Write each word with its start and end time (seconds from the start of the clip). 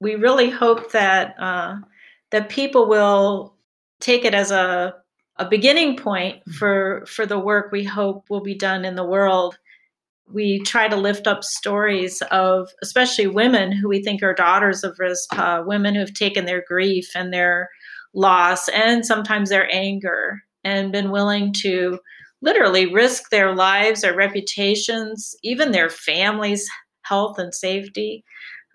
we 0.00 0.14
really 0.14 0.50
hope 0.50 0.92
that 0.92 1.34
uh, 1.38 1.76
that 2.30 2.48
people 2.48 2.88
will 2.88 3.54
take 4.00 4.24
it 4.24 4.34
as 4.34 4.50
a 4.50 4.94
a 5.38 5.48
beginning 5.48 5.96
point 5.96 6.36
mm-hmm. 6.40 6.52
for 6.52 7.04
for 7.06 7.26
the 7.26 7.38
work 7.38 7.70
we 7.70 7.84
hope 7.84 8.28
will 8.30 8.42
be 8.42 8.54
done 8.54 8.84
in 8.84 8.94
the 8.94 9.04
world. 9.04 9.58
We 10.32 10.60
try 10.60 10.88
to 10.88 10.96
lift 10.96 11.28
up 11.28 11.44
stories 11.44 12.20
of 12.32 12.68
especially 12.82 13.28
women 13.28 13.70
who 13.70 13.88
we 13.88 14.02
think 14.02 14.22
are 14.22 14.34
daughters 14.34 14.82
of 14.82 14.98
Rizpah, 14.98 15.62
women 15.66 15.94
who've 15.94 16.12
taken 16.12 16.46
their 16.46 16.64
grief 16.66 17.10
and 17.14 17.32
their 17.32 17.68
loss 18.12 18.68
and 18.68 19.06
sometimes 19.06 19.50
their 19.50 19.72
anger 19.72 20.42
and 20.64 20.90
been 20.90 21.12
willing 21.12 21.52
to 21.58 22.00
literally 22.42 22.92
risk 22.92 23.30
their 23.30 23.54
lives, 23.54 24.00
their 24.00 24.16
reputations, 24.16 25.36
even 25.44 25.70
their 25.70 25.88
families' 25.88 26.68
health 27.02 27.38
and 27.38 27.54
safety 27.54 28.24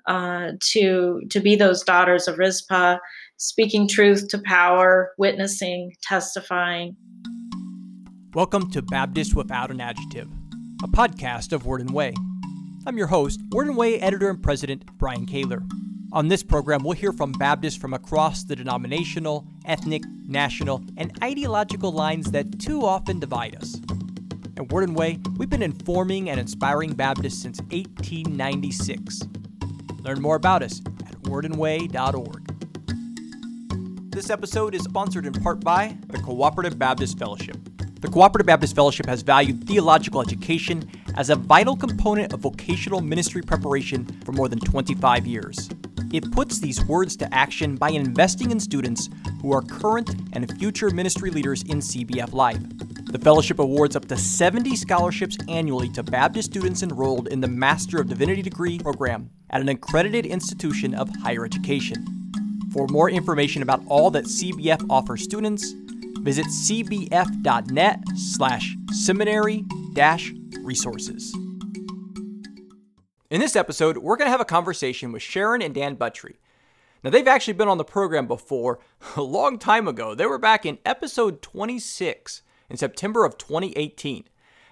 uh, 0.07 0.51
to 0.71 1.21
to 1.29 1.39
be 1.39 1.55
those 1.55 1.83
daughters 1.83 2.27
of 2.27 2.37
Rizpah, 2.37 2.97
speaking 3.37 3.87
truth 3.87 4.27
to 4.29 4.39
power, 4.39 5.11
witnessing, 5.17 5.93
testifying. 6.03 6.95
Welcome 8.33 8.71
to 8.71 8.81
Baptist 8.81 9.35
Without 9.35 9.71
an 9.71 9.81
Adjective, 9.81 10.29
a 10.83 10.87
podcast 10.87 11.51
of 11.53 11.65
Word 11.65 11.81
and 11.81 11.93
Way. 11.93 12.13
I'm 12.87 12.97
your 12.97 13.07
host, 13.07 13.41
Word 13.51 13.67
and 13.67 13.77
Way 13.77 13.99
editor 13.99 14.29
and 14.29 14.41
president 14.41 14.85
Brian 14.97 15.25
Kaylor. 15.25 15.61
On 16.13 16.27
this 16.27 16.43
program, 16.43 16.83
we'll 16.83 16.93
hear 16.93 17.13
from 17.13 17.31
Baptists 17.31 17.77
from 17.77 17.93
across 17.93 18.43
the 18.43 18.55
denominational, 18.55 19.47
ethnic, 19.65 20.03
national, 20.27 20.83
and 20.97 21.17
ideological 21.23 21.91
lines 21.91 22.31
that 22.31 22.59
too 22.59 22.85
often 22.85 23.19
divide 23.19 23.55
us. 23.55 23.79
At 24.57 24.71
Word 24.71 24.83
and 24.83 24.95
Way, 24.95 25.19
we've 25.37 25.49
been 25.49 25.63
informing 25.63 26.29
and 26.29 26.39
inspiring 26.39 26.93
Baptists 26.93 27.41
since 27.41 27.59
1896. 27.71 29.21
Learn 30.03 30.21
more 30.21 30.35
about 30.35 30.63
us 30.63 30.81
at 31.05 31.21
wordandway.org. 31.23 32.47
This 34.11 34.29
episode 34.29 34.75
is 34.75 34.83
sponsored 34.83 35.25
in 35.25 35.33
part 35.33 35.61
by 35.61 35.97
the 36.09 36.17
Cooperative 36.19 36.77
Baptist 36.77 37.17
Fellowship. 37.17 37.57
The 38.01 38.07
Cooperative 38.07 38.47
Baptist 38.47 38.75
Fellowship 38.75 39.05
has 39.05 39.21
valued 39.21 39.67
theological 39.67 40.21
education 40.21 40.89
as 41.15 41.29
a 41.29 41.35
vital 41.35 41.75
component 41.77 42.33
of 42.33 42.39
vocational 42.39 42.99
ministry 42.99 43.43
preparation 43.43 44.05
for 44.25 44.31
more 44.31 44.49
than 44.49 44.59
25 44.59 45.27
years. 45.27 45.69
It 46.11 46.31
puts 46.31 46.59
these 46.59 46.83
words 46.85 47.15
to 47.17 47.33
action 47.33 47.75
by 47.75 47.91
investing 47.91 48.51
in 48.51 48.59
students 48.59 49.09
who 49.41 49.53
are 49.53 49.61
current 49.61 50.09
and 50.33 50.51
future 50.57 50.89
ministry 50.89 51.29
leaders 51.29 51.61
in 51.63 51.77
CBF 51.77 52.33
life. 52.33 52.59
The 53.11 53.19
fellowship 53.19 53.59
awards 53.59 53.97
up 53.97 54.07
to 54.07 54.15
70 54.15 54.73
scholarships 54.77 55.37
annually 55.49 55.89
to 55.89 56.01
Baptist 56.01 56.49
students 56.49 56.81
enrolled 56.81 57.27
in 57.27 57.41
the 57.41 57.47
Master 57.49 57.99
of 57.99 58.07
Divinity 58.07 58.41
degree 58.41 58.79
program 58.79 59.29
at 59.49 59.59
an 59.59 59.67
accredited 59.67 60.25
institution 60.25 60.95
of 60.95 61.09
higher 61.21 61.43
education. 61.43 62.05
For 62.71 62.87
more 62.87 63.09
information 63.09 63.63
about 63.63 63.83
all 63.87 64.11
that 64.11 64.23
CBF 64.23 64.85
offers 64.89 65.25
students, 65.25 65.73
visit 66.21 66.45
cbf.net 66.45 67.99
slash 68.15 68.77
seminary 68.93 69.65
dash 69.91 70.31
resources. 70.61 71.35
In 73.29 73.41
this 73.41 73.57
episode, 73.57 73.97
we're 73.97 74.15
going 74.15 74.27
to 74.27 74.31
have 74.31 74.39
a 74.39 74.45
conversation 74.45 75.11
with 75.11 75.21
Sharon 75.21 75.61
and 75.61 75.75
Dan 75.75 75.97
Buttry. 75.97 76.35
Now, 77.03 77.09
they've 77.09 77.27
actually 77.27 77.55
been 77.55 77.67
on 77.67 77.77
the 77.77 77.83
program 77.83 78.25
before 78.25 78.79
a 79.17 79.21
long 79.21 79.59
time 79.59 79.89
ago. 79.89 80.15
They 80.15 80.27
were 80.27 80.37
back 80.37 80.65
in 80.65 80.77
episode 80.85 81.41
26 81.41 82.43
in 82.71 82.77
September 82.77 83.25
of 83.25 83.37
2018. 83.37 84.23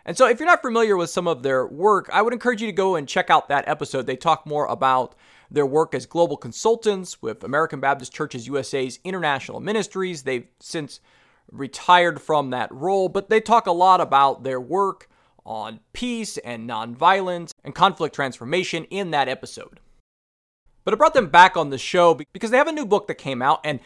And 0.05 0.17
so, 0.17 0.27
if 0.27 0.39
you're 0.39 0.47
not 0.47 0.61
familiar 0.61 0.97
with 0.97 1.11
some 1.11 1.27
of 1.27 1.43
their 1.43 1.67
work, 1.67 2.09
I 2.11 2.21
would 2.23 2.33
encourage 2.33 2.61
you 2.61 2.67
to 2.67 2.73
go 2.73 2.95
and 2.95 3.07
check 3.07 3.29
out 3.29 3.49
that 3.49 3.67
episode. 3.67 4.07
They 4.07 4.15
talk 4.15 4.47
more 4.47 4.65
about 4.65 5.13
their 5.51 5.65
work 5.65 5.93
as 5.93 6.05
global 6.05 6.37
consultants 6.37 7.21
with 7.21 7.43
American 7.43 7.79
Baptist 7.79 8.13
Churches 8.13 8.47
USA's 8.47 8.99
international 9.03 9.59
ministries. 9.59 10.23
They've 10.23 10.47
since 10.59 11.01
retired 11.51 12.21
from 12.21 12.51
that 12.51 12.73
role, 12.73 13.09
but 13.09 13.29
they 13.29 13.41
talk 13.41 13.67
a 13.67 13.71
lot 13.71 13.99
about 14.01 14.43
their 14.43 14.61
work 14.61 15.09
on 15.45 15.81
peace 15.93 16.37
and 16.37 16.69
nonviolence 16.69 17.51
and 17.63 17.75
conflict 17.75 18.15
transformation 18.15 18.85
in 18.85 19.11
that 19.11 19.27
episode. 19.27 19.79
But 20.85 20.93
I 20.93 20.97
brought 20.97 21.13
them 21.13 21.29
back 21.29 21.57
on 21.57 21.69
the 21.69 21.77
show 21.77 22.13
because 22.31 22.51
they 22.51 22.57
have 22.57 22.67
a 22.67 22.71
new 22.71 22.85
book 22.85 23.07
that 23.07 23.15
came 23.15 23.41
out, 23.41 23.59
and 23.63 23.79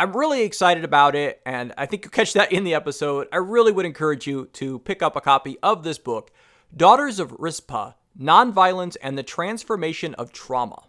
I'm 0.00 0.16
really 0.16 0.44
excited 0.44 0.82
about 0.82 1.14
it, 1.14 1.42
and 1.44 1.74
I 1.76 1.84
think 1.84 2.06
you'll 2.06 2.10
catch 2.10 2.32
that 2.32 2.52
in 2.52 2.64
the 2.64 2.72
episode. 2.72 3.28
I 3.30 3.36
really 3.36 3.70
would 3.70 3.84
encourage 3.84 4.26
you 4.26 4.46
to 4.54 4.78
pick 4.78 5.02
up 5.02 5.14
a 5.14 5.20
copy 5.20 5.58
of 5.62 5.82
this 5.82 5.98
book, 5.98 6.30
Daughters 6.74 7.20
of 7.20 7.36
Rizpah 7.38 7.92
Nonviolence 8.18 8.96
and 9.02 9.18
the 9.18 9.22
Transformation 9.22 10.14
of 10.14 10.32
Trauma. 10.32 10.84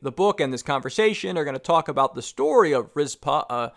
The 0.00 0.12
book 0.12 0.40
and 0.40 0.52
this 0.52 0.62
conversation 0.62 1.36
are 1.36 1.42
going 1.42 1.56
to 1.56 1.58
talk 1.58 1.88
about 1.88 2.14
the 2.14 2.22
story 2.22 2.70
of 2.70 2.90
Rizpah, 2.94 3.42
a 3.50 3.72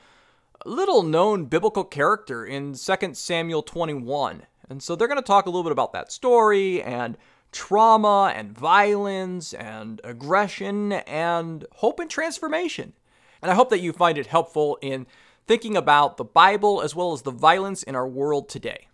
little 0.63 1.01
known 1.01 1.45
biblical 1.45 1.83
character 1.83 2.45
in 2.45 2.75
2 2.75 3.13
Samuel 3.15 3.63
21. 3.63 4.43
And 4.69 4.83
so 4.83 4.95
they're 4.95 5.07
going 5.07 5.17
to 5.17 5.23
talk 5.23 5.47
a 5.47 5.49
little 5.49 5.63
bit 5.63 5.71
about 5.71 5.93
that 5.93 6.11
story 6.11 6.83
and 6.83 7.17
trauma 7.51 8.31
and 8.35 8.55
violence 8.55 9.55
and 9.55 9.99
aggression 10.03 10.91
and 10.91 11.65
hope 11.77 11.99
and 11.99 12.11
transformation. 12.11 12.93
And 13.41 13.51
I 13.51 13.55
hope 13.55 13.69
that 13.69 13.79
you 13.79 13.93
find 13.93 14.17
it 14.17 14.27
helpful 14.27 14.77
in 14.81 15.07
thinking 15.47 15.77
about 15.77 16.17
the 16.17 16.23
Bible 16.23 16.81
as 16.81 16.95
well 16.95 17.13
as 17.13 17.21
the 17.21 17.31
violence 17.31 17.83
in 17.83 17.95
our 17.95 18.07
world 18.07 18.49
today. 18.49 18.87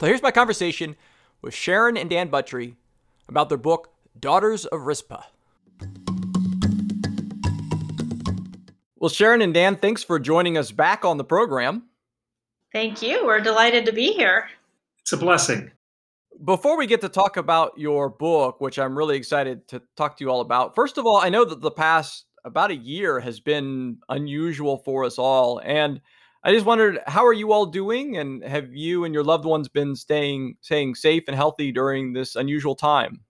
So 0.00 0.06
here's 0.06 0.22
my 0.22 0.30
conversation 0.30 0.96
with 1.42 1.54
Sharon 1.54 1.96
and 1.96 2.08
Dan 2.08 2.30
Buttry 2.30 2.76
about 3.28 3.48
their 3.48 3.58
book, 3.58 3.92
Daughters 4.18 4.64
of 4.66 4.86
Rizpah. 4.86 5.24
Well, 8.96 9.08
Sharon 9.08 9.40
and 9.40 9.54
Dan, 9.54 9.76
thanks 9.76 10.02
for 10.02 10.18
joining 10.18 10.58
us 10.58 10.72
back 10.72 11.04
on 11.04 11.16
the 11.16 11.24
program. 11.24 11.84
Thank 12.72 13.02
you. 13.02 13.24
We're 13.24 13.40
delighted 13.40 13.86
to 13.86 13.92
be 13.92 14.12
here. 14.12 14.48
It's 15.00 15.12
a 15.12 15.16
blessing. 15.16 15.70
Before 16.44 16.78
we 16.78 16.86
get 16.86 17.00
to 17.02 17.08
talk 17.08 17.36
about 17.36 17.72
your 17.76 18.08
book, 18.08 18.60
which 18.60 18.78
I'm 18.78 18.96
really 18.96 19.16
excited 19.16 19.68
to 19.68 19.82
talk 19.96 20.16
to 20.16 20.24
you 20.24 20.30
all 20.30 20.40
about, 20.40 20.74
first 20.74 20.98
of 20.98 21.06
all, 21.06 21.18
I 21.18 21.28
know 21.28 21.44
that 21.44 21.60
the 21.60 21.70
past 21.70 22.26
about 22.44 22.70
a 22.70 22.76
year 22.76 23.20
has 23.20 23.40
been 23.40 23.98
unusual 24.08 24.78
for 24.78 25.04
us 25.04 25.18
all. 25.18 25.60
And 25.64 26.00
I 26.42 26.52
just 26.52 26.64
wondered, 26.64 27.00
how 27.06 27.26
are 27.26 27.32
you 27.32 27.52
all 27.52 27.66
doing? 27.66 28.16
And 28.16 28.42
have 28.42 28.72
you 28.72 29.04
and 29.04 29.12
your 29.12 29.24
loved 29.24 29.44
ones 29.44 29.68
been 29.68 29.94
staying 29.94 30.56
staying 30.62 30.94
safe 30.94 31.24
and 31.26 31.36
healthy 31.36 31.70
during 31.70 32.12
this 32.12 32.36
unusual 32.36 32.74
time? 32.74 33.20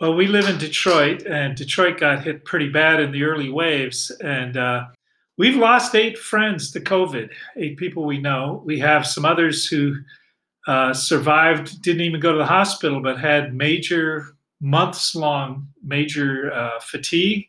Well, 0.00 0.14
we 0.14 0.26
live 0.26 0.48
in 0.48 0.58
Detroit, 0.58 1.22
and 1.22 1.56
Detroit 1.56 1.98
got 1.98 2.22
hit 2.22 2.44
pretty 2.44 2.68
bad 2.68 3.00
in 3.00 3.12
the 3.12 3.24
early 3.24 3.48
waves. 3.48 4.10
And 4.20 4.56
uh, 4.56 4.84
we've 5.38 5.56
lost 5.56 5.94
eight 5.94 6.18
friends 6.18 6.70
to 6.72 6.80
COVID, 6.80 7.30
eight 7.56 7.78
people 7.78 8.04
we 8.04 8.18
know. 8.18 8.62
We 8.64 8.78
have 8.80 9.06
some 9.06 9.24
others 9.24 9.66
who 9.66 9.96
uh, 10.66 10.92
survived, 10.92 11.80
didn't 11.80 12.02
even 12.02 12.20
go 12.20 12.32
to 12.32 12.38
the 12.38 12.44
hospital, 12.44 13.00
but 13.00 13.18
had 13.18 13.54
major, 13.54 14.36
months 14.60 15.14
long, 15.14 15.66
major 15.82 16.52
uh, 16.52 16.78
fatigue 16.80 17.46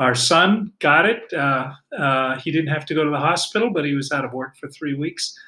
our 0.00 0.14
son 0.14 0.72
got 0.78 1.04
it. 1.04 1.30
Uh, 1.32 1.72
uh, 1.96 2.38
he 2.38 2.50
didn't 2.50 2.72
have 2.72 2.86
to 2.86 2.94
go 2.94 3.04
to 3.04 3.10
the 3.10 3.18
hospital, 3.18 3.70
but 3.70 3.84
he 3.84 3.94
was 3.94 4.10
out 4.10 4.24
of 4.24 4.32
work 4.32 4.56
for 4.56 4.66
three 4.68 4.94
weeks. 4.94 5.38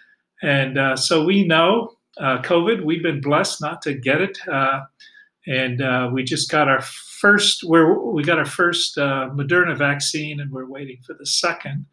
And 0.43 0.77
uh, 0.77 0.95
so 0.95 1.25
we 1.25 1.47
know 1.47 1.97
uh, 2.19 2.43
COVID, 2.43 2.85
we've 2.85 3.03
been 3.03 3.23
blessed 3.23 3.63
not 3.63 3.81
to 3.83 3.95
get 3.95 4.21
it. 4.21 4.39
Uh, 4.47 4.83
and 5.47 5.81
uh, 5.81 6.11
we 6.13 6.23
just 6.23 6.51
got 6.51 6.69
our 6.69 6.83
first, 6.83 7.65
where 7.65 7.95
we 7.95 8.23
got 8.23 8.39
our 8.39 8.45
first 8.45 8.97
Moderna 8.97 9.77
vaccine, 9.77 10.39
and 10.39 10.53
we're 10.53 10.67
waiting 10.67 10.99
for 11.07 11.15
the 11.15 11.27
second. 11.27 11.87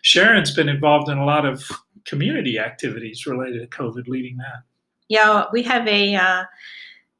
Sharon's 0.00 0.54
been 0.54 0.68
involved 0.68 1.10
in 1.10 1.18
a 1.18 1.26
lot 1.26 1.44
of 1.44 1.62
community 2.06 2.58
activities 2.58 3.26
related 3.26 3.60
to 3.60 3.76
COVID 3.76 4.08
leading 4.08 4.38
that. 4.38 4.62
Yeah, 5.08 5.44
we 5.52 5.62
have 5.64 5.86
a 5.86 6.46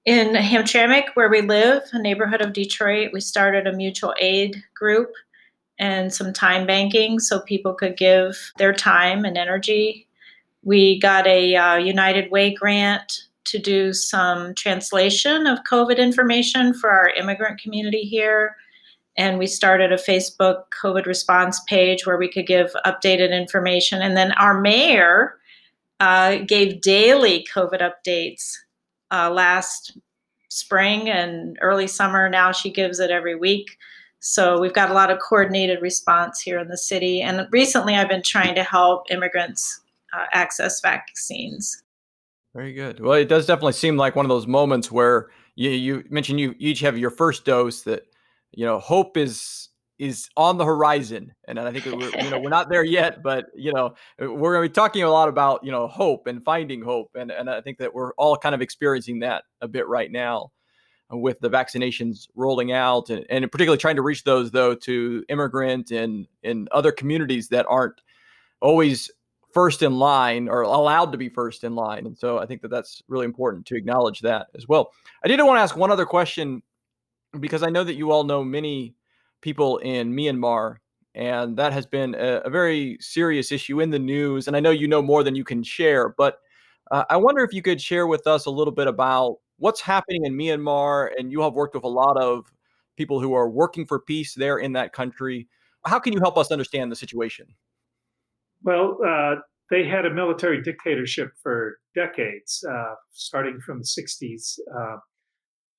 in 0.04 0.34
Hamtramck, 0.34 1.08
where 1.14 1.28
we 1.28 1.42
live, 1.42 1.82
a 1.92 1.98
neighborhood 1.98 2.40
of 2.40 2.52
Detroit, 2.52 3.10
we 3.12 3.20
started 3.20 3.66
a 3.66 3.72
mutual 3.72 4.14
aid 4.18 4.62
group 4.74 5.12
and 5.78 6.12
some 6.12 6.32
time 6.32 6.66
banking 6.66 7.18
so 7.18 7.40
people 7.40 7.74
could 7.74 7.96
give 7.96 8.36
their 8.58 8.72
time 8.72 9.24
and 9.24 9.36
energy. 9.36 10.06
We 10.62 10.98
got 10.98 11.26
a 11.26 11.54
uh, 11.54 11.76
United 11.76 12.30
Way 12.30 12.54
grant 12.54 13.12
to 13.44 13.58
do 13.58 13.92
some 13.92 14.54
translation 14.54 15.46
of 15.46 15.60
COVID 15.70 15.98
information 15.98 16.74
for 16.74 16.90
our 16.90 17.10
immigrant 17.10 17.60
community 17.60 18.02
here. 18.02 18.56
And 19.16 19.38
we 19.38 19.46
started 19.46 19.92
a 19.92 19.96
Facebook 19.96 20.64
COVID 20.82 21.06
response 21.06 21.60
page 21.66 22.06
where 22.06 22.18
we 22.18 22.30
could 22.30 22.46
give 22.46 22.72
updated 22.84 23.36
information. 23.36 24.02
And 24.02 24.16
then 24.16 24.32
our 24.32 24.60
mayor 24.60 25.38
uh, 26.00 26.36
gave 26.36 26.80
daily 26.80 27.46
COVID 27.52 27.80
updates 27.80 28.54
uh, 29.10 29.30
last 29.30 29.96
spring 30.48 31.08
and 31.08 31.58
early 31.60 31.86
summer. 31.86 32.28
Now 32.28 32.52
she 32.52 32.70
gives 32.70 33.00
it 33.00 33.10
every 33.10 33.34
week. 33.34 33.76
So 34.20 34.60
we've 34.60 34.72
got 34.72 34.90
a 34.90 34.94
lot 34.94 35.10
of 35.10 35.18
coordinated 35.20 35.80
response 35.80 36.40
here 36.40 36.58
in 36.58 36.68
the 36.68 36.76
city. 36.76 37.20
And 37.22 37.46
recently 37.52 37.94
I've 37.94 38.08
been 38.08 38.22
trying 38.22 38.54
to 38.54 38.64
help 38.64 39.10
immigrants 39.10 39.80
uh, 40.16 40.24
access 40.32 40.80
vaccines. 40.80 41.82
Very 42.54 42.72
good. 42.72 43.00
Well, 43.00 43.12
it 43.12 43.28
does 43.28 43.46
definitely 43.46 43.74
seem 43.74 43.96
like 43.96 44.16
one 44.16 44.24
of 44.24 44.30
those 44.30 44.46
moments 44.46 44.90
where 44.90 45.28
you, 45.54 45.70
you 45.70 46.04
mentioned 46.08 46.40
you 46.40 46.54
each 46.58 46.80
have 46.80 46.98
your 46.98 47.10
first 47.10 47.44
dose 47.44 47.82
that 47.82 48.08
you 48.52 48.64
know, 48.64 48.78
hope 48.78 49.16
is 49.16 49.67
is 49.98 50.28
on 50.36 50.58
the 50.58 50.64
horizon, 50.64 51.32
and 51.46 51.58
I 51.58 51.72
think 51.72 51.84
we're, 51.86 52.24
you 52.24 52.30
know 52.30 52.38
we're 52.38 52.50
not 52.50 52.68
there 52.68 52.84
yet, 52.84 53.22
but 53.22 53.46
you 53.54 53.72
know 53.72 53.94
we're 54.18 54.54
going 54.54 54.64
to 54.64 54.68
be 54.68 54.72
talking 54.72 55.02
a 55.02 55.10
lot 55.10 55.28
about 55.28 55.64
you 55.64 55.72
know 55.72 55.86
hope 55.88 56.26
and 56.26 56.44
finding 56.44 56.82
hope, 56.82 57.10
and 57.14 57.30
and 57.30 57.50
I 57.50 57.60
think 57.60 57.78
that 57.78 57.94
we're 57.94 58.12
all 58.14 58.36
kind 58.36 58.54
of 58.54 58.60
experiencing 58.60 59.20
that 59.20 59.44
a 59.60 59.68
bit 59.68 59.88
right 59.88 60.10
now 60.10 60.52
with 61.10 61.40
the 61.40 61.50
vaccinations 61.50 62.28
rolling 62.34 62.72
out, 62.72 63.10
and, 63.10 63.24
and 63.30 63.50
particularly 63.50 63.78
trying 63.78 63.96
to 63.96 64.02
reach 64.02 64.24
those 64.24 64.50
though 64.50 64.74
to 64.74 65.24
immigrant 65.28 65.90
and 65.90 66.26
in 66.42 66.68
other 66.70 66.92
communities 66.92 67.48
that 67.48 67.66
aren't 67.68 68.00
always 68.60 69.10
first 69.52 69.82
in 69.82 69.98
line 69.98 70.48
or 70.48 70.62
allowed 70.62 71.10
to 71.12 71.18
be 71.18 71.28
first 71.28 71.64
in 71.64 71.74
line. 71.74 72.06
And 72.06 72.16
so 72.16 72.38
I 72.38 72.46
think 72.46 72.62
that 72.62 72.68
that's 72.68 73.02
really 73.08 73.24
important 73.24 73.66
to 73.66 73.76
acknowledge 73.76 74.20
that 74.20 74.48
as 74.54 74.68
well. 74.68 74.92
I 75.24 75.28
did 75.28 75.40
want 75.42 75.56
to 75.56 75.62
ask 75.62 75.76
one 75.76 75.90
other 75.90 76.06
question 76.06 76.62
because 77.40 77.62
I 77.62 77.70
know 77.70 77.84
that 77.84 77.94
you 77.94 78.10
all 78.10 78.24
know 78.24 78.44
many 78.44 78.94
people 79.40 79.78
in 79.78 80.12
Myanmar, 80.12 80.76
and 81.14 81.56
that 81.56 81.72
has 81.72 81.86
been 81.86 82.14
a, 82.14 82.42
a 82.44 82.50
very 82.50 82.96
serious 83.00 83.52
issue 83.52 83.80
in 83.80 83.90
the 83.90 83.98
news. 83.98 84.46
And 84.46 84.56
I 84.56 84.60
know 84.60 84.70
you 84.70 84.88
know 84.88 85.02
more 85.02 85.22
than 85.22 85.34
you 85.34 85.44
can 85.44 85.62
share, 85.62 86.14
but 86.16 86.38
uh, 86.90 87.04
I 87.10 87.16
wonder 87.16 87.42
if 87.44 87.52
you 87.52 87.62
could 87.62 87.80
share 87.80 88.06
with 88.06 88.26
us 88.26 88.46
a 88.46 88.50
little 88.50 88.72
bit 88.72 88.86
about 88.86 89.36
what's 89.58 89.80
happening 89.80 90.24
in 90.24 90.34
Myanmar. 90.34 91.10
And 91.18 91.30
you 91.30 91.42
have 91.42 91.54
worked 91.54 91.74
with 91.74 91.84
a 91.84 91.88
lot 91.88 92.16
of 92.16 92.46
people 92.96 93.20
who 93.20 93.34
are 93.34 93.48
working 93.48 93.86
for 93.86 94.00
peace 94.00 94.34
there 94.34 94.58
in 94.58 94.72
that 94.72 94.92
country. 94.92 95.48
How 95.84 95.98
can 95.98 96.12
you 96.12 96.20
help 96.20 96.36
us 96.36 96.50
understand 96.50 96.90
the 96.90 96.96
situation? 96.96 97.46
Well, 98.62 98.98
uh, 99.06 99.36
they 99.70 99.86
had 99.86 100.06
a 100.06 100.12
military 100.12 100.62
dictatorship 100.62 101.30
for 101.42 101.78
decades, 101.94 102.64
uh, 102.68 102.94
starting 103.12 103.60
from 103.60 103.80
the 103.80 103.84
60s. 103.84 104.58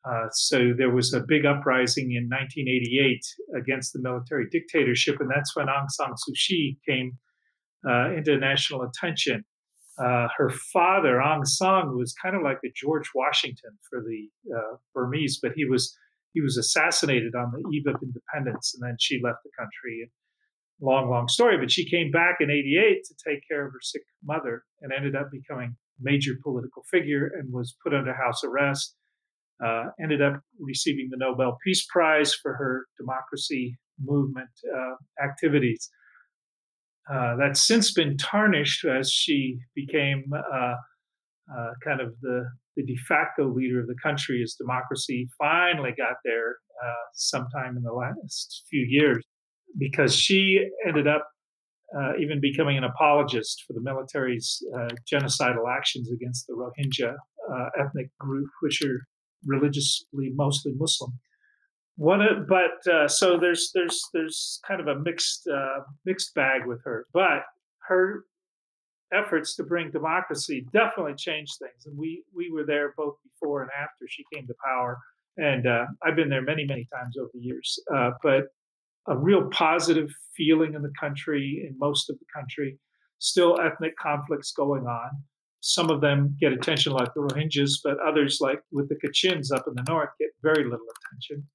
Uh, 0.06 0.10
uh, 0.10 0.30
so 0.32 0.74
there 0.78 0.90
was 0.90 1.14
a 1.14 1.22
big 1.28 1.46
uprising 1.46 2.12
in 2.12 2.30
1988 2.30 3.22
against 3.60 3.94
the 3.94 4.02
military 4.02 4.48
dictatorship, 4.50 5.20
and 5.20 5.30
that's 5.30 5.56
when 5.56 5.68
Aung 5.68 5.90
San 5.90 6.12
Suu 6.12 6.34
Kyi 6.48 6.78
came 6.88 7.18
uh, 7.88 8.14
into 8.14 8.38
national 8.38 8.84
attention. 8.84 9.44
Uh, 9.98 10.28
her 10.38 10.50
father, 10.72 11.18
Aung 11.18 11.46
San, 11.46 11.98
was 11.98 12.14
kind 12.22 12.36
of 12.36 12.42
like 12.42 12.60
the 12.62 12.72
George 12.76 13.10
Washington 13.14 13.72
for 13.90 14.02
the 14.02 14.30
Burmese, 14.94 15.40
but 15.42 15.52
he 15.56 15.66
was 15.66 15.96
he 16.34 16.42
was 16.42 16.58
assassinated 16.58 17.34
on 17.36 17.52
the 17.52 17.68
eve 17.74 17.88
of 17.88 17.96
independence, 18.02 18.74
and 18.76 18.88
then 18.88 18.96
she 19.00 19.20
left 19.22 19.40
the 19.44 19.50
country 19.58 20.10
long, 20.82 21.10
long 21.10 21.28
story, 21.28 21.58
but 21.58 21.72
she 21.72 21.90
came 21.90 22.12
back 22.12 22.38
in 22.40 22.50
88 22.50 23.04
to 23.04 23.16
take 23.28 23.42
care 23.50 23.66
of 23.66 23.74
her 23.74 23.80
sick 23.82 24.04
mother 24.24 24.64
and 24.82 24.94
ended 24.94 25.16
up 25.16 25.30
becoming 25.32 25.76
major 26.00 26.34
political 26.42 26.84
figure 26.90 27.28
and 27.28 27.52
was 27.52 27.76
put 27.84 27.94
under 27.94 28.14
house 28.14 28.44
arrest. 28.44 28.96
Uh, 29.64 29.86
ended 30.02 30.22
up 30.22 30.40
receiving 30.58 31.10
the 31.12 31.18
Nobel 31.18 31.58
Peace 31.64 31.86
Prize 31.92 32.34
for 32.34 32.54
her 32.54 32.86
democracy 32.98 33.78
movement 34.02 34.50
uh, 34.74 34.96
activities. 35.24 35.90
Uh, 37.12 37.36
that's 37.38 37.66
since 37.66 37.92
been 37.92 38.16
tarnished 38.18 38.86
as 38.86 39.12
she 39.12 39.60
became 39.76 40.24
uh, 40.34 40.76
uh, 41.54 41.72
kind 41.84 42.00
of 42.00 42.14
the, 42.22 42.46
the 42.78 42.86
de 42.86 42.96
facto 43.08 43.52
leader 43.52 43.82
of 43.82 43.88
the 43.88 43.96
country 44.02 44.42
as 44.44 44.54
democracy 44.54 45.28
finally 45.38 45.92
got 45.98 46.18
there 46.24 46.58
uh, 46.86 46.94
sometime 47.14 47.76
in 47.76 47.84
the 47.84 47.92
last 47.92 48.64
few 48.70 48.86
years 48.88 49.26
because 49.78 50.16
she 50.16 50.64
ended 50.88 51.08
up 51.08 51.28
even 52.20 52.40
becoming 52.40 52.78
an 52.78 52.84
apologist 52.84 53.64
for 53.66 53.74
the 53.74 53.82
military's 53.82 54.62
genocidal 55.12 55.68
actions 55.68 56.12
against 56.12 56.46
the 56.46 56.54
Rohingya 56.54 57.16
uh, 57.52 57.70
ethnic 57.80 58.10
group, 58.20 58.48
which 58.62 58.82
are 58.84 59.02
religiously 59.46 60.32
mostly 60.36 60.74
Muslim. 60.74 61.14
One, 61.96 62.46
but 62.48 62.92
uh, 62.92 63.08
so 63.08 63.38
there's 63.38 63.72
there's 63.74 64.02
there's 64.14 64.62
kind 64.66 64.80
of 64.80 64.88
a 64.88 65.00
mixed 65.00 65.48
uh, 65.48 65.82
mixed 66.06 66.34
bag 66.34 66.66
with 66.66 66.82
her, 66.86 67.06
but 67.14 67.44
her 67.88 68.24
efforts 69.14 69.56
to 69.56 69.64
bring 69.64 69.92
democracy 69.92 70.66
definitely 70.72 71.16
changed 71.18 71.54
things, 71.60 71.86
and 71.86 71.98
we 71.98 72.24
we 72.34 72.52
were 72.52 72.66
there 72.66 72.94
both 72.96 73.16
before 73.24 73.64
and 73.64 73.72
after 73.78 74.06
she 74.08 74.24
came 74.34 74.48
to 74.48 74.54
power, 74.64 74.98
and 75.38 75.68
uh, 75.68 75.86
I've 76.02 76.16
been 76.16 76.30
there 76.30 76.42
many 76.42 76.66
many 76.66 76.88
times 76.94 77.18
over 77.18 77.32
the 77.34 77.42
years, 77.42 77.78
but 78.24 78.46
a 79.08 79.18
real 79.18 79.50
positive 79.50 80.10
feeling 80.38 80.76
in 80.76 80.82
the 80.82 80.94
country, 81.00 81.66
in 81.68 81.78
most 81.78 82.10
of 82.10 82.18
the 82.20 82.26
country. 82.34 82.80
Still 83.22 83.60
ethnic 83.60 83.98
conflicts 83.98 84.54
going 84.54 84.86
on. 84.86 85.10
Some 85.62 85.90
of 85.90 86.02
them 86.02 86.36
get 86.40 86.54
attention, 86.54 86.94
like 86.94 87.14
the 87.14 87.22
Rohingyas, 87.22 87.80
but 87.84 87.98
others, 88.06 88.40
like 88.40 88.62
with 88.72 88.88
the 88.90 88.96
Kachins 88.96 89.52
up 89.52 89.66
in 89.68 89.74
the 89.76 89.84
north, 89.84 90.10
get 90.20 90.30
very 90.42 90.64
little 90.64 90.86
attention. 91.08 91.48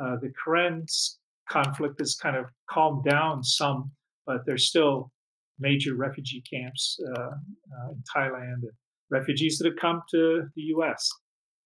Uh, 0.00 0.16
the 0.20 0.32
Karen's 0.44 1.18
conflict 1.48 1.98
has 1.98 2.14
kind 2.14 2.36
of 2.36 2.46
calmed 2.68 3.04
down 3.04 3.42
some, 3.42 3.90
but 4.26 4.42
there's 4.46 4.68
still 4.68 5.10
major 5.58 5.94
refugee 5.94 6.42
camps 6.52 6.98
uh, 7.16 7.20
uh, 7.20 7.90
in 7.90 8.02
Thailand 8.14 8.62
and 8.62 8.70
refugees 9.10 9.58
that 9.58 9.66
have 9.66 9.76
come 9.80 10.02
to 10.10 10.42
the 10.54 10.62
US. 10.76 11.08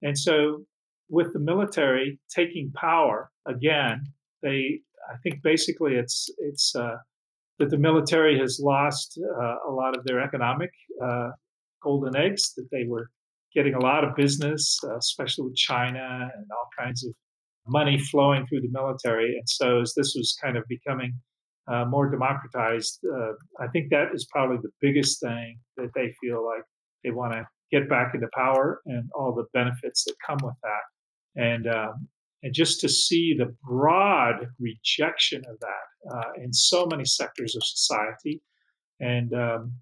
And 0.02 0.17
so, 0.17 0.64
with 1.08 1.32
the 1.32 1.40
military 1.40 2.19
taking 2.34 2.73
power 2.73 3.31
again, 3.46 4.05
they 4.43 4.81
I 5.11 5.17
think 5.23 5.43
basically 5.43 5.94
it's 5.94 6.31
it's 6.38 6.75
uh, 6.75 6.96
that 7.58 7.70
the 7.70 7.79
military 7.79 8.38
has 8.38 8.61
lost 8.62 9.19
uh, 9.40 9.56
a 9.69 9.70
lot 9.70 9.96
of 9.96 10.05
their 10.05 10.20
economic 10.20 10.70
uh, 11.05 11.31
golden 11.82 12.17
eggs 12.17 12.52
that 12.56 12.69
they 12.70 12.84
were 12.87 13.08
getting 13.55 13.75
a 13.75 13.81
lot 13.81 14.05
of 14.05 14.17
business, 14.17 14.79
uh, 14.84 14.96
especially 14.96 15.44
with 15.44 15.56
China 15.56 16.31
and 16.34 16.46
all 16.50 16.69
kinds 16.79 17.05
of 17.05 17.12
money 17.67 17.99
flowing 17.99 18.46
through 18.46 18.61
the 18.61 18.70
military. 18.73 19.37
And 19.37 19.49
so 19.49 19.81
as 19.82 19.94
this 19.94 20.14
was 20.17 20.37
kind 20.43 20.56
of 20.56 20.64
becoming 20.69 21.12
uh, 21.70 21.84
more 21.84 22.11
democratized, 22.11 22.99
uh, 23.05 23.32
I 23.61 23.69
think 23.69 23.90
that 23.90 24.08
is 24.14 24.26
probably 24.32 24.58
the 24.62 24.70
biggest 24.81 25.20
thing 25.20 25.58
that 25.76 25.90
they 25.94 26.14
feel 26.20 26.44
like 26.44 26.64
they 27.05 27.11
want 27.11 27.32
to 27.34 27.46
get 27.70 27.88
back 27.88 28.14
into 28.14 28.29
power 28.34 28.81
and 28.87 29.08
all 29.14 29.34
the 29.34 29.46
benefits 29.52 30.05
that 30.05 30.14
come 30.26 30.38
with 30.43 30.56
that. 30.62 31.43
And 31.43 31.67
um, 31.67 32.08
and 32.43 32.52
just 32.52 32.81
to 32.81 32.88
see 32.88 33.34
the 33.37 33.55
broad 33.62 34.49
rejection 34.58 35.43
of 35.49 35.58
that 35.61 36.14
uh, 36.14 36.43
in 36.43 36.52
so 36.52 36.87
many 36.87 37.05
sectors 37.05 37.55
of 37.55 37.62
society. 37.64 38.43
And 39.00 39.32
um, 39.32 39.73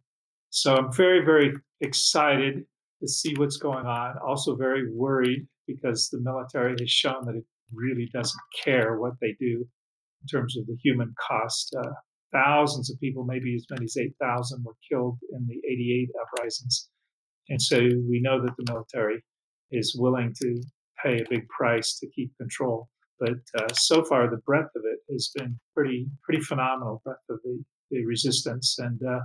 so 0.51 0.75
I'm 0.75 0.93
very, 0.93 1.25
very 1.25 1.55
excited 1.81 2.65
to 3.01 3.09
see 3.09 3.35
what's 3.37 3.57
going 3.57 3.87
on. 3.87 4.17
Also, 4.27 4.57
very 4.57 4.93
worried 4.93 5.47
because 5.67 6.09
the 6.11 6.21
military 6.21 6.75
has 6.79 6.91
shown 6.91 7.25
that 7.27 7.37
it 7.37 7.45
really 7.73 8.09
doesn't 8.13 8.41
care 8.65 8.99
what 8.99 9.15
they 9.21 9.35
do 9.39 9.65
in 10.23 10.27
terms 10.31 10.57
of 10.59 10.67
the 10.67 10.77
human 10.83 11.15
cost. 11.29 11.75
Uh, 11.79 11.91
thousands 12.33 12.91
of 12.91 13.01
people, 13.01 13.25
maybe 13.25 13.55
as 13.55 13.65
many 13.71 13.85
as 13.85 13.97
8,000, 13.97 14.65
were 14.65 14.77
killed 14.91 15.19
in 15.33 15.47
the 15.47 15.61
88 15.67 16.09
uprisings. 16.21 16.89
And 17.49 17.61
so 17.61 17.79
we 17.79 18.21
know 18.21 18.41
that 18.43 18.55
the 18.57 18.73
military 18.73 19.25
is 19.71 19.97
willing 19.99 20.35
to 20.43 20.63
pay 21.03 21.21
a 21.21 21.29
big 21.31 21.49
price 21.49 21.99
to 21.99 22.09
keep 22.15 22.37
control. 22.37 22.89
But 23.19 23.39
uh, 23.59 23.73
so 23.75 24.03
far, 24.05 24.29
the 24.31 24.39
breadth 24.39 24.71
of 24.77 24.83
it 24.85 24.99
has 25.13 25.31
been 25.35 25.59
pretty 25.75 26.07
pretty 26.25 26.43
phenomenal. 26.43 27.03
Breadth 27.05 27.21
of 27.29 27.39
the, 27.45 27.63
the 27.91 28.05
resistance, 28.07 28.79
and 28.79 29.01
uh, 29.03 29.21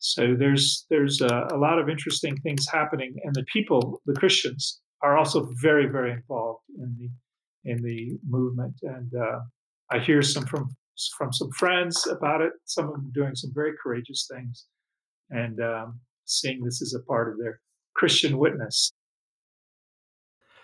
so 0.00 0.34
there's 0.36 0.86
there's 0.88 1.20
a, 1.20 1.48
a, 1.52 1.58
lot 1.58 1.78
of 1.78 1.90
interesting 1.90 2.34
things 2.38 2.66
happening. 2.72 3.14
And 3.22 3.34
the 3.34 3.44
people, 3.52 4.00
the 4.06 4.14
Christians, 4.14 4.80
are 5.02 5.16
also 5.16 5.50
very 5.60 5.86
very 5.86 6.12
involved 6.12 6.64
in 6.78 6.96
the 6.98 7.70
in 7.70 7.82
the 7.82 8.18
movement. 8.26 8.74
And 8.82 9.12
uh, 9.14 9.40
I 9.90 9.98
hear 9.98 10.22
some 10.22 10.46
from 10.46 10.74
from 11.18 11.32
some 11.34 11.50
friends 11.52 12.06
about 12.06 12.40
it. 12.40 12.52
Some 12.64 12.86
of 12.86 12.92
them 12.92 13.12
doing 13.14 13.34
some 13.34 13.52
very 13.54 13.72
courageous 13.82 14.26
things, 14.32 14.64
and 15.28 15.60
um, 15.60 16.00
seeing 16.24 16.64
this 16.64 16.80
as 16.80 16.94
a 16.94 17.04
part 17.04 17.30
of 17.30 17.38
their 17.38 17.60
Christian 17.94 18.38
witness. 18.38 18.92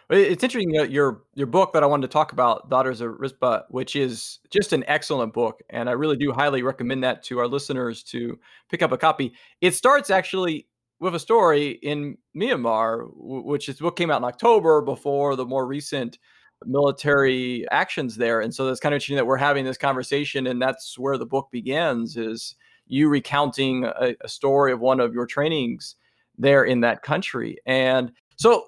It's 0.09 0.45
interesting 0.45 0.73
your 0.73 1.25
your 1.35 1.47
book 1.47 1.73
that 1.73 1.83
I 1.83 1.87
wanted 1.87 2.07
to 2.07 2.13
talk 2.13 2.31
about, 2.33 2.71
Daughters 2.71 3.01
of 3.01 3.19
Rizpah, 3.19 3.63
which 3.71 3.97
is 3.97 4.39
just 4.51 4.73
an 4.73 4.85
excellent 4.87 5.33
book, 5.33 5.63
and 5.71 5.89
I 5.89 5.93
really 5.93 6.17
do 6.17 6.31
highly 6.31 6.63
recommend 6.63 7.03
that 7.03 7.25
to 7.25 7.41
our 7.41 7.49
listeners 7.49 8.05
to 8.05 8.39
pick 8.71 8.83
up 8.83 8.93
a 8.93 8.99
copy. 8.99 9.33
It 9.61 9.75
starts 9.75 10.09
actually 10.09 10.69
with 11.01 11.17
a 11.17 11.19
story 11.19 11.81
in 11.83 12.17
Myanmar, 12.37 13.11
which 13.17 13.69
is 13.69 13.83
what 13.83 13.97
came 13.97 14.13
out 14.13 14.19
in 14.19 14.25
October 14.25 14.81
before 14.81 15.35
the 15.35 15.45
more 15.45 15.67
recent 15.67 16.19
military 16.65 17.67
actions 17.73 18.15
there, 18.15 18.41
and 18.41 18.55
so 18.55 18.69
it's 18.69 18.79
kind 18.79 18.93
of 18.95 18.99
interesting 18.99 19.17
that 19.17 19.27
we're 19.27 19.37
having 19.37 19.65
this 19.65 19.77
conversation, 19.77 20.47
and 20.47 20.63
that's 20.63 20.97
where 20.97 21.19
the 21.19 21.27
book 21.27 21.49
begins. 21.51 22.17
Is 22.17 22.55
you 22.87 23.09
recounting 23.09 23.85
a, 23.85 24.15
a 24.21 24.29
story 24.29 24.71
of 24.71 24.79
one 24.79 25.01
of 25.01 25.13
your 25.13 25.27
trainings 25.27 25.97
there 26.39 26.63
in 26.63 26.81
that 26.83 27.03
country, 27.03 27.59
and 27.67 28.13
so 28.37 28.67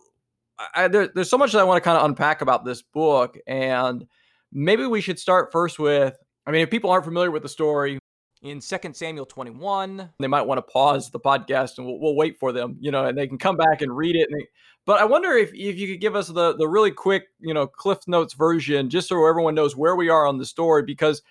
I, 0.74 0.88
there, 0.88 1.08
there's 1.14 1.30
so 1.30 1.38
much 1.38 1.52
that 1.52 1.60
I 1.60 1.64
want 1.64 1.82
to 1.82 1.88
kind 1.88 1.98
of 1.98 2.04
unpack 2.04 2.40
about 2.40 2.64
this 2.64 2.82
book, 2.82 3.38
and 3.46 4.06
maybe 4.52 4.86
we 4.86 5.00
should 5.00 5.18
start 5.18 5.52
first 5.52 5.78
with. 5.78 6.16
I 6.46 6.50
mean, 6.50 6.62
if 6.62 6.70
people 6.70 6.90
aren't 6.90 7.04
familiar 7.04 7.30
with 7.30 7.42
the 7.42 7.48
story, 7.48 7.98
in 8.42 8.60
2 8.60 8.76
Samuel 8.92 9.26
21. 9.26 10.10
They 10.20 10.26
might 10.26 10.42
want 10.42 10.58
to 10.58 10.62
pause 10.62 11.10
the 11.10 11.20
podcast 11.20 11.78
and 11.78 11.86
we'll, 11.86 11.98
we'll, 11.98 12.14
wait 12.14 12.38
for 12.38 12.52
them, 12.52 12.76
you 12.80 12.90
know, 12.90 13.06
and 13.06 13.16
they 13.16 13.26
can 13.26 13.38
come 13.38 13.56
back 13.56 13.82
and 13.82 13.96
read 13.96 14.16
it. 14.16 14.28
They, 14.30 14.46
but 14.86 15.00
I 15.00 15.04
wonder 15.04 15.32
if, 15.32 15.52
if 15.54 15.76
you 15.76 15.88
could 15.88 16.00
give 16.00 16.16
us 16.16 16.28
the, 16.28 16.56
the 16.56 16.68
really 16.68 16.90
quick, 16.90 17.24
you 17.40 17.52
know, 17.52 17.66
Cliff 17.66 17.98
Notes 18.06 18.34
version, 18.34 18.88
just 18.90 19.08
so 19.08 19.26
everyone 19.26 19.54
knows 19.54 19.76
where 19.76 19.96
we 19.96 20.08
are 20.08 20.26
on 20.26 20.38
the 20.38 20.46
story, 20.46 20.82
because 20.82 21.22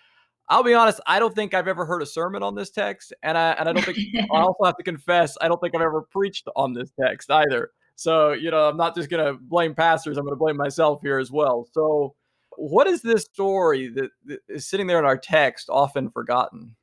I'll 0.49 0.63
be 0.63 0.73
honest, 0.73 0.99
I 1.07 1.19
don't 1.19 1.35
think 1.35 1.53
I've 1.53 1.67
ever 1.67 1.85
heard 1.85 2.01
a 2.01 2.05
sermon 2.05 2.43
on 2.43 2.55
this 2.55 2.69
text. 2.69 3.13
And 3.23 3.37
I, 3.37 3.51
and 3.53 3.67
I 3.67 3.73
don't 3.73 3.83
think, 3.83 3.97
I 4.15 4.39
also 4.39 4.63
have 4.63 4.77
to 4.77 4.83
confess, 4.83 5.37
I 5.41 5.47
don't 5.47 5.59
think 5.59 5.75
I've 5.75 5.81
ever 5.81 6.01
preached 6.01 6.47
on 6.55 6.73
this 6.73 6.91
text 6.99 7.31
either. 7.31 7.71
So, 7.97 8.31
you 8.31 8.51
know, 8.51 8.69
I'm 8.69 8.77
not 8.77 8.95
just 8.95 9.09
going 9.09 9.25
to 9.25 9.33
blame 9.33 9.73
pastors, 9.73 10.17
I'm 10.17 10.23
going 10.23 10.35
to 10.35 10.39
blame 10.39 10.55
myself 10.55 11.01
here 11.01 11.17
as 11.17 11.31
well. 11.31 11.67
So, 11.73 12.13
what 12.55 12.85
is 12.85 13.01
this 13.01 13.23
story 13.23 13.87
that, 13.89 14.11
that 14.25 14.39
is 14.47 14.67
sitting 14.67 14.85
there 14.85 14.99
in 14.99 15.05
our 15.05 15.17
text 15.17 15.67
often 15.69 16.11
forgotten? 16.11 16.75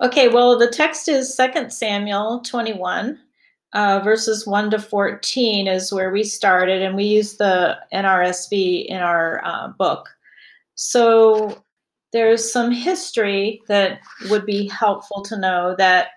Okay, 0.00 0.28
well, 0.28 0.56
the 0.56 0.68
text 0.68 1.08
is 1.08 1.36
2 1.36 1.70
Samuel 1.70 2.40
21, 2.42 3.18
uh, 3.72 4.00
verses 4.04 4.46
1 4.46 4.70
to 4.70 4.78
14 4.78 5.66
is 5.66 5.92
where 5.92 6.12
we 6.12 6.22
started, 6.22 6.80
and 6.80 6.94
we 6.94 7.04
use 7.04 7.36
the 7.36 7.76
NRSV 7.92 8.86
in 8.86 8.98
our 8.98 9.44
uh, 9.44 9.68
book. 9.68 10.08
So 10.76 11.64
there's 12.12 12.50
some 12.50 12.70
history 12.70 13.60
that 13.66 14.00
would 14.30 14.46
be 14.46 14.68
helpful 14.68 15.22
to 15.22 15.36
know 15.36 15.74
that 15.78 16.10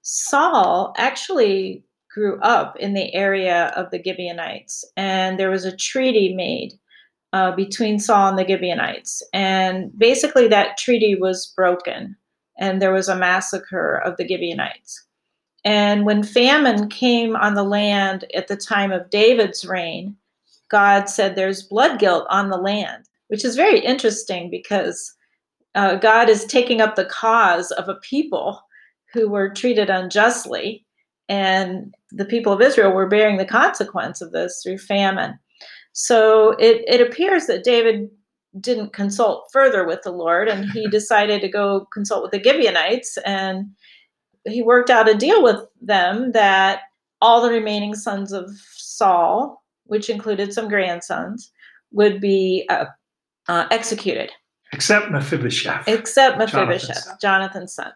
Saul 0.00 0.94
actually 0.96 1.84
grew 2.14 2.38
up 2.40 2.76
in 2.76 2.94
the 2.94 3.12
area 3.12 3.72
of 3.76 3.90
the 3.90 4.00
Gibeonites, 4.02 4.84
and 4.96 5.38
there 5.38 5.50
was 5.50 5.64
a 5.64 5.76
treaty 5.76 6.32
made 6.34 6.74
uh, 7.32 7.50
between 7.50 7.98
Saul 7.98 8.28
and 8.28 8.38
the 8.38 8.46
Gibeonites. 8.46 9.22
And 9.32 9.90
basically, 9.98 10.46
that 10.48 10.78
treaty 10.78 11.16
was 11.16 11.52
broken, 11.56 12.16
and 12.58 12.80
there 12.80 12.92
was 12.92 13.08
a 13.08 13.16
massacre 13.16 13.96
of 13.96 14.16
the 14.16 14.26
Gibeonites. 14.26 15.04
And 15.64 16.04
when 16.04 16.22
famine 16.22 16.88
came 16.88 17.34
on 17.36 17.54
the 17.54 17.64
land 17.64 18.26
at 18.34 18.48
the 18.48 18.56
time 18.56 18.92
of 18.92 19.10
David's 19.10 19.64
reign, 19.64 20.16
God 20.70 21.08
said 21.08 21.34
there's 21.34 21.62
blood 21.62 21.98
guilt 21.98 22.26
on 22.30 22.50
the 22.50 22.56
land, 22.56 23.04
which 23.28 23.44
is 23.44 23.56
very 23.56 23.80
interesting 23.80 24.50
because 24.50 25.14
uh, 25.74 25.96
God 25.96 26.28
is 26.28 26.44
taking 26.44 26.80
up 26.80 26.94
the 26.94 27.06
cause 27.06 27.70
of 27.72 27.88
a 27.88 27.96
people 27.96 28.60
who 29.12 29.28
were 29.28 29.48
treated 29.48 29.90
unjustly. 29.90 30.84
And 31.28 31.94
the 32.14 32.24
people 32.24 32.52
of 32.52 32.60
Israel 32.60 32.92
were 32.92 33.08
bearing 33.08 33.36
the 33.36 33.44
consequence 33.44 34.20
of 34.20 34.32
this 34.32 34.60
through 34.62 34.78
famine. 34.78 35.38
So 35.92 36.50
it, 36.58 36.84
it 36.86 37.00
appears 37.00 37.46
that 37.46 37.64
David 37.64 38.10
didn't 38.60 38.92
consult 38.92 39.48
further 39.52 39.86
with 39.86 40.02
the 40.02 40.12
Lord 40.12 40.48
and 40.48 40.70
he 40.70 40.88
decided 40.90 41.40
to 41.40 41.48
go 41.48 41.86
consult 41.92 42.22
with 42.22 42.32
the 42.32 42.42
Gibeonites 42.42 43.16
and 43.24 43.66
he 44.46 44.62
worked 44.62 44.90
out 44.90 45.08
a 45.08 45.14
deal 45.14 45.42
with 45.42 45.60
them 45.80 46.32
that 46.32 46.80
all 47.20 47.42
the 47.42 47.50
remaining 47.50 47.94
sons 47.94 48.32
of 48.32 48.50
Saul, 48.76 49.62
which 49.84 50.10
included 50.10 50.52
some 50.52 50.68
grandsons, 50.68 51.50
would 51.92 52.20
be 52.20 52.66
uh, 52.68 52.84
uh, 53.48 53.66
executed. 53.70 54.30
Except 54.72 55.10
Mephibosheth. 55.10 55.88
Except 55.88 56.36
Mephibosheth, 56.36 56.88
Jonathan's, 56.88 57.20
Jonathan's 57.20 57.74
son. 57.74 57.92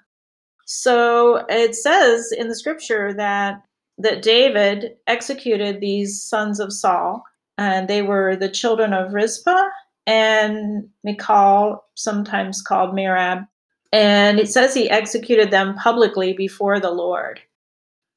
So 0.64 1.44
it 1.48 1.74
says 1.74 2.32
in 2.32 2.48
the 2.48 2.54
scripture 2.54 3.12
that 3.14 3.62
that 3.98 4.22
David 4.22 4.96
executed 5.06 5.80
these 5.80 6.22
sons 6.22 6.60
of 6.60 6.72
Saul 6.72 7.24
and 7.58 7.88
they 7.88 8.02
were 8.02 8.36
the 8.36 8.48
children 8.48 8.92
of 8.92 9.12
Rizpah 9.12 9.68
and 10.06 10.88
Michal, 11.04 11.84
sometimes 11.94 12.62
called 12.62 12.94
Merab. 12.94 13.46
And 13.92 14.38
it 14.38 14.48
says 14.48 14.72
he 14.72 14.88
executed 14.88 15.50
them 15.50 15.74
publicly 15.74 16.32
before 16.32 16.78
the 16.78 16.90
Lord. 16.90 17.40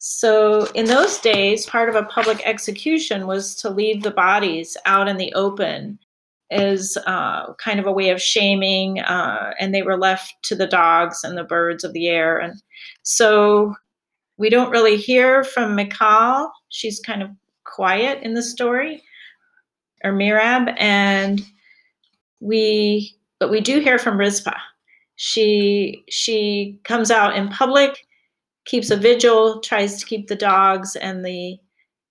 So, 0.04 0.66
in 0.74 0.86
those 0.86 1.20
days, 1.20 1.66
part 1.66 1.88
of 1.88 1.96
a 1.96 2.04
public 2.04 2.42
execution 2.46 3.28
was 3.28 3.56
to 3.58 3.70
leave 3.70 4.02
the 4.02 4.12
bodies 4.12 4.76
out 4.86 5.08
in 5.08 5.18
the 5.18 5.32
open 5.34 6.00
as 6.50 6.98
uh, 7.06 7.54
kind 7.54 7.80
of 7.80 7.86
a 7.86 7.92
way 7.92 8.10
of 8.10 8.22
shaming, 8.22 9.00
uh, 9.02 9.54
and 9.60 9.74
they 9.74 9.84
were 9.84 9.98
left 9.98 10.34
to 10.44 10.56
the 10.56 10.66
dogs 10.66 11.24
and 11.24 11.38
the 11.38 11.44
birds 11.44 11.84
of 11.84 11.94
the 11.94 12.08
air. 12.10 12.38
And 12.40 12.62
so, 13.04 13.76
we 14.42 14.50
don't 14.50 14.72
really 14.72 14.98
hear 14.98 15.44
from 15.44 15.76
Michal. 15.76 16.52
She's 16.70 17.00
kind 17.00 17.22
of 17.22 17.30
quiet 17.64 18.24
in 18.24 18.34
the 18.34 18.42
story 18.42 19.04
or 20.04 20.12
Merab, 20.12 20.74
and 20.80 21.40
we 22.40 23.16
but 23.40 23.52
we 23.52 23.62
do 23.62 23.80
hear 23.80 24.00
from 24.00 24.18
Rizpah. 24.18 24.58
She 25.16 26.04
she 26.10 26.80
comes 26.84 27.12
out 27.12 27.36
in 27.36 27.50
public, 27.50 28.08
keeps 28.66 28.90
a 28.90 28.98
vigil, 28.98 29.60
tries 29.60 30.00
to 30.00 30.08
keep 30.08 30.28
the 30.28 30.36
dogs 30.36 30.96
and 30.96 31.24
the 31.24 31.58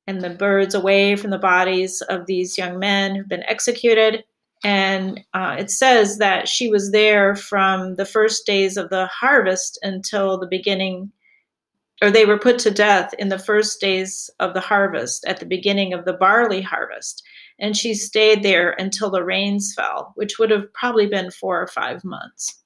and 0.07 0.21
the 0.21 0.31
birds 0.31 0.77
away 0.77 1.17
from 1.17 1.31
the 1.31 1.39
bodies 1.39 2.01
of 2.03 2.27
these 2.27 2.57
young 2.57 2.79
men 2.79 3.17
who've 3.17 3.29
been 3.29 3.43
executed. 3.49 4.23
And 4.63 5.21
uh, 5.35 5.57
it 5.59 5.73
says 5.73 6.19
that 6.19 6.49
she 6.49 6.69
was 6.69 6.93
there 6.93 7.35
from 7.35 7.97
the 7.97 8.05
first 8.05 8.47
days 8.47 8.77
of 8.77 8.89
the 8.91 9.07
harvest 9.07 9.81
until 9.83 10.39
the 10.39 10.47
beginning, 10.47 11.11
or 12.03 12.11
they 12.11 12.25
were 12.25 12.39
put 12.39 12.59
to 12.61 12.71
death 12.71 13.13
in 13.19 13.29
the 13.29 13.39
first 13.39 13.81
days 13.81 14.31
of 14.41 14.55
the 14.55 14.61
harvest 14.61 15.25
at 15.27 15.39
the 15.39 15.47
beginning 15.47 15.93
of 15.93 16.05
the 16.05 16.15
barley 16.15 16.63
harvest 16.63 17.23
and 17.61 17.77
she 17.77 17.95
stayed 17.95 18.43
there 18.43 18.71
until 18.79 19.11
the 19.11 19.23
rains 19.23 19.75
fell, 19.75 20.13
which 20.17 20.39
would 20.39 20.51
have 20.51 20.73
probably 20.73 21.07
been 21.07 21.31
four 21.31 21.61
or 21.61 21.67
five 21.67 22.03
months. 22.03 22.57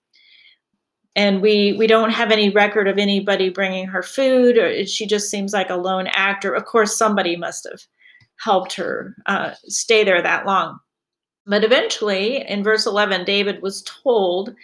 And 1.16 1.42
we 1.42 1.74
we 1.74 1.86
don't 1.86 2.10
have 2.10 2.30
any 2.30 2.50
record 2.50 2.88
of 2.88 2.98
anybody 2.98 3.48
bringing 3.50 3.86
her 3.86 4.02
food, 4.02 4.56
or 4.56 4.84
she 4.86 5.06
just 5.06 5.30
seems 5.30 5.52
like 5.52 5.70
a 5.70 5.76
lone 5.76 6.08
actor. 6.08 6.54
Of 6.54 6.64
course, 6.64 6.96
somebody 6.96 7.36
must 7.36 7.68
have 7.70 7.80
helped 8.40 8.74
her 8.74 9.14
uh, 9.26 9.52
stay 9.66 10.02
there 10.02 10.22
that 10.22 10.46
long. 10.46 10.78
But 11.46 11.62
eventually, 11.62 12.48
in 12.48 12.64
verse 12.64 12.86
11, 12.86 13.24
David 13.24 13.62
was 13.62 13.82
told 13.82 14.54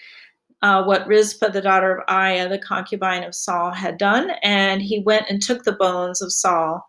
uh, 0.62 0.82
what 0.84 1.06
Rizpah, 1.06 1.48
the 1.48 1.62
daughter 1.62 1.98
of 1.98 2.06
Aiah, 2.06 2.48
the 2.48 2.58
concubine 2.58 3.24
of 3.24 3.34
Saul, 3.34 3.70
had 3.70 3.98
done, 3.98 4.30
and 4.42 4.82
he 4.82 5.02
went 5.04 5.26
and 5.30 5.40
took 5.40 5.64
the 5.64 5.72
bones 5.72 6.20
of 6.20 6.32
Saul 6.32 6.86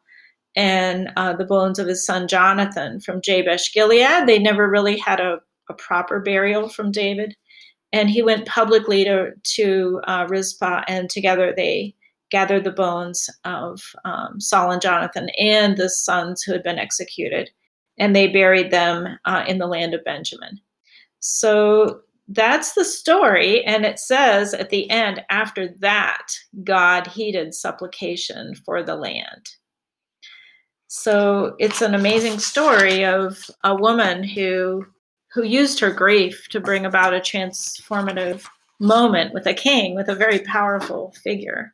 and 0.55 1.09
uh, 1.15 1.33
the 1.33 1.45
bones 1.45 1.79
of 1.79 1.87
his 1.87 2.05
son 2.05 2.27
Jonathan 2.27 2.99
from 2.99 3.21
Jabesh 3.21 3.73
Gilead. 3.73 4.27
They 4.27 4.39
never 4.39 4.69
really 4.69 4.97
had 4.97 5.19
a, 5.21 5.39
a 5.69 5.73
proper 5.73 6.19
burial 6.19 6.67
from 6.67 6.91
David. 6.91 7.35
And 7.93 8.09
he 8.09 8.21
went 8.21 8.47
publicly 8.47 9.03
to, 9.05 9.31
to 9.55 10.01
uh, 10.07 10.25
Rizpah, 10.29 10.83
and 10.87 11.09
together 11.09 11.53
they 11.55 11.95
gathered 12.29 12.63
the 12.63 12.71
bones 12.71 13.29
of 13.43 13.81
um, 14.05 14.39
Saul 14.39 14.71
and 14.71 14.81
Jonathan 14.81 15.29
and 15.37 15.75
the 15.75 15.89
sons 15.89 16.41
who 16.41 16.53
had 16.53 16.63
been 16.63 16.79
executed. 16.79 17.49
And 17.97 18.15
they 18.15 18.27
buried 18.27 18.71
them 18.71 19.19
uh, 19.25 19.43
in 19.47 19.57
the 19.57 19.67
land 19.67 19.93
of 19.93 20.03
Benjamin. 20.05 20.59
So 21.19 22.01
that's 22.33 22.73
the 22.73 22.85
story. 22.85 23.63
And 23.65 23.85
it 23.85 23.99
says 23.99 24.53
at 24.53 24.69
the 24.69 24.89
end, 24.89 25.23
after 25.29 25.69
that, 25.79 26.27
God 26.63 27.07
heeded 27.07 27.53
supplication 27.53 28.55
for 28.55 28.81
the 28.83 28.95
land. 28.95 29.49
So 30.87 31.55
it's 31.59 31.81
an 31.81 31.95
amazing 31.95 32.39
story 32.39 33.05
of 33.05 33.49
a 33.63 33.75
woman 33.75 34.23
who 34.23 34.85
who 35.33 35.43
used 35.43 35.79
her 35.79 35.91
grief 35.91 36.49
to 36.49 36.59
bring 36.59 36.85
about 36.85 37.13
a 37.13 37.21
transformative 37.21 38.45
moment 38.79 39.33
with 39.33 39.45
a 39.45 39.53
king, 39.53 39.95
with 39.95 40.09
a 40.09 40.15
very 40.15 40.39
powerful 40.39 41.13
figure. 41.23 41.73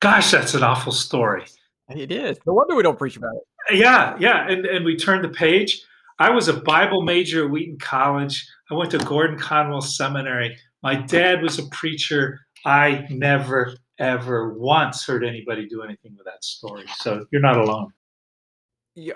Gosh, 0.00 0.30
that's 0.30 0.54
an 0.54 0.62
awful 0.62 0.92
story. 0.92 1.44
It 1.90 2.10
is. 2.10 2.38
No 2.46 2.54
wonder 2.54 2.74
we 2.74 2.82
don't 2.82 2.98
preach 2.98 3.18
about 3.18 3.34
it. 3.34 3.76
Yeah, 3.76 4.16
yeah. 4.18 4.48
And, 4.48 4.64
and 4.64 4.86
we 4.86 4.96
turn 4.96 5.20
the 5.20 5.28
page. 5.28 5.82
I 6.20 6.28
was 6.28 6.48
a 6.48 6.52
Bible 6.52 7.00
major 7.00 7.46
at 7.46 7.50
Wheaton 7.50 7.78
College. 7.78 8.46
I 8.70 8.74
went 8.74 8.90
to 8.90 8.98
Gordon 8.98 9.38
Conwell 9.38 9.80
Seminary. 9.80 10.54
My 10.82 10.94
dad 10.94 11.42
was 11.42 11.58
a 11.58 11.66
preacher. 11.68 12.40
I 12.66 13.06
never 13.08 13.74
ever 13.98 14.52
once 14.52 15.06
heard 15.06 15.24
anybody 15.24 15.66
do 15.66 15.82
anything 15.82 16.14
with 16.16 16.26
that 16.26 16.44
story. 16.44 16.84
So 16.98 17.24
you're 17.32 17.40
not 17.40 17.56
alone. 17.56 17.92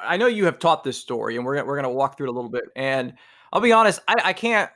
I 0.03 0.17
know 0.17 0.29
you 0.29 0.47
have 0.47 0.59
taught 0.59 0.83
this 0.83 0.97
story, 0.97 1.37
and 1.37 1.45
we're 1.45 1.63
we're 1.65 1.77
going 1.77 1.83
to 1.83 1.91
walk 1.91 2.17
through 2.17 2.29
it 2.29 2.31
a 2.31 2.33
little 2.33 2.51
bit. 2.51 2.65
And 2.75 3.13
I'll 3.53 3.61
be 3.61 3.73
honest, 3.73 4.01
I, 4.09 4.15
I 4.25 4.33
can't 4.33 4.71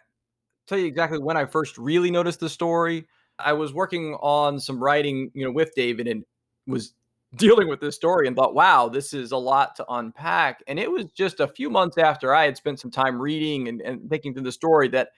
tell 0.67 0.77
you 0.77 0.85
exactly 0.85 1.19
when 1.19 1.39
I 1.39 1.47
first 1.47 1.79
really 1.79 2.11
noticed 2.11 2.41
the 2.41 2.51
story. 2.51 3.07
I 3.39 3.55
was 3.55 3.73
working 3.73 4.15
on 4.21 4.61
some 4.61 4.83
writing, 4.83 5.31
you 5.33 5.47
know, 5.47 5.53
with 5.53 5.75
David, 5.75 6.07
and 6.07 6.25
was 6.67 6.93
dealing 7.35 7.69
with 7.69 7.81
this 7.81 7.95
story, 7.97 8.27
and 8.27 8.37
thought, 8.37 8.55
"Wow, 8.55 8.89
this 8.89 9.13
is 9.15 9.33
a 9.33 9.37
lot 9.37 9.77
to 9.77 9.85
unpack." 9.89 10.63
And 10.67 10.79
it 10.79 10.91
was 10.91 11.07
just 11.15 11.41
a 11.41 11.49
few 11.49 11.71
months 11.71 11.99
after 11.99 12.35
I 12.35 12.45
had 12.45 12.57
spent 12.57 12.81
some 12.81 12.91
time 12.91 13.21
reading 13.21 13.69
and, 13.69 13.81
and 13.83 14.09
thinking 14.11 14.35
through 14.35 14.45
the 14.45 14.53
story 14.53 14.89
that 14.89 15.11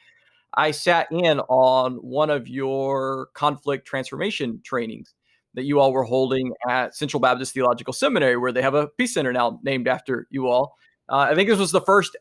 I 0.55 0.73
sat 0.73 1.09
in 1.12 1.40
on 1.40 1.95
one 1.97 2.31
of 2.31 2.49
your 2.49 3.29
conflict 3.35 3.87
transformation 3.87 4.61
trainings 4.64 5.14
that 5.55 5.64
you 5.64 5.81
all 5.81 5.93
were 5.93 6.05
holding 6.05 6.52
at 6.69 6.95
Central 6.95 7.21
Baptist 7.21 7.55
Theological 7.55 7.93
Seminary, 7.93 8.37
where 8.37 8.52
they 8.52 8.62
have 8.62 8.75
a 8.75 8.88
peace 8.99 9.14
center 9.14 9.33
now 9.33 9.61
named 9.64 9.88
after 9.88 10.26
you 10.31 10.49
all. 10.49 10.76
Uh, 11.09 11.29
I 11.31 11.35
think 11.35 11.49
this 11.49 11.59
was 11.59 11.73
the 11.73 11.81
first 11.81 12.17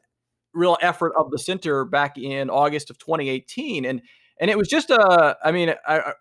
real 0.53 0.77
effort 0.81 1.13
of 1.17 1.31
the 1.31 1.39
center 1.39 1.85
back 1.85 2.17
in 2.17 2.49
August 2.49 2.89
of 2.89 2.97
2018, 2.99 3.85
and 3.85 4.01
And 4.39 4.49
it 4.49 4.57
was 4.57 4.67
just 4.67 4.89
a, 4.89 5.37
I 5.43 5.51
mean, 5.51 5.73
I, 5.87 6.13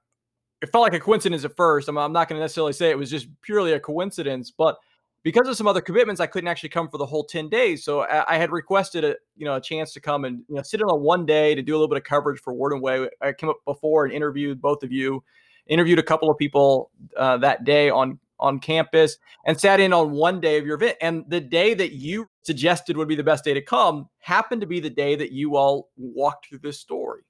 it 0.60 0.70
felt 0.72 0.82
like 0.82 0.94
a 0.94 1.00
coincidence 1.00 1.44
at 1.44 1.56
first. 1.56 1.88
I'm, 1.88 1.98
I'm 1.98 2.12
not 2.12 2.28
going 2.28 2.38
to 2.38 2.42
necessarily 2.42 2.72
say 2.72 2.90
it 2.90 2.98
was 2.98 3.10
just 3.10 3.28
purely 3.42 3.72
a 3.72 3.80
coincidence, 3.80 4.50
but 4.50 4.78
because 5.22 5.48
of 5.48 5.56
some 5.56 5.66
other 5.66 5.80
commitments, 5.80 6.20
I 6.20 6.26
couldn't 6.26 6.48
actually 6.48 6.68
come 6.70 6.88
for 6.88 6.98
the 6.98 7.06
whole 7.06 7.24
10 7.24 7.48
days. 7.48 7.84
So 7.84 8.00
I, 8.00 8.34
I, 8.34 8.38
had 8.38 8.50
requested 8.50 9.04
a, 9.04 9.16
you 9.36 9.44
know, 9.44 9.56
a 9.56 9.60
chance 9.60 9.92
to 9.92 10.00
come 10.00 10.24
and, 10.24 10.42
you 10.48 10.54
know, 10.54 10.62
sit 10.62 10.80
in 10.80 10.86
on 10.86 11.02
one 11.02 11.26
day 11.26 11.54
to 11.54 11.62
do 11.62 11.72
a 11.72 11.76
little 11.76 11.88
bit 11.88 11.98
of 11.98 12.04
coverage 12.04 12.40
for 12.40 12.52
Word 12.52 12.72
and 12.72 12.80
Way. 12.80 13.08
I 13.20 13.32
came 13.32 13.50
up 13.50 13.58
before 13.64 14.04
and 14.04 14.14
interviewed 14.14 14.62
both 14.62 14.82
of 14.82 14.92
you, 14.92 15.22
interviewed 15.66 15.98
a 15.98 16.04
couple 16.04 16.30
of 16.30 16.38
people 16.38 16.90
uh, 17.16 17.36
that 17.38 17.64
day 17.64 17.90
on, 17.90 18.18
on 18.40 18.60
campus 18.60 19.18
and 19.44 19.58
sat 19.58 19.80
in 19.80 19.92
on 19.92 20.12
one 20.12 20.40
day 20.40 20.56
of 20.56 20.64
your 20.64 20.76
event. 20.76 20.96
And 21.00 21.24
the 21.28 21.40
day 21.40 21.74
that 21.74 21.92
you 21.92 22.28
suggested 22.42 22.96
would 22.96 23.08
be 23.08 23.16
the 23.16 23.24
best 23.24 23.44
day 23.44 23.54
to 23.54 23.62
come 23.62 24.08
happened 24.20 24.60
to 24.60 24.66
be 24.66 24.80
the 24.80 24.90
day 24.90 25.16
that 25.16 25.32
you 25.32 25.56
all 25.56 25.90
walked 25.96 26.48
through 26.48 26.60
this 26.60 26.78
story. 26.78 27.22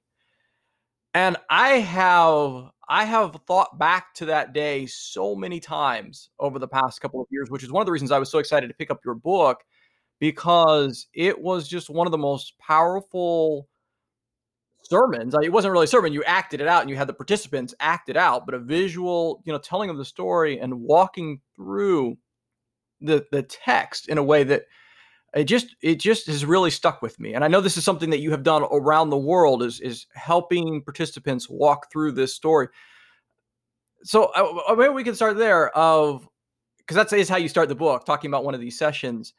And 1.13 1.37
I 1.49 1.79
have 1.79 2.69
I 2.87 3.03
have 3.05 3.37
thought 3.47 3.77
back 3.77 4.13
to 4.15 4.25
that 4.25 4.53
day 4.53 4.85
so 4.87 5.35
many 5.35 5.59
times 5.59 6.29
over 6.39 6.57
the 6.59 6.67
past 6.67 7.01
couple 7.01 7.21
of 7.21 7.27
years, 7.29 7.49
which 7.49 7.63
is 7.63 7.71
one 7.71 7.81
of 7.81 7.85
the 7.85 7.91
reasons 7.91 8.11
I 8.11 8.19
was 8.19 8.31
so 8.31 8.39
excited 8.39 8.67
to 8.67 8.73
pick 8.73 8.91
up 8.91 8.99
your 9.05 9.15
book 9.15 9.63
because 10.19 11.07
it 11.13 11.39
was 11.39 11.67
just 11.67 11.89
one 11.89 12.07
of 12.07 12.11
the 12.11 12.17
most 12.17 12.57
powerful 12.59 13.67
sermons. 14.83 15.35
It 15.41 15.51
wasn't 15.51 15.71
really 15.71 15.85
a 15.85 15.87
sermon. 15.87 16.13
You 16.13 16.23
acted 16.23 16.61
it 16.61 16.67
out 16.67 16.81
and 16.81 16.89
you 16.89 16.95
had 16.95 17.07
the 17.07 17.13
participants 17.13 17.75
act 17.79 18.09
it 18.09 18.17
out, 18.17 18.45
but 18.45 18.55
a 18.55 18.59
visual, 18.59 19.41
you 19.45 19.53
know, 19.53 19.59
telling 19.59 19.89
of 19.89 19.97
the 19.97 20.05
story 20.05 20.59
and 20.59 20.81
walking 20.81 21.41
through 21.55 22.17
the 23.01 23.25
the 23.31 23.43
text 23.43 24.09
in 24.09 24.17
a 24.17 24.23
way 24.23 24.43
that 24.43 24.63
it 25.35 25.45
just 25.45 25.75
it 25.81 25.95
just 25.95 26.27
has 26.27 26.45
really 26.45 26.71
stuck 26.71 27.01
with 27.01 27.19
me. 27.19 27.33
And 27.33 27.43
i 27.43 27.47
know 27.47 27.61
this 27.61 27.77
is 27.77 27.83
something 27.83 28.09
that 28.09 28.19
you 28.19 28.31
have 28.31 28.43
done 28.43 28.63
around 28.71 29.09
the 29.09 29.17
world 29.17 29.63
is 29.63 29.79
is 29.79 30.07
helping 30.13 30.81
participants 30.83 31.49
walk 31.49 31.91
through 31.91 32.13
this 32.13 32.33
story. 32.33 32.67
So 34.03 34.31
uh, 34.35 34.71
uh 34.71 34.75
maybe 34.75 34.93
we 34.93 35.03
can 35.03 35.15
start 35.15 35.37
there 35.37 35.69
of 35.77 36.27
because 36.77 36.95
that's 36.95 37.13
is 37.13 37.29
how 37.29 37.37
you 37.37 37.49
start 37.49 37.69
the 37.69 37.75
book 37.75 38.05
talking 38.05 38.29
about 38.29 38.43
one 38.43 38.55
of 38.55 38.61
these 38.61 38.77
sessions. 38.77 39.33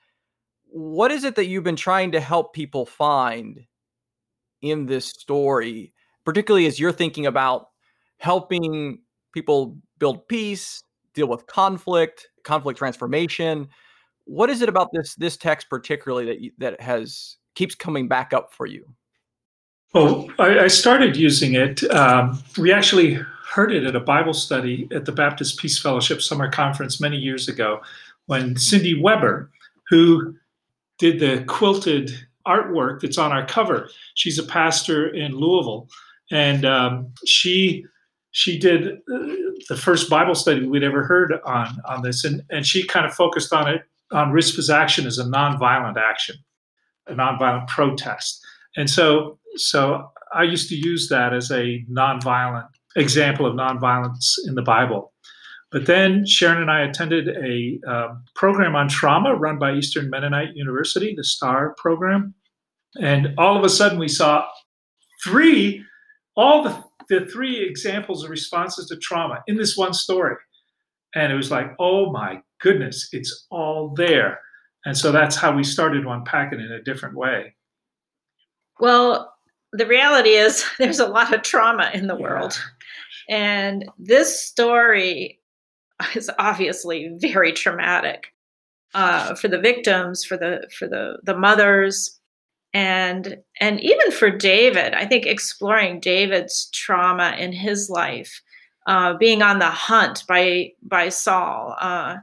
What 0.67 1.11
is 1.11 1.25
it 1.25 1.35
that 1.35 1.47
you've 1.47 1.65
been 1.65 1.77
trying 1.77 2.13
to 2.13 2.21
help 2.21 2.55
people 2.55 2.87
find 2.87 3.67
in 4.63 4.87
this 4.87 5.07
story 5.07 5.93
particularly 6.25 6.67
as 6.67 6.79
you're 6.79 6.93
thinking 6.93 7.27
about 7.27 7.69
helping 8.19 9.01
people 9.33 9.77
build 9.99 10.27
peace 10.29 10.83
deal 11.15 11.27
with 11.27 11.47
conflict 11.47 12.29
conflict 12.45 12.79
transformation 12.79 13.69
what 14.31 14.49
is 14.49 14.63
it 14.63 14.69
about 14.69 14.91
this 14.93 15.17
this 15.17 15.37
text 15.37 15.69
particularly 15.69 16.25
that 16.27 16.41
you, 16.41 16.53
that 16.59 16.81
has 16.81 17.37
keeps 17.57 17.75
coming 17.75 18.07
back 18.07 18.33
up 18.33 18.55
for 18.55 18.67
you? 18.67 18.87
Well, 19.93 20.29
I, 20.39 20.61
I 20.61 20.69
started 20.69 21.17
using 21.17 21.55
it. 21.55 21.83
Um, 21.91 22.41
we 22.57 22.73
actually 22.73 23.19
heard 23.51 23.73
it 23.73 23.83
at 23.83 23.97
a 23.97 24.01
Bible 24.01 24.33
study 24.33 24.89
at 24.93 25.05
the 25.05 25.11
Baptist 25.11 25.59
Peace 25.59 25.81
Fellowship 25.81 26.23
Summer 26.23 26.49
Conference 26.49 27.01
many 27.01 27.17
years 27.17 27.49
ago 27.49 27.81
when 28.27 28.57
Cindy 28.57 29.01
Weber, 29.01 29.51
who 29.89 30.37
did 30.99 31.19
the 31.19 31.43
quilted 31.49 32.13
artwork 32.47 33.01
that's 33.01 33.19
on 33.19 33.33
our 33.33 33.45
cover, 33.45 33.91
she's 34.15 34.39
a 34.39 34.45
pastor 34.45 35.09
in 35.09 35.33
Louisville, 35.33 35.89
and 36.31 36.65
um, 36.65 37.13
she 37.27 37.85
she 38.31 38.61
did 38.61 38.99
uh, 39.13 39.19
the 39.69 39.77
first 39.77 40.09
Bible 40.09 40.37
study 40.37 40.69
we'd 40.69 40.85
ever 40.85 41.03
heard 41.03 41.35
on 41.45 41.81
on 41.89 42.03
this, 42.03 42.25
and 42.25 42.45
and 42.49 42.65
she 42.65 42.87
kind 42.87 43.05
of 43.05 43.13
focused 43.13 43.53
on 43.53 43.69
it 43.69 43.83
on 44.13 44.33
Rizpah's 44.33 44.71
action 44.71 45.07
is 45.07 45.19
a 45.19 45.25
nonviolent 45.25 45.97
action, 45.97 46.37
a 47.07 47.15
nonviolent 47.15 47.69
protest. 47.69 48.45
And 48.77 48.89
so, 48.89 49.39
so 49.57 50.11
I 50.35 50.45
used 50.45 50.69
to 50.71 50.77
use 50.77 51.09
that 51.09 51.33
as 51.33 51.51
a 51.51 51.85
nonviolent 51.91 52.69
example 52.97 53.47
of 53.47 53.55
nonviolence 53.55 54.35
in 54.47 54.55
the 54.55 54.63
Bible. 54.63 55.13
But 55.71 55.87
then 55.87 56.27
Sharon 56.27 56.63
and 56.63 56.71
I 56.71 56.81
attended 56.81 57.29
a 57.29 57.81
um, 57.89 58.25
program 58.35 58.75
on 58.75 58.89
trauma 58.89 59.35
run 59.35 59.59
by 59.59 59.75
Eastern 59.75 60.11
Mennonite 60.11 60.57
University, 60.57 61.15
the 61.17 61.23
STAR 61.23 61.75
program. 61.79 62.35
And 63.01 63.35
all 63.39 63.57
of 63.57 63.65
a 63.65 63.69
sudden, 63.69 64.01
we 64.01 64.09
saw 64.09 64.47
three, 65.23 65.85
all 66.37 66.65
the, 66.65 66.83
the 67.09 67.27
three 67.27 67.65
examples 67.65 68.25
of 68.25 68.31
responses 68.31 68.89
to 68.89 68.97
trauma 68.97 69.45
in 69.47 69.57
this 69.57 69.77
one 69.77 69.95
story. 69.95 70.35
And 71.15 71.33
it 71.33 71.37
was 71.37 71.53
like, 71.53 71.73
oh 71.79 72.11
my 72.11 72.43
goodness, 72.61 73.09
it's 73.13 73.47
all 73.51 73.95
there. 73.97 74.41
And 74.85 74.97
so 74.97 75.13
that's 75.13 75.37
how 75.37 75.55
we 75.55 75.65
started 75.65 76.03
to 76.03 76.11
unpack 76.11 76.53
it 76.53 76.61
in 76.61 76.73
a 76.73 76.83
different 76.83 77.17
way. 77.17 77.55
Well, 78.79 79.35
the 79.73 79.87
reality 79.87 80.31
is 80.31 80.65
there's 80.79 81.01
a 81.01 81.07
lot 81.07 81.35
of 81.35 81.43
trauma 81.43 81.91
in 81.93 82.07
the 82.07 82.17
yeah. 82.17 82.23
world. 82.23 82.61
And 83.29 83.89
this 83.99 84.43
story 84.43 85.41
is 86.15 86.31
obviously 86.39 87.11
very 87.19 87.53
traumatic 87.53 88.33
uh, 88.95 89.35
for 89.37 89.49
the 89.49 89.61
victims, 89.61 90.25
for 90.25 90.37
the 90.37 90.69
for 90.77 90.89
the 90.89 91.19
the 91.23 91.37
mothers, 91.37 92.19
and 92.75 93.37
and 93.61 93.81
even 93.81 94.11
for 94.11 94.31
David. 94.31 94.95
I 94.95 95.07
think 95.07 95.27
exploring 95.27 96.01
David's 96.01 96.69
trauma 96.71 97.37
in 97.39 97.53
his 97.53 97.89
life, 97.89 98.43
uh, 98.87 99.15
being 99.17 99.43
on 99.43 99.61
the 99.61 99.71
hunt 99.71 100.25
by 100.27 100.73
by 100.83 101.09
Saul, 101.09 101.77
uh, 101.81 102.17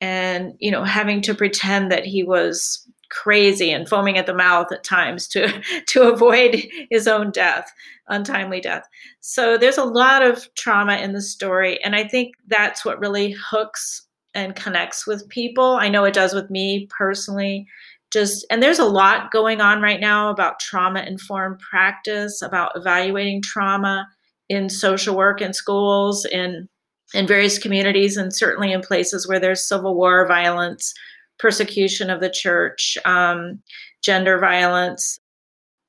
and 0.00 0.54
you 0.58 0.70
know 0.70 0.84
having 0.84 1.20
to 1.22 1.34
pretend 1.34 1.90
that 1.90 2.04
he 2.04 2.22
was 2.22 2.86
crazy 3.08 3.70
and 3.70 3.88
foaming 3.88 4.18
at 4.18 4.26
the 4.26 4.34
mouth 4.34 4.70
at 4.72 4.84
times 4.84 5.28
to 5.28 5.62
to 5.86 6.02
avoid 6.02 6.66
his 6.90 7.06
own 7.06 7.30
death 7.30 7.72
untimely 8.08 8.60
death. 8.60 8.86
So 9.20 9.58
there's 9.58 9.78
a 9.78 9.84
lot 9.84 10.22
of 10.22 10.52
trauma 10.54 10.96
in 10.98 11.12
the 11.12 11.20
story 11.20 11.82
and 11.82 11.96
i 11.96 12.06
think 12.06 12.34
that's 12.46 12.84
what 12.84 13.00
really 13.00 13.32
hooks 13.32 14.06
and 14.36 14.54
connects 14.54 15.06
with 15.06 15.28
people. 15.30 15.76
I 15.80 15.88
know 15.88 16.04
it 16.04 16.14
does 16.14 16.34
with 16.34 16.50
me 16.50 16.86
personally. 16.96 17.66
Just 18.12 18.46
and 18.50 18.62
there's 18.62 18.78
a 18.78 18.84
lot 18.84 19.32
going 19.32 19.60
on 19.60 19.82
right 19.82 19.98
now 19.98 20.30
about 20.30 20.60
trauma 20.60 21.00
informed 21.00 21.58
practice 21.58 22.42
about 22.42 22.72
evaluating 22.76 23.42
trauma 23.42 24.06
in 24.48 24.68
social 24.68 25.16
work 25.16 25.40
in 25.40 25.52
schools 25.52 26.24
in 26.24 26.68
in 27.14 27.26
various 27.26 27.58
communities 27.58 28.16
and 28.16 28.34
certainly 28.34 28.72
in 28.72 28.80
places 28.80 29.28
where 29.28 29.40
there's 29.40 29.68
civil 29.68 29.94
war 29.94 30.26
violence, 30.26 30.92
persecution 31.38 32.10
of 32.10 32.20
the 32.20 32.30
church, 32.30 32.98
um, 33.04 33.60
gender 34.02 34.38
violence, 34.38 35.18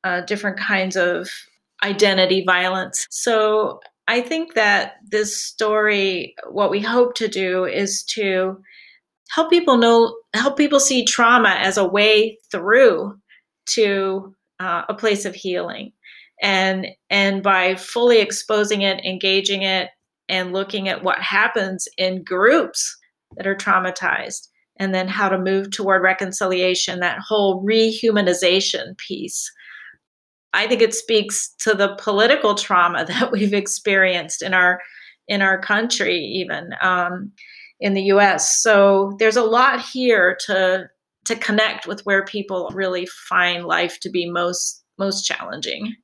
uh, 0.03 0.21
different 0.21 0.59
kinds 0.59 0.95
of 0.95 1.29
identity 1.83 2.43
violence. 2.45 3.07
So 3.09 3.79
I 4.07 4.21
think 4.21 4.53
that 4.53 4.95
this 5.05 5.41
story, 5.41 6.35
what 6.49 6.71
we 6.71 6.79
hope 6.79 7.15
to 7.15 7.27
do 7.27 7.65
is 7.65 8.03
to 8.15 8.61
help 9.29 9.49
people 9.49 9.77
know, 9.77 10.17
help 10.33 10.57
people 10.57 10.79
see 10.79 11.03
trauma 11.03 11.49
as 11.49 11.77
a 11.77 11.87
way 11.87 12.37
through 12.51 13.17
to 13.67 14.33
uh, 14.59 14.83
a 14.87 14.93
place 14.93 15.25
of 15.25 15.35
healing. 15.35 15.91
And, 16.41 16.87
and 17.09 17.43
by 17.43 17.75
fully 17.75 18.19
exposing 18.19 18.83
it, 18.83 19.03
engaging 19.03 19.63
it, 19.63 19.89
and 20.29 20.53
looking 20.53 20.87
at 20.87 21.03
what 21.03 21.19
happens 21.19 21.87
in 21.97 22.23
groups 22.23 22.95
that 23.35 23.47
are 23.47 23.55
traumatized 23.55 24.47
and 24.79 24.93
then 24.93 25.07
how 25.07 25.29
to 25.29 25.37
move 25.37 25.71
toward 25.71 26.03
reconciliation, 26.03 26.99
that 26.99 27.19
whole 27.19 27.63
rehumanization 27.63 28.97
piece. 28.97 29.51
I 30.53 30.67
think 30.67 30.81
it 30.81 30.93
speaks 30.93 31.49
to 31.59 31.73
the 31.73 31.95
political 31.99 32.55
trauma 32.55 33.05
that 33.07 33.31
we've 33.31 33.53
experienced 33.53 34.41
in 34.41 34.53
our 34.53 34.81
in 35.27 35.41
our 35.41 35.59
country, 35.59 36.17
even 36.17 36.69
um, 36.81 37.33
in 37.81 37.93
the 37.93 38.03
U.S. 38.03 38.61
So 38.61 39.13
there's 39.19 39.35
a 39.35 39.43
lot 39.43 39.81
here 39.81 40.37
to 40.45 40.89
to 41.25 41.35
connect 41.35 41.87
with 41.87 42.05
where 42.05 42.23
people 42.23 42.71
really 42.73 43.05
find 43.05 43.65
life 43.65 43.99
to 44.01 44.09
be 44.09 44.29
most 44.29 44.83
most 44.97 45.25
challenging. 45.25 45.95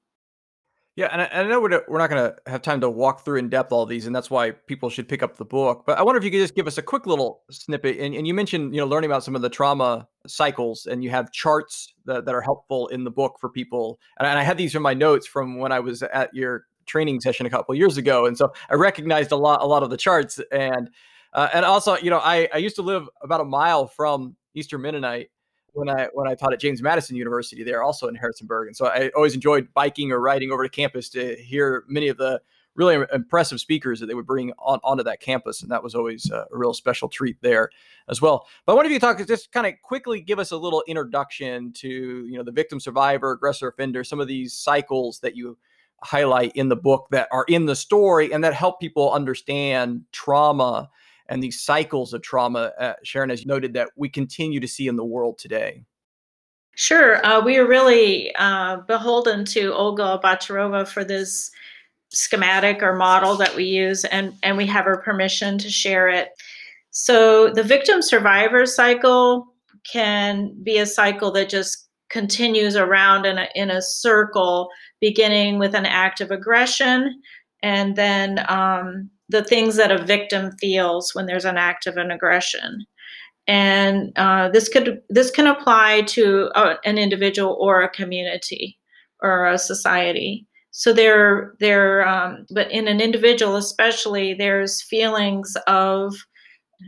Yeah, 0.95 1.07
and 1.11 1.23
I, 1.23 1.29
I 1.31 1.43
know 1.47 1.59
we're, 1.59 1.83
we're 1.87 1.97
not 1.97 2.11
going 2.11 2.23
to 2.23 2.35
have 2.45 2.61
time 2.61 2.79
to 2.81 2.89
walk 2.89 3.25
through 3.25 3.39
in 3.39 3.49
depth 3.49 3.71
all 3.71 3.87
these, 3.87 4.05
and 4.05 4.15
that's 4.15 4.29
why 4.29 4.51
people 4.51 4.91
should 4.91 5.09
pick 5.09 5.23
up 5.23 5.37
the 5.37 5.45
book. 5.45 5.85
But 5.87 5.97
I 5.97 6.03
wonder 6.03 6.19
if 6.19 6.23
you 6.23 6.29
could 6.29 6.39
just 6.39 6.53
give 6.53 6.67
us 6.67 6.77
a 6.77 6.83
quick 6.83 7.07
little 7.07 7.41
snippet. 7.49 7.97
And, 7.97 8.13
and 8.13 8.27
you 8.27 8.33
mentioned, 8.35 8.75
you 8.75 8.81
know, 8.81 8.85
learning 8.85 9.09
about 9.09 9.23
some 9.23 9.35
of 9.35 9.41
the 9.41 9.49
trauma 9.49 10.07
cycles, 10.27 10.85
and 10.85 11.03
you 11.03 11.09
have 11.09 11.31
charts 11.31 11.93
that, 12.05 12.25
that 12.25 12.35
are 12.35 12.41
helpful 12.41 12.89
in 12.89 13.05
the 13.05 13.11
book 13.11 13.37
for 13.39 13.49
people. 13.49 13.99
And, 14.19 14.27
and 14.27 14.37
I 14.37 14.43
had 14.43 14.55
these 14.55 14.71
from 14.71 14.83
my 14.83 14.93
notes 14.93 15.25
from 15.25 15.57
when 15.57 15.71
I 15.71 15.79
was 15.79 16.03
at 16.03 16.31
your 16.35 16.65
training 16.85 17.21
session 17.21 17.47
a 17.47 17.49
couple 17.49 17.73
years 17.73 17.97
ago, 17.97 18.27
and 18.27 18.37
so 18.37 18.53
I 18.69 18.75
recognized 18.75 19.31
a 19.31 19.37
lot 19.37 19.63
a 19.63 19.65
lot 19.65 19.81
of 19.81 19.89
the 19.89 19.97
charts. 19.97 20.39
And 20.51 20.91
uh, 21.33 21.49
and 21.55 21.65
also, 21.65 21.97
you 21.97 22.11
know, 22.11 22.19
I 22.19 22.47
I 22.53 22.57
used 22.57 22.75
to 22.75 22.83
live 22.83 23.09
about 23.23 23.41
a 23.41 23.45
mile 23.45 23.87
from 23.87 24.35
Eastern 24.53 24.81
Mennonite, 24.83 25.31
when 25.73 25.89
I 25.89 26.07
when 26.13 26.27
I 26.27 26.35
taught 26.35 26.53
at 26.53 26.59
James 26.59 26.81
Madison 26.81 27.15
University 27.15 27.63
there, 27.63 27.83
also 27.83 28.07
in 28.07 28.15
Harrisonburg, 28.15 28.67
and 28.67 28.77
so 28.77 28.85
I 28.85 29.09
always 29.15 29.35
enjoyed 29.35 29.67
biking 29.73 30.11
or 30.11 30.19
riding 30.19 30.51
over 30.51 30.63
to 30.63 30.69
campus 30.69 31.09
to 31.09 31.35
hear 31.35 31.83
many 31.87 32.07
of 32.07 32.17
the 32.17 32.41
really 32.75 33.05
impressive 33.13 33.59
speakers 33.59 33.99
that 33.99 34.07
they 34.07 34.15
would 34.15 34.25
bring 34.25 34.51
on 34.57 34.79
onto 34.83 35.03
that 35.03 35.19
campus, 35.19 35.61
and 35.61 35.71
that 35.71 35.83
was 35.83 35.93
always 35.93 36.29
a, 36.31 36.45
a 36.51 36.57
real 36.57 36.73
special 36.73 37.07
treat 37.07 37.37
there 37.41 37.69
as 38.07 38.21
well. 38.21 38.47
But 38.65 38.73
I 38.73 38.75
wonder 38.75 38.87
if 38.87 38.93
you 38.93 38.99
talk 38.99 39.25
just 39.27 39.51
kind 39.51 39.67
of 39.67 39.73
quickly 39.83 40.21
give 40.21 40.39
us 40.39 40.51
a 40.51 40.57
little 40.57 40.83
introduction 40.87 41.71
to 41.73 41.87
you 41.89 42.37
know 42.37 42.43
the 42.43 42.51
victim, 42.51 42.79
survivor, 42.79 43.31
aggressor, 43.31 43.67
offender, 43.67 44.03
some 44.03 44.19
of 44.19 44.27
these 44.27 44.53
cycles 44.53 45.19
that 45.19 45.35
you 45.35 45.57
highlight 46.03 46.51
in 46.55 46.69
the 46.69 46.75
book 46.75 47.07
that 47.11 47.27
are 47.31 47.45
in 47.47 47.65
the 47.65 47.75
story 47.75 48.33
and 48.33 48.43
that 48.43 48.53
help 48.53 48.79
people 48.79 49.11
understand 49.13 50.03
trauma 50.11 50.89
and 51.27 51.41
these 51.41 51.61
cycles 51.61 52.13
of 52.13 52.21
trauma, 52.21 52.71
uh, 52.79 52.93
Sharon, 53.03 53.31
as 53.31 53.41
you 53.41 53.47
noted, 53.47 53.73
that 53.73 53.89
we 53.95 54.09
continue 54.09 54.59
to 54.59 54.67
see 54.67 54.87
in 54.87 54.95
the 54.95 55.05
world 55.05 55.37
today? 55.37 55.83
Sure. 56.75 57.25
Uh, 57.25 57.39
we 57.39 57.57
are 57.57 57.67
really 57.67 58.33
uh, 58.35 58.77
beholden 58.87 59.45
to 59.45 59.73
Olga 59.73 60.19
Botcharova 60.23 60.87
for 60.87 61.03
this 61.03 61.51
schematic 62.09 62.81
or 62.81 62.95
model 62.95 63.35
that 63.37 63.55
we 63.55 63.65
use, 63.65 64.05
and, 64.05 64.33
and 64.43 64.57
we 64.57 64.65
have 64.65 64.85
her 64.85 64.97
permission 64.97 65.57
to 65.59 65.69
share 65.69 66.09
it. 66.09 66.29
So, 66.91 67.49
the 67.49 67.63
victim 67.63 68.01
survivor 68.01 68.65
cycle 68.65 69.47
can 69.91 70.55
be 70.63 70.77
a 70.77 70.85
cycle 70.85 71.31
that 71.31 71.49
just 71.49 71.87
continues 72.09 72.75
around 72.75 73.25
in 73.25 73.39
a, 73.39 73.47
in 73.55 73.71
a 73.71 73.81
circle, 73.81 74.69
beginning 75.01 75.57
with 75.57 75.73
an 75.73 75.85
act 75.85 76.21
of 76.21 76.29
aggression 76.29 77.21
and 77.63 77.95
then 77.95 78.45
um, 78.49 79.09
the 79.33 79.43
things 79.43 79.75
that 79.75 79.91
a 79.91 80.05
victim 80.05 80.51
feels 80.61 81.13
when 81.13 81.25
there's 81.25 81.43
an 81.43 81.57
act 81.57 81.87
of 81.87 81.97
an 81.97 82.11
aggression. 82.11 82.85
And 83.47 84.13
uh, 84.15 84.49
this 84.49 84.69
could 84.69 85.01
this 85.09 85.31
can 85.31 85.47
apply 85.47 86.03
to 86.09 86.49
uh, 86.55 86.75
an 86.85 86.97
individual 86.97 87.57
or 87.59 87.81
a 87.81 87.89
community 87.89 88.77
or 89.21 89.47
a 89.47 89.57
society. 89.57 90.47
So 90.71 90.93
there 90.93 91.55
there 91.59 92.07
um, 92.07 92.45
but 92.51 92.71
in 92.71 92.87
an 92.87 93.01
individual 93.01 93.57
especially 93.57 94.33
there's 94.35 94.81
feelings 94.81 95.57
of 95.67 96.13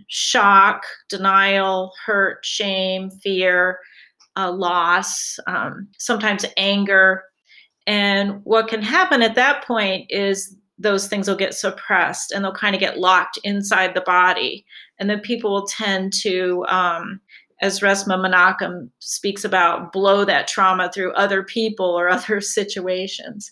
shock 0.08 0.84
denial 1.10 1.92
hurt 2.06 2.46
shame 2.46 3.10
fear 3.10 3.80
uh, 4.38 4.52
loss 4.52 5.40
um, 5.48 5.88
sometimes 5.98 6.46
anger. 6.58 7.24
And 7.88 8.42
what 8.44 8.68
can 8.68 8.82
happen 8.82 9.22
at 9.22 9.36
that 9.36 9.66
point 9.66 10.08
is 10.10 10.56
those 10.78 11.08
things 11.08 11.28
will 11.28 11.36
get 11.36 11.54
suppressed 11.54 12.32
and 12.32 12.44
they'll 12.44 12.54
kind 12.54 12.76
of 12.76 12.82
get 12.82 13.00
locked 13.00 13.40
inside 13.44 13.94
the 13.94 14.02
body. 14.02 14.66
And 15.00 15.10
then 15.10 15.20
people 15.22 15.52
will 15.54 15.68
tend 15.68 16.14
to, 16.22 16.66
um, 16.68 17.22
as 17.62 17.80
Resmaa 17.80 18.18
Menakem 18.18 18.90
speaks 19.00 19.46
about, 19.46 19.94
blow 19.94 20.26
that 20.26 20.48
trauma 20.48 20.92
through 20.94 21.14
other 21.14 21.44
people 21.44 21.86
or 21.86 22.10
other 22.10 22.42
situations. 22.42 23.52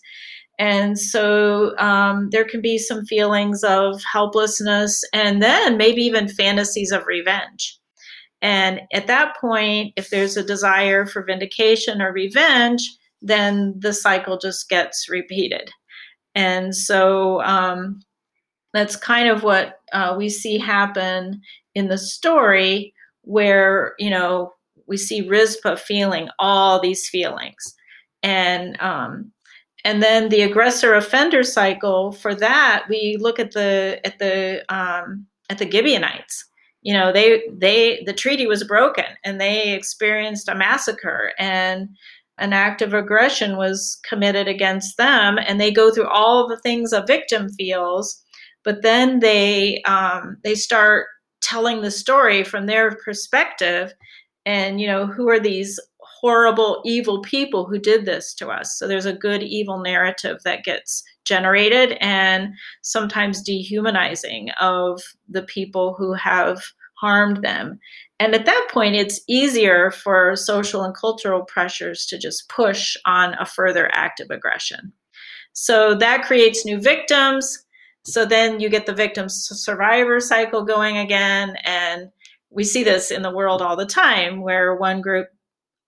And 0.58 0.98
so 0.98 1.76
um, 1.78 2.28
there 2.30 2.44
can 2.44 2.60
be 2.60 2.78
some 2.78 3.04
feelings 3.06 3.64
of 3.64 4.00
helplessness 4.10 5.02
and 5.12 5.42
then 5.42 5.76
maybe 5.76 6.02
even 6.02 6.28
fantasies 6.28 6.92
of 6.92 7.06
revenge. 7.06 7.78
And 8.40 8.82
at 8.92 9.06
that 9.06 9.36
point, 9.40 9.94
if 9.96 10.10
there's 10.10 10.36
a 10.36 10.44
desire 10.44 11.06
for 11.06 11.24
vindication 11.24 12.02
or 12.02 12.12
revenge, 12.12 12.88
then 13.22 13.74
the 13.78 13.94
cycle 13.94 14.36
just 14.36 14.68
gets 14.68 15.08
repeated. 15.08 15.72
And 16.34 16.74
so 16.74 17.42
um, 17.42 18.00
that's 18.72 18.96
kind 18.96 19.28
of 19.28 19.42
what 19.42 19.80
uh, 19.92 20.14
we 20.16 20.28
see 20.28 20.58
happen 20.58 21.40
in 21.74 21.88
the 21.88 21.98
story, 21.98 22.94
where, 23.22 23.94
you 23.98 24.10
know, 24.10 24.52
we 24.86 24.96
see 24.96 25.26
Rizpah 25.26 25.76
feeling 25.76 26.28
all 26.38 26.80
these 26.80 27.08
feelings. 27.08 27.74
And 28.22 28.80
um, 28.80 29.32
and 29.84 30.02
then 30.02 30.30
the 30.30 30.42
aggressor 30.42 30.94
offender 30.94 31.42
cycle 31.42 32.12
for 32.12 32.34
that 32.34 32.86
we 32.88 33.18
look 33.20 33.38
at 33.38 33.52
the 33.52 34.00
at 34.04 34.18
the 34.18 34.64
um, 34.74 35.26
at 35.50 35.58
the 35.58 35.70
Gibeonites 35.70 36.44
you 36.84 36.92
know 36.92 37.12
they 37.12 37.42
they 37.52 38.02
the 38.06 38.12
treaty 38.12 38.46
was 38.46 38.62
broken 38.62 39.06
and 39.24 39.40
they 39.40 39.72
experienced 39.72 40.48
a 40.48 40.54
massacre 40.54 41.32
and 41.38 41.88
an 42.38 42.52
act 42.52 42.82
of 42.82 42.94
aggression 42.94 43.56
was 43.56 43.98
committed 44.08 44.48
against 44.48 44.96
them 44.96 45.38
and 45.38 45.60
they 45.60 45.70
go 45.70 45.92
through 45.92 46.08
all 46.08 46.48
the 46.48 46.58
things 46.58 46.92
a 46.92 47.04
victim 47.06 47.48
feels 47.50 48.20
but 48.64 48.82
then 48.82 49.20
they 49.20 49.82
um, 49.82 50.36
they 50.42 50.54
start 50.54 51.06
telling 51.42 51.82
the 51.82 51.90
story 51.90 52.42
from 52.42 52.66
their 52.66 52.96
perspective 53.04 53.92
and 54.46 54.80
you 54.80 54.86
know 54.86 55.06
who 55.06 55.28
are 55.28 55.40
these 55.40 55.78
horrible 56.24 56.80
evil 56.86 57.20
people 57.20 57.66
who 57.66 57.78
did 57.78 58.06
this 58.06 58.32
to 58.32 58.48
us? 58.48 58.78
So 58.78 58.88
there's 58.88 59.04
a 59.04 59.12
good 59.12 59.42
evil 59.42 59.80
narrative 59.80 60.38
that 60.44 60.64
gets 60.64 61.04
generated 61.26 61.98
and 62.00 62.54
sometimes 62.80 63.42
dehumanizing 63.42 64.48
of 64.58 65.02
the 65.28 65.42
people 65.42 65.94
who 65.98 66.14
have 66.14 66.62
harmed 66.94 67.44
them 67.44 67.78
and 68.20 68.34
at 68.34 68.46
that 68.46 68.68
point, 68.70 68.94
it's 68.94 69.20
easier 69.28 69.90
for 69.90 70.36
social 70.36 70.82
and 70.82 70.94
cultural 70.96 71.44
pressures 71.44 72.06
to 72.06 72.18
just 72.18 72.48
push 72.48 72.96
on 73.04 73.34
a 73.40 73.46
further 73.46 73.90
act 73.92 74.20
of 74.20 74.30
aggression. 74.30 74.92
So 75.52 75.94
that 75.96 76.24
creates 76.24 76.64
new 76.64 76.80
victims. 76.80 77.64
So 78.04 78.24
then 78.24 78.60
you 78.60 78.68
get 78.68 78.86
the 78.86 78.94
victim 78.94 79.28
survivor 79.28 80.20
cycle 80.20 80.64
going 80.64 80.96
again. 80.96 81.56
And 81.64 82.08
we 82.50 82.62
see 82.64 82.84
this 82.84 83.10
in 83.10 83.22
the 83.22 83.34
world 83.34 83.62
all 83.62 83.76
the 83.76 83.86
time 83.86 84.42
where 84.42 84.76
one 84.76 85.00
group 85.00 85.28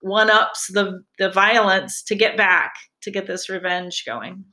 one 0.01 0.31
ups 0.31 0.71
the, 0.73 1.03
the 1.19 1.31
violence 1.31 2.03
to 2.05 2.15
get 2.15 2.37
back, 2.37 2.75
to 3.03 3.11
get 3.11 3.27
this 3.27 3.49
revenge 3.49 4.05
going. 4.05 4.45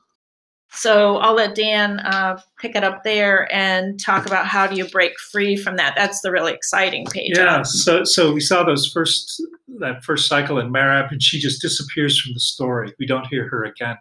So 0.74 1.18
I'll 1.18 1.34
let 1.34 1.54
Dan 1.54 2.00
uh, 2.00 2.40
pick 2.58 2.74
it 2.74 2.84
up 2.84 3.04
there 3.04 3.52
and 3.54 3.98
talk 3.98 4.26
about 4.26 4.46
how 4.46 4.66
do 4.66 4.76
you 4.76 4.86
break 4.88 5.12
free 5.32 5.56
from 5.56 5.76
that. 5.76 5.94
That's 5.96 6.20
the 6.20 6.30
really 6.30 6.52
exciting 6.52 7.06
page. 7.06 7.32
Yeah. 7.36 7.62
So 7.62 8.04
so 8.04 8.32
we 8.32 8.40
saw 8.40 8.64
those 8.64 8.90
first 8.90 9.42
that 9.78 10.04
first 10.04 10.28
cycle 10.28 10.58
in 10.58 10.72
Merab, 10.72 11.10
and 11.10 11.22
she 11.22 11.38
just 11.38 11.62
disappears 11.62 12.20
from 12.20 12.34
the 12.34 12.40
story. 12.40 12.92
We 12.98 13.06
don't 13.06 13.26
hear 13.26 13.48
her 13.48 13.64
again, 13.64 13.96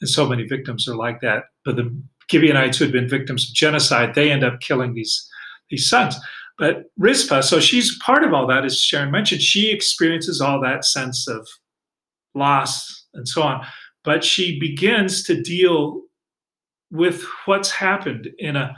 and 0.00 0.10
so 0.10 0.28
many 0.28 0.44
victims 0.44 0.88
are 0.88 0.96
like 0.96 1.20
that. 1.20 1.44
But 1.64 1.76
the 1.76 1.96
Gibeonites 2.30 2.78
who 2.78 2.84
had 2.84 2.92
been 2.92 3.08
victims 3.08 3.48
of 3.48 3.54
genocide, 3.54 4.14
they 4.14 4.30
end 4.30 4.44
up 4.44 4.60
killing 4.60 4.94
these 4.94 5.28
these 5.70 5.88
sons. 5.88 6.16
But 6.58 6.84
Rizpah, 6.96 7.42
so 7.42 7.60
she's 7.60 7.98
part 7.98 8.24
of 8.24 8.32
all 8.32 8.46
that, 8.46 8.64
as 8.64 8.80
Sharon 8.80 9.10
mentioned. 9.10 9.42
She 9.42 9.70
experiences 9.70 10.40
all 10.40 10.60
that 10.62 10.84
sense 10.84 11.28
of 11.28 11.46
loss 12.34 13.06
and 13.14 13.28
so 13.28 13.42
on. 13.42 13.64
But 14.04 14.24
she 14.24 14.58
begins 14.58 15.22
to 15.24 15.40
deal 15.42 16.02
with 16.90 17.24
what's 17.44 17.70
happened 17.70 18.28
in 18.38 18.56
a 18.56 18.74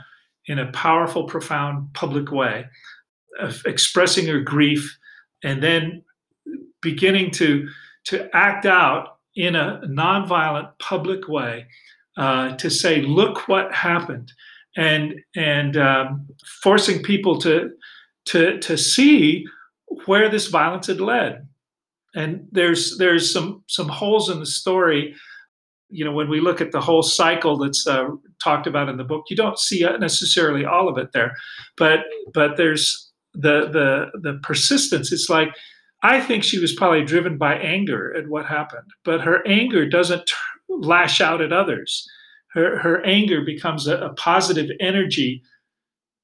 in 0.47 0.57
a 0.57 0.71
powerful, 0.71 1.25
profound 1.25 1.93
public 1.93 2.31
way, 2.31 2.65
of 3.39 3.61
expressing 3.65 4.25
her 4.25 4.39
grief, 4.39 4.97
and 5.43 5.61
then 5.61 6.03
beginning 6.81 7.31
to 7.31 7.67
to 8.05 8.35
act 8.35 8.65
out 8.65 9.19
in 9.35 9.55
a 9.55 9.81
nonviolent 9.85 10.71
public 10.79 11.27
way 11.27 11.67
uh, 12.17 12.55
to 12.57 12.69
say, 12.69 13.01
"Look 13.01 13.47
what 13.47 13.73
happened," 13.73 14.31
and 14.75 15.15
and 15.35 15.77
um, 15.77 16.27
forcing 16.61 17.03
people 17.03 17.39
to 17.41 17.71
to 18.25 18.59
to 18.59 18.77
see 18.77 19.45
where 20.05 20.29
this 20.29 20.47
violence 20.47 20.87
had 20.87 21.01
led. 21.01 21.47
And 22.15 22.47
there's 22.51 22.97
there's 22.97 23.31
some 23.31 23.63
some 23.67 23.87
holes 23.87 24.29
in 24.29 24.39
the 24.39 24.45
story 24.45 25.15
you 25.89 26.05
know, 26.05 26.11
when 26.11 26.29
we 26.29 26.39
look 26.39 26.61
at 26.61 26.71
the 26.71 26.81
whole 26.81 27.01
cycle 27.03 27.57
that's 27.57 27.85
uh, 27.87 28.09
talked 28.43 28.67
about 28.67 28.89
in 28.89 28.97
the 28.97 29.03
book, 29.03 29.25
you 29.29 29.35
don't 29.35 29.57
see 29.57 29.85
necessarily 29.99 30.65
all 30.65 30.87
of 30.87 30.97
it 30.97 31.11
there, 31.13 31.35
but 31.77 32.01
but 32.33 32.57
there's 32.57 33.11
the 33.33 33.69
the 33.69 34.19
the 34.19 34.39
persistence. 34.43 35.11
It's 35.11 35.29
like 35.29 35.49
I 36.03 36.21
think 36.21 36.43
she 36.43 36.59
was 36.59 36.73
probably 36.73 37.03
driven 37.03 37.37
by 37.37 37.55
anger 37.55 38.15
at 38.15 38.29
what 38.29 38.45
happened, 38.45 38.91
but 39.03 39.21
her 39.21 39.45
anger 39.47 39.87
doesn't 39.87 40.25
t- 40.27 40.33
lash 40.69 41.19
out 41.21 41.41
at 41.41 41.51
others. 41.51 42.07
Her 42.53 42.77
her 42.79 43.03
anger 43.05 43.41
becomes 43.41 43.87
a, 43.87 43.97
a 43.97 44.13
positive 44.13 44.69
energy 44.79 45.41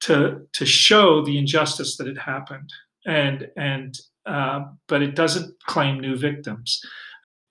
to 0.02 0.46
to 0.52 0.66
show 0.66 1.24
the 1.24 1.38
injustice 1.38 1.96
that 1.96 2.06
had 2.06 2.18
happened, 2.18 2.72
and 3.04 3.48
and 3.56 3.98
uh, 4.26 4.60
but 4.86 5.02
it 5.02 5.16
doesn't 5.16 5.54
claim 5.66 5.98
new 5.98 6.16
victims 6.16 6.80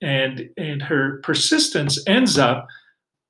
and 0.05 0.47
and 0.55 0.81
her 0.83 1.19
persistence 1.23 1.99
ends 2.07 2.37
up 2.37 2.67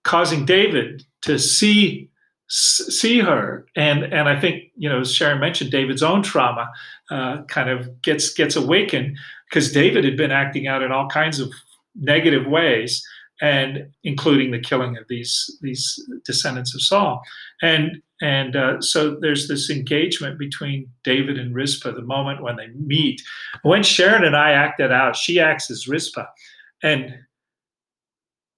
causing 0.03 0.45
David 0.45 1.03
to 1.21 1.39
see 1.39 2.09
see 2.49 3.19
her. 3.19 3.65
And 3.75 4.03
and 4.03 4.29
I 4.29 4.39
think 4.39 4.65
you 4.75 4.89
know 4.89 4.99
as 4.99 5.13
Sharon 5.13 5.39
mentioned 5.39 5.71
David's 5.71 6.03
own 6.03 6.21
trauma 6.21 6.69
uh, 7.09 7.43
kind 7.43 7.69
of 7.69 8.01
gets 8.01 8.31
gets 8.33 8.55
awakened 8.55 9.17
because 9.49 9.71
David 9.71 10.03
had 10.03 10.17
been 10.17 10.31
acting 10.31 10.67
out 10.67 10.83
in 10.83 10.91
all 10.91 11.07
kinds 11.07 11.39
of 11.39 11.51
negative 11.95 12.45
ways 12.45 13.03
and 13.41 13.87
including 14.03 14.51
the 14.51 14.59
killing 14.59 14.97
of 14.97 15.07
these 15.07 15.57
these 15.61 15.97
descendants 16.25 16.75
of 16.75 16.81
Saul. 16.81 17.21
And 17.61 18.01
and 18.21 18.55
uh, 18.55 18.81
so 18.81 19.15
there's 19.15 19.47
this 19.47 19.69
engagement 19.69 20.37
between 20.37 20.89
David 21.03 21.37
and 21.37 21.55
Rizpah 21.55 21.91
the 21.91 22.01
moment 22.01 22.43
when 22.43 22.57
they 22.57 22.67
meet. 22.67 23.21
When 23.63 23.83
Sharon 23.83 24.23
and 24.25 24.35
I 24.35 24.51
act 24.51 24.77
that 24.77 24.91
out 24.91 25.15
she 25.15 25.39
acts 25.39 25.71
as 25.71 25.87
Rizpah 25.87 26.25
and 26.83 27.13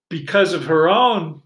because 0.10 0.53
of 0.53 0.65
her 0.65 0.89
own 0.89 1.41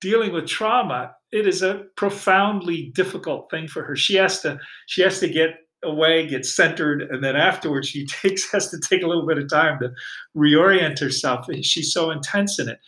dealing 0.00 0.32
with 0.32 0.46
trauma, 0.46 1.12
it 1.32 1.46
is 1.46 1.62
a 1.62 1.84
profoundly 1.96 2.90
difficult 2.94 3.50
thing 3.50 3.68
for 3.68 3.82
her. 3.84 3.96
She 3.96 4.14
has 4.16 4.40
to 4.42 4.58
she 4.86 5.02
has 5.02 5.20
to 5.20 5.28
get 5.28 5.50
away, 5.82 6.26
get 6.26 6.44
centered, 6.44 7.02
and 7.02 7.24
then 7.24 7.36
afterwards 7.36 7.88
she 7.88 8.06
takes 8.22 8.50
has 8.52 8.70
to 8.70 8.78
take 8.80 9.02
a 9.02 9.06
little 9.06 9.26
bit 9.26 9.38
of 9.38 9.48
time 9.48 9.78
to 9.80 9.92
reorient 10.36 10.98
herself. 10.98 11.46
She's 11.62 11.92
so 11.92 12.10
intense 12.10 12.58
in 12.58 12.68
it. 12.68 12.78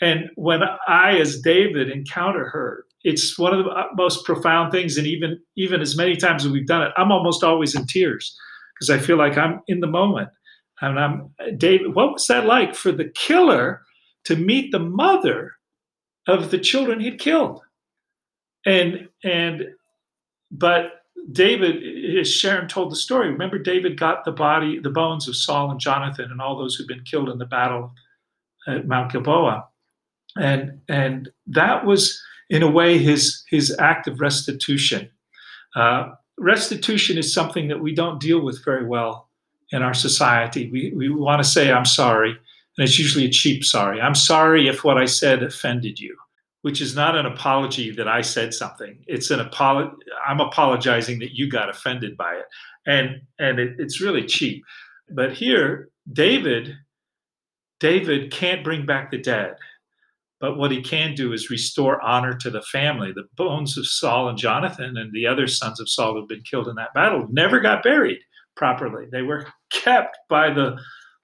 And 0.00 0.30
when 0.34 0.60
I, 0.88 1.18
as 1.18 1.40
David, 1.40 1.88
encounter 1.88 2.48
her, 2.48 2.84
it's 3.04 3.38
one 3.38 3.54
of 3.54 3.64
the 3.64 3.82
most 3.94 4.24
profound 4.24 4.72
things. 4.72 4.96
And 4.96 5.06
even 5.06 5.38
even 5.56 5.80
as 5.80 5.96
many 5.96 6.16
times 6.16 6.44
as 6.44 6.50
we've 6.50 6.66
done 6.66 6.82
it, 6.82 6.92
I'm 6.96 7.12
almost 7.12 7.44
always 7.44 7.74
in 7.74 7.86
tears 7.86 8.36
because 8.74 8.90
I 8.90 8.98
feel 8.98 9.16
like 9.16 9.38
I'm 9.38 9.60
in 9.68 9.80
the 9.80 9.86
moment. 9.86 10.30
And 10.84 11.00
I'm 11.00 11.30
David. 11.56 11.94
What 11.94 12.12
was 12.12 12.26
that 12.26 12.44
like 12.46 12.74
for 12.74 12.92
the 12.92 13.08
killer 13.08 13.82
to 14.24 14.36
meet 14.36 14.70
the 14.70 14.78
mother 14.78 15.52
of 16.26 16.50
the 16.50 16.58
children 16.58 17.00
he'd 17.00 17.18
killed? 17.18 17.62
And 18.66 19.08
and 19.22 19.68
but 20.50 21.02
David, 21.32 22.18
as 22.18 22.30
Sharon 22.30 22.68
told 22.68 22.92
the 22.92 22.96
story, 22.96 23.30
remember 23.30 23.58
David 23.58 23.98
got 23.98 24.24
the 24.24 24.32
body, 24.32 24.78
the 24.78 24.90
bones 24.90 25.26
of 25.26 25.36
Saul 25.36 25.70
and 25.70 25.80
Jonathan 25.80 26.30
and 26.30 26.40
all 26.40 26.56
those 26.56 26.74
who'd 26.74 26.86
been 26.86 27.04
killed 27.04 27.30
in 27.30 27.38
the 27.38 27.46
battle 27.46 27.92
at 28.68 28.86
Mount 28.86 29.10
Gilboa. 29.10 29.66
And 30.36 30.80
and 30.88 31.30
that 31.46 31.86
was 31.86 32.20
in 32.50 32.62
a 32.62 32.70
way 32.70 32.98
his 32.98 33.42
his 33.48 33.74
act 33.78 34.06
of 34.06 34.20
restitution. 34.20 35.08
Uh, 35.74 36.10
restitution 36.38 37.16
is 37.16 37.32
something 37.32 37.68
that 37.68 37.80
we 37.80 37.94
don't 37.94 38.20
deal 38.20 38.44
with 38.44 38.62
very 38.64 38.84
well 38.86 39.30
in 39.74 39.82
our 39.82 39.94
society. 39.94 40.70
We 40.70 40.92
we 40.96 41.10
want 41.10 41.42
to 41.42 41.48
say 41.48 41.72
I'm 41.72 41.84
sorry, 41.84 42.30
and 42.30 42.84
it's 42.84 42.98
usually 42.98 43.26
a 43.26 43.30
cheap 43.30 43.64
sorry. 43.64 44.00
I'm 44.00 44.14
sorry 44.14 44.68
if 44.68 44.84
what 44.84 44.98
I 44.98 45.06
said 45.06 45.42
offended 45.42 45.98
you 46.00 46.16
which 46.64 46.80
is 46.80 46.96
not 46.96 47.14
an 47.14 47.26
apology 47.26 47.90
that 47.90 48.08
I 48.08 48.22
said 48.22 48.54
something. 48.54 48.96
It's 49.06 49.30
an 49.30 49.38
apology. 49.38 49.94
I'm 50.26 50.40
apologizing 50.40 51.18
that 51.18 51.34
you 51.34 51.46
got 51.46 51.68
offended 51.68 52.16
by 52.16 52.36
it, 52.36 52.46
and 52.86 53.20
and 53.38 53.58
it, 53.58 53.74
it's 53.78 54.00
really 54.00 54.24
cheap. 54.24 54.64
But 55.10 55.34
here, 55.34 55.90
David, 56.10 56.74
David 57.80 58.32
can't 58.32 58.64
bring 58.64 58.86
back 58.86 59.10
the 59.10 59.18
dead, 59.18 59.56
but 60.40 60.56
what 60.56 60.70
he 60.70 60.80
can 60.80 61.14
do 61.14 61.34
is 61.34 61.50
restore 61.50 62.00
honor 62.00 62.34
to 62.38 62.48
the 62.48 62.62
family. 62.62 63.12
The 63.12 63.28
bones 63.36 63.76
of 63.76 63.86
Saul 63.86 64.30
and 64.30 64.38
Jonathan 64.38 64.96
and 64.96 65.12
the 65.12 65.26
other 65.26 65.46
sons 65.46 65.80
of 65.80 65.90
Saul 65.90 66.14
who've 66.14 66.26
been 66.26 66.40
killed 66.50 66.68
in 66.68 66.76
that 66.76 66.94
battle 66.94 67.28
never 67.30 67.60
got 67.60 67.82
buried 67.82 68.20
properly. 68.56 69.04
They 69.12 69.20
were 69.20 69.46
kept 69.82 70.16
by 70.28 70.50
the 70.50 70.76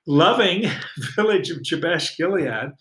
loving 0.07 0.65
village 1.17 1.51
of 1.51 1.63
Jabesh 1.63 2.17
Gilead. 2.17 2.73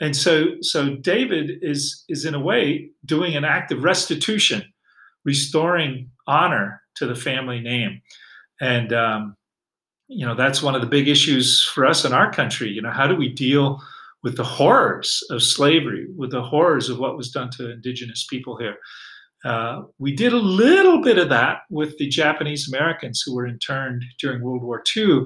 And 0.00 0.16
so 0.16 0.54
so 0.60 0.96
david 0.96 1.58
is 1.62 2.04
is 2.08 2.24
in 2.24 2.34
a 2.34 2.40
way 2.40 2.90
doing 3.04 3.36
an 3.36 3.44
act 3.44 3.72
of 3.72 3.84
restitution 3.84 4.62
restoring 5.24 6.10
honor 6.26 6.80
to 6.94 7.06
the 7.06 7.14
family 7.14 7.60
name. 7.60 8.00
And 8.60 8.92
um, 8.92 9.36
you 10.08 10.26
know 10.26 10.34
that's 10.34 10.62
one 10.62 10.74
of 10.74 10.80
the 10.80 10.86
big 10.86 11.08
issues 11.08 11.62
for 11.62 11.86
us 11.86 12.04
in 12.04 12.12
our 12.12 12.32
country. 12.32 12.68
You 12.68 12.82
know 12.82 12.90
how 12.90 13.06
do 13.06 13.14
we 13.14 13.28
deal 13.28 13.80
with 14.22 14.36
the 14.36 14.44
horrors 14.44 15.22
of 15.30 15.42
slavery 15.42 16.06
with 16.16 16.30
the 16.30 16.42
horrors 16.42 16.88
of 16.88 16.98
what 16.98 17.16
was 17.16 17.30
done 17.30 17.50
to 17.50 17.70
indigenous 17.70 18.26
people 18.28 18.56
here 18.56 18.76
uh, 19.44 19.82
we 19.98 20.14
did 20.14 20.32
a 20.32 20.36
little 20.36 21.00
bit 21.02 21.18
of 21.18 21.28
that 21.28 21.62
with 21.70 21.96
the 21.98 22.08
japanese 22.08 22.68
americans 22.68 23.22
who 23.24 23.34
were 23.34 23.46
interned 23.46 24.04
during 24.18 24.42
world 24.42 24.62
war 24.62 24.82
ii 24.96 25.20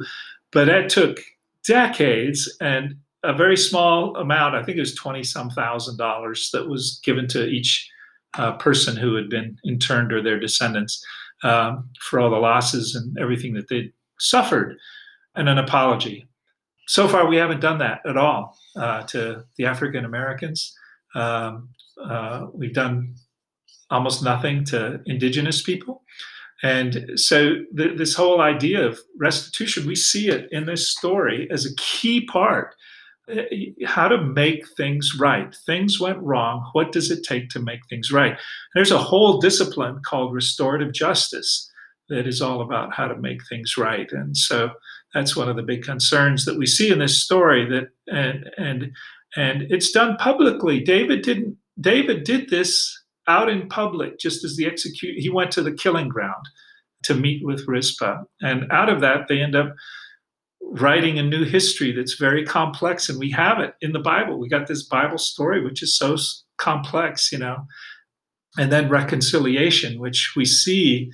but 0.53 0.67
that 0.67 0.89
took 0.89 1.19
decades 1.65 2.55
and 2.61 2.97
a 3.25 3.33
very 3.33 3.57
small 3.57 4.17
amount. 4.17 4.55
I 4.55 4.63
think 4.63 4.77
it 4.77 4.83
was 4.83 4.95
twenty 4.95 5.25
some 5.25 5.51
thousand 5.51 5.97
dollars 5.97 6.51
that 6.53 6.69
was 6.69 7.01
given 7.03 7.27
to 7.29 7.47
each 7.47 7.91
uh, 8.35 8.53
person 8.53 8.97
who 8.97 9.15
had 9.15 9.29
been 9.29 9.59
interned 9.65 10.13
or 10.13 10.23
their 10.23 10.39
descendants 10.39 11.05
um, 11.43 11.89
for 12.01 12.21
all 12.21 12.31
the 12.31 12.37
losses 12.37 12.95
and 12.95 13.17
everything 13.19 13.55
that 13.55 13.69
they'd 13.69 13.93
suffered, 14.19 14.77
and 15.35 15.49
an 15.49 15.59
apology. 15.59 16.27
So 16.87 17.09
far, 17.09 17.27
we 17.27 17.37
haven't 17.37 17.61
done 17.61 17.79
that 17.79 18.01
at 18.07 18.19
all 18.19 18.59
uh, 18.77 19.05
to 19.05 19.45
the 19.57 19.65
African 19.65 20.05
Americans. 20.05 20.77
Um, 21.15 21.71
uh, 22.03 22.47
we've 22.53 22.75
done 22.75 23.15
almost 23.91 24.23
nothing 24.23 24.65
to 24.67 25.01
indigenous 25.07 25.63
people. 25.63 26.03
And 26.63 27.19
so, 27.19 27.57
th- 27.77 27.99
this 27.99 28.15
whole 28.15 28.41
idea 28.41 28.87
of 28.87 28.99
restitution, 29.19 29.87
we 29.87 29.97
see 29.97 30.29
it 30.29 30.49
in 30.51 30.67
this 30.67 30.91
story 30.91 31.49
as 31.51 31.67
a 31.67 31.75
key 31.77 32.25
part 32.27 32.75
Eh, 33.29 33.71
how 33.87 34.07
to 34.09 34.21
make 34.21 34.69
things 34.77 35.17
right. 35.19 35.55
Things 35.65 35.99
went 35.99 36.19
wrong. 36.19 36.69
What 36.73 36.93
does 36.93 37.11
it 37.11 37.25
take 37.25 37.49
to 37.51 37.61
make 37.61 37.81
things 37.89 38.13
right? 38.13 38.39
There's 38.75 38.91
a 38.91 38.99
whole 38.99 39.41
discipline 39.41 40.01
called 40.05 40.35
restorative 40.35 40.93
justice 40.93 41.71
that 42.11 42.27
is 42.27 42.43
all 42.43 42.61
about 42.61 42.93
how 42.93 43.09
to 43.09 43.17
make 43.17 43.41
things 43.49 43.79
right. 43.79 44.11
And 44.13 44.37
so 44.37 44.71
that's 45.15 45.35
one 45.35 45.49
of 45.49 45.57
the 45.57 45.63
big 45.63 45.83
concerns 45.83 46.45
that 46.45 46.59
we 46.59 46.67
see 46.67 46.91
in 46.93 46.99
this 46.99 47.23
story 47.23 47.67
that 47.71 47.89
and 48.09 48.51
and 48.59 48.93
and 49.37 49.63
it's 49.71 49.91
done 49.91 50.17
publicly. 50.19 50.81
David 50.81 51.23
didn't 51.23 51.57
David 51.81 52.25
did 52.25 52.51
this 52.51 53.04
out 53.29 53.49
in 53.49 53.69
public 53.69 54.19
just 54.19 54.45
as 54.45 54.57
the 54.57 54.67
execute 54.67 55.19
he 55.19 55.31
went 55.31 55.51
to 55.53 55.63
the 55.63 55.73
killing 55.73 56.09
ground 56.09 56.49
to 57.05 57.15
meet 57.15 57.45
with 57.45 57.67
Rizpah. 57.69 58.23
And 58.41 58.71
out 58.71 58.89
of 58.89 59.01
that 59.01 59.29
they 59.29 59.41
end 59.41 59.55
up 59.55 59.75
writing 60.63 61.19
a 61.19 61.23
new 61.23 61.45
history 61.45 61.93
that's 61.93 62.15
very 62.15 62.45
complex 62.45 63.09
and 63.09 63.19
we 63.19 63.31
have 63.31 63.61
it 63.61 63.75
in 63.81 63.93
the 63.93 63.99
bible. 63.99 64.39
We 64.39 64.49
got 64.49 64.67
this 64.67 64.83
bible 64.83 65.19
story 65.19 65.63
which 65.63 65.83
is 65.83 65.97
so 65.97 66.17
complex 66.59 67.31
you 67.33 67.39
know? 67.39 67.67
And 68.57 68.73
then 68.73 68.89
reconciliation 68.89 70.01
which 70.01 70.33
we 70.37 70.45
see 70.45 71.11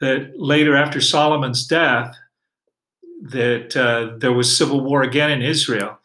that 0.00 0.32
later 0.36 0.76
after 0.76 1.00
solomon's 1.00 1.66
death 1.66 2.14
that 3.22 3.76
uh, 3.76 4.16
there 4.18 4.32
was 4.32 4.56
civil 4.56 4.82
war 4.82 5.02
again 5.02 5.30
in 5.30 5.42
israel 5.42 5.98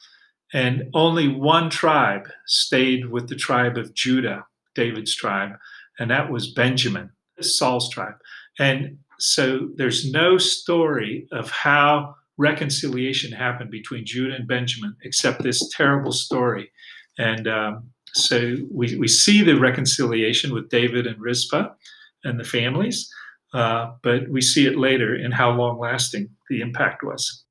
and 0.52 0.84
only 0.94 1.28
one 1.28 1.70
tribe 1.70 2.28
stayed 2.48 3.10
with 3.10 3.30
the 3.30 3.36
tribe 3.36 3.78
of 3.78 3.94
judah 3.94 4.46
david's 4.76 5.16
tribe 5.16 5.52
and 6.00 6.10
that 6.10 6.32
was 6.32 6.52
benjamin 6.52 7.10
saul's 7.42 7.90
tribe 7.90 8.16
and 8.60 8.98
so 9.20 9.70
there's 9.76 10.12
no 10.12 10.38
story 10.38 11.28
of 11.32 11.50
how 11.50 12.16
reconciliation 12.38 13.32
happened 13.32 13.72
between 13.72 14.06
Judah 14.06 14.36
and 14.36 14.48
Benjamin, 14.48 14.96
except 15.04 15.44
this 15.44 15.70
terrible 15.70 16.12
story. 16.12 16.72
And 17.18 17.48
um, 17.48 17.90
so 18.14 18.56
we, 18.72 18.98
we 18.98 19.08
see 19.08 19.42
the 19.42 19.60
reconciliation 19.60 20.54
with 20.54 20.70
David 20.70 21.08
and 21.08 21.20
Rizpah 21.22 21.70
and 22.24 22.40
the 22.40 22.44
families, 22.44 23.10
uh, 23.54 23.92
but 24.02 24.28
we 24.30 24.42
see 24.42 24.66
it 24.66 24.78
later 24.78 25.16
in 25.16 25.32
how 25.32 25.52
long 25.52 25.80
lasting 25.80 26.30
the 26.50 26.62
impact 26.62 27.04
was. 27.04 27.43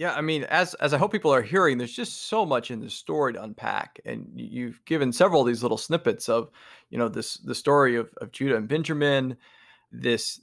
Yeah, 0.00 0.14
I 0.14 0.22
mean, 0.22 0.44
as 0.44 0.72
as 0.76 0.94
I 0.94 0.96
hope 0.96 1.12
people 1.12 1.34
are 1.34 1.42
hearing, 1.42 1.76
there's 1.76 1.92
just 1.92 2.28
so 2.28 2.46
much 2.46 2.70
in 2.70 2.80
the 2.80 2.88
story 2.88 3.34
to 3.34 3.42
unpack, 3.42 4.00
and 4.06 4.26
you've 4.34 4.82
given 4.86 5.12
several 5.12 5.42
of 5.42 5.46
these 5.46 5.62
little 5.62 5.76
snippets 5.76 6.26
of, 6.26 6.48
you 6.88 6.96
know, 6.96 7.06
this 7.06 7.34
the 7.34 7.54
story 7.54 7.96
of, 7.96 8.08
of 8.18 8.32
Judah 8.32 8.56
and 8.56 8.66
Benjamin, 8.66 9.36
this 9.92 10.40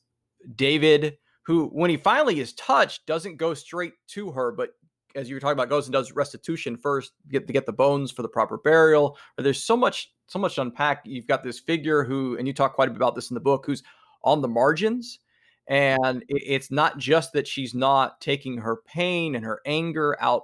David 0.56 1.17
who, 1.41 1.70
when 1.70 1.89
he 1.89 1.98
finally 1.98 2.39
is 2.39 2.54
touched, 2.54 3.08
doesn't 3.08 3.38
go 3.38 3.56
straight 3.56 3.93
to 4.10 4.32
her, 4.32 4.52
but 4.52 4.76
as 5.15 5.28
you 5.28 5.36
were 5.36 5.39
talking 5.39 5.54
about, 5.54 5.70
goes 5.70 5.88
and 5.88 5.93
does 5.93 6.12
restitution 6.12 6.78
first, 6.78 7.13
get 7.32 7.48
to 7.48 7.54
get 7.54 7.65
the 7.65 7.74
bones 7.74 8.12
for 8.12 8.22
the 8.22 8.28
proper 8.28 8.60
burial. 8.60 9.17
There's 9.39 9.63
so 9.63 9.76
much, 9.76 10.13
so 10.28 10.38
much 10.38 10.54
to 10.56 10.62
unpack. 10.62 11.02
You've 11.04 11.26
got 11.26 11.43
this 11.43 11.60
figure 11.60 12.04
who, 12.04 12.38
and 12.38 12.48
you 12.48 12.54
talk 12.54 12.76
quite 12.76 12.89
a 12.89 12.91
bit 12.91 12.98
about 12.98 13.15
this 13.15 13.32
in 13.32 13.34
the 13.34 13.39
book, 13.39 13.65
who's 13.65 13.82
on 14.24 14.41
the 14.41 14.48
margins. 14.48 15.17
And 15.69 16.23
it's 16.30 16.71
not 16.71 16.97
just 16.97 17.34
that 17.34 17.47
she's 17.47 17.75
not 17.75 18.21
taking 18.21 18.58
her 18.60 18.77
pain 18.86 19.36
and 19.36 19.43
her 19.43 19.62
anger 19.65 20.15
out 20.19 20.43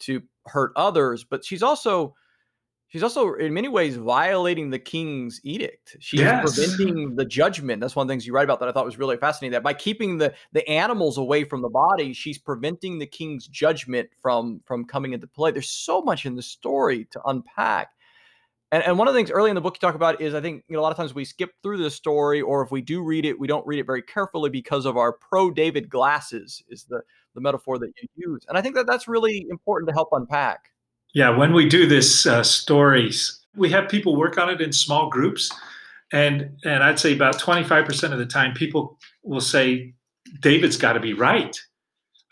to 0.00 0.22
hurt 0.46 0.72
others, 0.76 1.24
but 1.24 1.44
she's 1.44 1.62
also 1.62 2.14
she's 2.88 3.02
also 3.02 3.34
in 3.34 3.52
many 3.52 3.68
ways 3.68 3.96
violating 3.96 4.70
the 4.70 4.78
king's 4.78 5.40
edict. 5.42 5.96
She's 6.00 6.20
yes. 6.20 6.42
preventing 6.42 7.16
the 7.16 7.24
judgment. 7.24 7.80
That's 7.80 7.96
one 7.96 8.04
of 8.04 8.08
the 8.08 8.12
things 8.12 8.26
you 8.26 8.32
write 8.32 8.44
about 8.44 8.60
that 8.60 8.68
I 8.68 8.72
thought 8.72 8.84
was 8.84 8.98
really 8.98 9.16
fascinating. 9.16 9.52
That 9.52 9.62
by 9.62 9.74
keeping 9.74 10.16
the 10.16 10.32
the 10.52 10.66
animals 10.68 11.18
away 11.18 11.44
from 11.44 11.60
the 11.60 11.68
body, 11.68 12.12
she's 12.12 12.38
preventing 12.38 12.98
the 12.98 13.06
king's 13.06 13.46
judgment 13.46 14.08
from 14.22 14.60
from 14.64 14.84
coming 14.84 15.12
into 15.12 15.26
play. 15.26 15.50
There's 15.50 15.68
so 15.68 16.02
much 16.02 16.24
in 16.24 16.36
the 16.36 16.42
story 16.42 17.06
to 17.10 17.20
unpack. 17.26 17.90
And, 18.72 18.82
and 18.82 18.98
one 18.98 19.06
of 19.06 19.14
the 19.14 19.18
things 19.18 19.30
early 19.30 19.50
in 19.50 19.54
the 19.54 19.60
book 19.60 19.76
you 19.76 19.86
talk 19.86 19.94
about 19.94 20.20
is 20.20 20.34
I 20.34 20.40
think 20.40 20.64
you 20.68 20.74
know, 20.74 20.80
a 20.80 20.82
lot 20.82 20.90
of 20.90 20.96
times 20.96 21.14
we 21.14 21.24
skip 21.24 21.52
through 21.62 21.78
the 21.78 21.90
story, 21.90 22.40
or 22.40 22.62
if 22.62 22.70
we 22.70 22.80
do 22.80 23.02
read 23.02 23.24
it, 23.24 23.38
we 23.38 23.46
don't 23.46 23.66
read 23.66 23.78
it 23.78 23.86
very 23.86 24.02
carefully 24.02 24.50
because 24.50 24.84
of 24.84 24.96
our 24.96 25.12
pro 25.12 25.50
David 25.50 25.88
glasses, 25.88 26.62
is 26.68 26.84
the, 26.84 27.02
the 27.34 27.40
metaphor 27.40 27.78
that 27.78 27.92
you 28.00 28.08
use. 28.16 28.44
And 28.48 28.58
I 28.58 28.62
think 28.62 28.74
that 28.74 28.86
that's 28.86 29.06
really 29.06 29.46
important 29.50 29.88
to 29.88 29.94
help 29.94 30.08
unpack. 30.12 30.70
Yeah, 31.14 31.30
when 31.30 31.52
we 31.52 31.68
do 31.68 31.86
this 31.86 32.26
uh, 32.26 32.42
stories, 32.42 33.40
we 33.54 33.70
have 33.70 33.88
people 33.88 34.16
work 34.16 34.36
on 34.36 34.50
it 34.50 34.60
in 34.60 34.72
small 34.72 35.08
groups, 35.08 35.50
and 36.12 36.50
and 36.64 36.82
I'd 36.82 36.98
say 36.98 37.14
about 37.14 37.38
twenty 37.38 37.62
five 37.62 37.84
percent 37.86 38.12
of 38.12 38.18
the 38.18 38.26
time, 38.26 38.52
people 38.54 38.98
will 39.22 39.40
say, 39.40 39.94
"David's 40.40 40.76
got 40.76 40.94
to 40.94 41.00
be 41.00 41.14
right." 41.14 41.56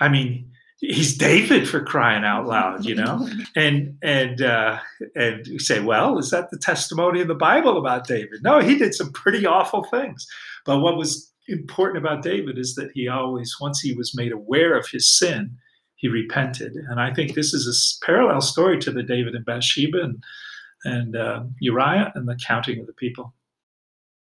I 0.01 0.09
mean, 0.09 0.52
he's 0.83 1.17
David 1.17 1.67
for 1.67 1.81
crying 1.81 2.25
out 2.25 2.47
loud, 2.47 2.85
you 2.85 2.95
know, 2.95 3.27
and 3.57 3.97
and 4.03 4.43
uh, 4.43 4.79
and 5.15 5.47
you 5.47 5.59
say, 5.59 5.81
"Well, 5.81 6.19
is 6.19 6.31
that 6.31 6.51
the 6.51 6.59
testimony 6.59 7.21
in 7.21 7.29
the 7.29 7.35
Bible 7.35 7.79
about 7.79 8.07
David?" 8.07 8.43
No, 8.43 8.61
he 8.61 8.77
did 8.77 8.95
some 8.95 9.13
pretty 9.13 9.47
awful 9.47 9.85
things, 9.85 10.27
but 10.67 10.81
what 10.81 10.99
was 10.99 11.33
important 11.49 12.05
about 12.05 12.23
David 12.23 12.59
is 12.59 12.75
that 12.75 12.91
he 12.95 13.09
always, 13.09 13.57
once 13.61 13.81
he 13.81 13.95
was 13.95 14.15
made 14.15 14.33
aware 14.33 14.77
of 14.77 14.87
his 14.89 15.09
sin, 15.09 15.57
he 15.97 16.09
repented. 16.09 16.73
And 16.89 17.01
I 17.01 17.13
think 17.13 17.35
this 17.35 17.53
is 17.53 17.67
a 17.67 18.05
parallel 18.05 18.41
story 18.41 18.79
to 18.81 18.91
the 18.91 19.03
David 19.03 19.35
and 19.35 19.45
Bathsheba 19.45 20.03
and, 20.03 20.23
and 20.85 21.17
uh, 21.17 21.45
Uriah 21.61 22.13
and 22.15 22.29
the 22.29 22.37
counting 22.37 22.81
of 22.81 22.87
the 22.87 22.93
people. 22.93 23.35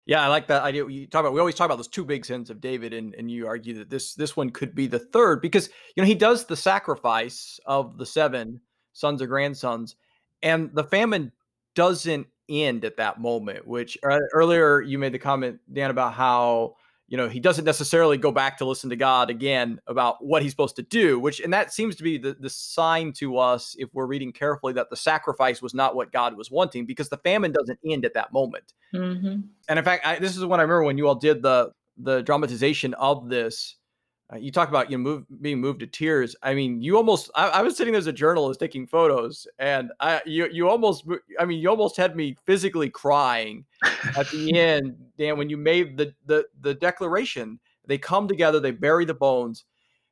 Yeah, 0.06 0.22
I 0.22 0.28
like 0.28 0.48
that 0.48 0.62
idea. 0.62 0.86
You 0.86 1.06
talk 1.06 1.20
about 1.20 1.32
we 1.32 1.40
always 1.40 1.54
talk 1.54 1.64
about 1.64 1.76
those 1.76 1.88
two 1.88 2.04
big 2.04 2.26
sins 2.26 2.50
of 2.50 2.60
David, 2.60 2.92
and, 2.92 3.14
and 3.14 3.30
you 3.30 3.46
argue 3.46 3.74
that 3.78 3.88
this 3.88 4.14
this 4.14 4.36
one 4.36 4.50
could 4.50 4.74
be 4.74 4.86
the 4.86 4.98
third 4.98 5.40
because 5.40 5.70
you 5.96 6.02
know 6.02 6.06
he 6.06 6.14
does 6.14 6.44
the 6.44 6.56
sacrifice 6.56 7.58
of 7.64 7.96
the 7.96 8.04
seven 8.04 8.60
sons 8.92 9.22
or 9.22 9.26
grandsons, 9.26 9.96
and 10.42 10.70
the 10.74 10.84
famine 10.84 11.32
doesn't 11.74 12.26
end 12.50 12.84
at 12.84 12.98
that 12.98 13.18
moment. 13.18 13.66
Which 13.66 13.96
uh, 14.08 14.18
earlier 14.34 14.82
you 14.82 14.98
made 14.98 15.14
the 15.14 15.18
comment, 15.18 15.60
Dan, 15.72 15.90
about 15.90 16.12
how 16.12 16.76
you 17.08 17.16
know 17.16 17.28
he 17.28 17.40
doesn't 17.40 17.64
necessarily 17.64 18.16
go 18.16 18.30
back 18.30 18.58
to 18.58 18.64
listen 18.64 18.90
to 18.90 18.96
god 18.96 19.30
again 19.30 19.80
about 19.86 20.24
what 20.24 20.42
he's 20.42 20.50
supposed 20.50 20.76
to 20.76 20.82
do 20.82 21.18
which 21.18 21.40
and 21.40 21.52
that 21.52 21.72
seems 21.72 21.96
to 21.96 22.02
be 22.02 22.18
the, 22.18 22.36
the 22.40 22.50
sign 22.50 23.12
to 23.12 23.38
us 23.38 23.76
if 23.78 23.88
we're 23.92 24.06
reading 24.06 24.32
carefully 24.32 24.72
that 24.72 24.90
the 24.90 24.96
sacrifice 24.96 25.60
was 25.60 25.74
not 25.74 25.94
what 25.94 26.12
god 26.12 26.36
was 26.36 26.50
wanting 26.50 26.86
because 26.86 27.08
the 27.08 27.18
famine 27.18 27.52
doesn't 27.52 27.78
end 27.86 28.04
at 28.04 28.14
that 28.14 28.32
moment 28.32 28.72
mm-hmm. 28.94 29.40
and 29.68 29.78
in 29.78 29.84
fact 29.84 30.06
I, 30.06 30.18
this 30.18 30.36
is 30.36 30.44
when 30.44 30.60
i 30.60 30.62
remember 30.62 30.84
when 30.84 30.98
you 30.98 31.06
all 31.08 31.14
did 31.14 31.42
the 31.42 31.72
the 31.96 32.22
dramatization 32.22 32.94
of 32.94 33.28
this 33.28 33.76
uh, 34.34 34.38
you 34.38 34.50
talk 34.50 34.68
about 34.68 34.90
you 34.90 34.98
know 34.98 35.02
move, 35.02 35.24
being 35.40 35.60
moved 35.60 35.80
to 35.80 35.86
tears. 35.86 36.34
I 36.42 36.54
mean, 36.54 36.82
you 36.82 36.96
almost. 36.96 37.30
I, 37.34 37.48
I, 37.48 37.62
was 37.62 37.76
sitting 37.76 37.92
there 37.92 37.98
as 37.98 38.06
a 38.06 38.12
journalist 38.12 38.60
taking 38.60 38.86
photos, 38.86 39.46
and 39.58 39.92
I 40.00 40.20
you 40.26 40.48
you 40.50 40.68
almost. 40.68 41.04
I 41.38 41.44
mean, 41.44 41.60
you 41.60 41.68
almost 41.68 41.96
had 41.96 42.16
me 42.16 42.36
physically 42.44 42.90
crying 42.90 43.64
at 44.16 44.28
the 44.30 44.58
end, 44.58 44.96
Dan, 45.18 45.38
when 45.38 45.48
you 45.48 45.56
made 45.56 45.96
the 45.96 46.14
the 46.26 46.46
the 46.60 46.74
declaration. 46.74 47.58
They 47.86 47.98
come 47.98 48.26
together, 48.26 48.60
they 48.60 48.70
bury 48.70 49.04
the 49.04 49.12
bones, 49.12 49.64